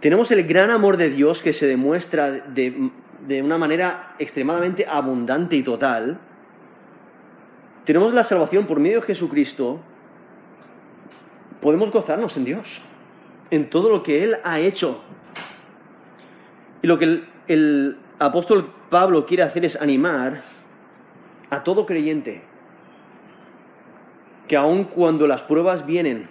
tenemos 0.00 0.30
el 0.32 0.44
gran 0.44 0.70
amor 0.70 0.96
de 0.96 1.10
Dios 1.10 1.42
que 1.42 1.52
se 1.52 1.66
demuestra 1.66 2.30
de, 2.30 2.90
una 3.40 3.58
manera 3.58 4.14
extremadamente 4.18 4.84
abundante 4.84 5.54
y 5.54 5.62
total. 5.62 6.18
Tenemos 7.84 8.12
la 8.12 8.24
salvación 8.24 8.66
por 8.66 8.80
medio 8.80 9.00
de 9.00 9.06
Jesucristo. 9.06 9.80
Podemos 11.60 11.92
gozarnos 11.92 12.36
en 12.36 12.44
Dios, 12.44 12.82
en 13.50 13.70
todo 13.70 13.90
lo 13.90 14.02
que 14.02 14.24
Él 14.24 14.38
ha 14.42 14.58
hecho. 14.58 15.04
Y 16.82 16.88
lo 16.88 16.98
que 16.98 17.04
el, 17.04 17.28
el 17.46 17.98
apóstol 18.18 18.72
Pablo 18.90 19.24
quiere 19.24 19.44
hacer 19.44 19.64
es 19.64 19.80
animar 19.80 20.40
a 21.50 21.62
todo 21.62 21.86
creyente 21.86 22.42
que 24.52 24.56
aun 24.58 24.84
cuando 24.84 25.26
las 25.26 25.40
pruebas 25.40 25.86
vienen, 25.86 26.28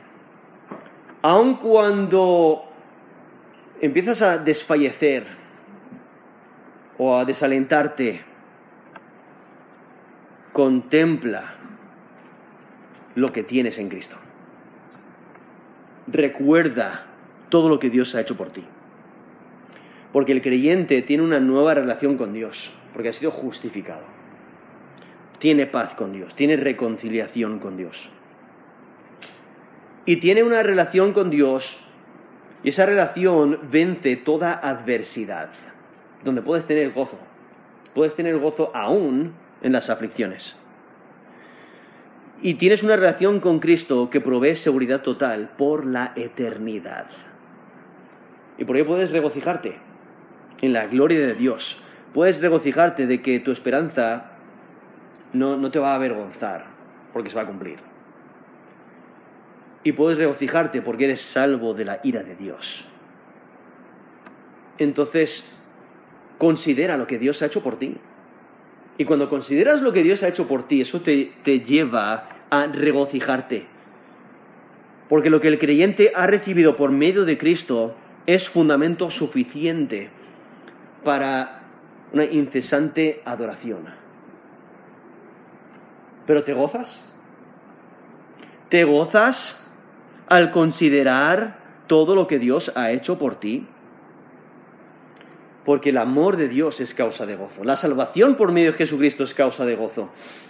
aun 1.23 1.55
cuando 1.55 2.71
empiezas 3.81 4.21
a 4.21 4.37
desfallecer 4.37 5.25
o 6.99 7.17
a 7.17 7.25
desalentarte, 7.25 8.21
contempla 10.53 11.55
lo 13.15 13.33
que 13.33 13.41
tienes 13.41 13.79
en 13.79 13.89
Cristo. 13.89 14.17
Recuerda 16.05 17.07
todo 17.49 17.69
lo 17.69 17.79
que 17.79 17.89
Dios 17.89 18.13
ha 18.13 18.21
hecho 18.21 18.37
por 18.37 18.51
ti. 18.51 18.63
Porque 20.13 20.31
el 20.31 20.43
creyente 20.43 21.01
tiene 21.01 21.23
una 21.23 21.39
nueva 21.39 21.73
relación 21.73 22.17
con 22.17 22.33
Dios, 22.33 22.71
porque 22.93 23.09
ha 23.09 23.13
sido 23.13 23.31
justificado. 23.31 24.20
Tiene 25.41 25.65
paz 25.65 25.95
con 25.95 26.11
Dios, 26.13 26.35
tiene 26.35 26.55
reconciliación 26.55 27.57
con 27.57 27.75
Dios. 27.75 28.11
Y 30.05 30.17
tiene 30.17 30.43
una 30.43 30.61
relación 30.61 31.13
con 31.13 31.31
Dios 31.31 31.87
y 32.61 32.69
esa 32.69 32.85
relación 32.85 33.57
vence 33.71 34.17
toda 34.17 34.53
adversidad, 34.53 35.49
donde 36.23 36.43
puedes 36.43 36.67
tener 36.67 36.91
gozo. 36.91 37.17
Puedes 37.95 38.13
tener 38.13 38.37
gozo 38.37 38.69
aún 38.75 39.33
en 39.63 39.71
las 39.71 39.89
aflicciones. 39.89 40.55
Y 42.43 42.53
tienes 42.53 42.83
una 42.83 42.95
relación 42.95 43.39
con 43.39 43.57
Cristo 43.59 44.11
que 44.11 44.21
provee 44.21 44.55
seguridad 44.55 45.01
total 45.01 45.49
por 45.57 45.87
la 45.87 46.13
eternidad. 46.15 47.07
Y 48.59 48.65
por 48.65 48.75
ello 48.75 48.85
puedes 48.85 49.11
regocijarte 49.11 49.79
en 50.61 50.73
la 50.73 50.85
gloria 50.85 51.19
de 51.19 51.33
Dios. 51.33 51.81
Puedes 52.13 52.41
regocijarte 52.41 53.07
de 53.07 53.23
que 53.23 53.39
tu 53.39 53.51
esperanza 53.51 54.30
no, 55.33 55.57
no 55.57 55.71
te 55.71 55.79
va 55.79 55.91
a 55.91 55.95
avergonzar, 55.95 56.65
porque 57.13 57.29
se 57.29 57.35
va 57.35 57.43
a 57.43 57.47
cumplir 57.47 57.91
y 59.83 59.93
puedes 59.93 60.17
regocijarte 60.17 60.81
porque 60.81 61.05
eres 61.05 61.21
salvo 61.21 61.73
de 61.73 61.85
la 61.85 61.99
ira 62.03 62.23
de 62.23 62.35
Dios. 62.35 62.85
Entonces, 64.77 65.57
considera 66.37 66.97
lo 66.97 67.07
que 67.07 67.19
Dios 67.19 67.41
ha 67.41 67.47
hecho 67.47 67.63
por 67.63 67.77
ti. 67.77 67.97
Y 68.97 69.05
cuando 69.05 69.29
consideras 69.29 69.81
lo 69.81 69.93
que 69.93 70.03
Dios 70.03 70.23
ha 70.23 70.27
hecho 70.27 70.47
por 70.47 70.67
ti, 70.67 70.81
eso 70.81 71.01
te, 71.01 71.31
te 71.43 71.61
lleva 71.61 72.29
a 72.49 72.67
regocijarte. 72.67 73.65
Porque 75.09 75.29
lo 75.29 75.39
que 75.39 75.47
el 75.47 75.59
creyente 75.59 76.11
ha 76.15 76.27
recibido 76.27 76.75
por 76.75 76.91
medio 76.91 77.25
de 77.25 77.37
Cristo 77.37 77.95
es 78.27 78.49
fundamento 78.49 79.09
suficiente 79.09 80.09
para 81.03 81.63
una 82.13 82.25
incesante 82.25 83.21
adoración. 83.25 84.00
¿Pero 86.31 86.45
te 86.45 86.53
gozas? 86.53 87.03
¿Te 88.69 88.85
gozas 88.85 89.69
al 90.29 90.49
considerar 90.51 91.59
todo 91.87 92.15
lo 92.15 92.27
que 92.27 92.39
Dios 92.39 92.71
ha 92.77 92.91
hecho 92.91 93.19
por 93.19 93.35
ti? 93.35 93.67
Porque 95.65 95.89
el 95.89 95.97
amor 95.97 96.37
de 96.37 96.47
Dios 96.47 96.79
es 96.79 96.93
causa 96.93 97.25
de 97.25 97.35
gozo. 97.35 97.65
La 97.65 97.75
salvación 97.75 98.37
por 98.37 98.53
medio 98.53 98.71
de 98.71 98.77
Jesucristo 98.77 99.25
es 99.25 99.33
causa 99.33 99.65
de 99.65 99.75
gozo. 99.75 100.07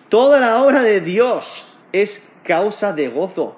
Toda 0.07 0.39
la 0.39 0.61
obra 0.61 0.83
de 0.83 1.01
Dios 1.01 1.73
es 1.93 2.31
causa 2.43 2.93
de 2.93 3.07
gozo. 3.07 3.55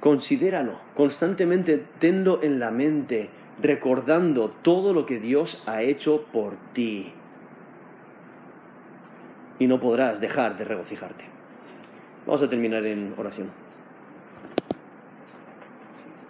Considéralo, 0.00 0.80
constantemente 0.96 1.86
tenlo 2.00 2.42
en 2.42 2.58
la 2.58 2.72
mente, 2.72 3.30
recordando 3.62 4.50
todo 4.62 4.92
lo 4.94 5.06
que 5.06 5.20
Dios 5.20 5.62
ha 5.68 5.82
hecho 5.82 6.24
por 6.32 6.56
ti. 6.72 7.12
Y 9.60 9.68
no 9.68 9.78
podrás 9.78 10.20
dejar 10.20 10.56
de 10.56 10.64
regocijarte. 10.64 11.24
Vamos 12.26 12.42
a 12.42 12.48
terminar 12.48 12.84
en 12.84 13.14
oración. 13.16 13.69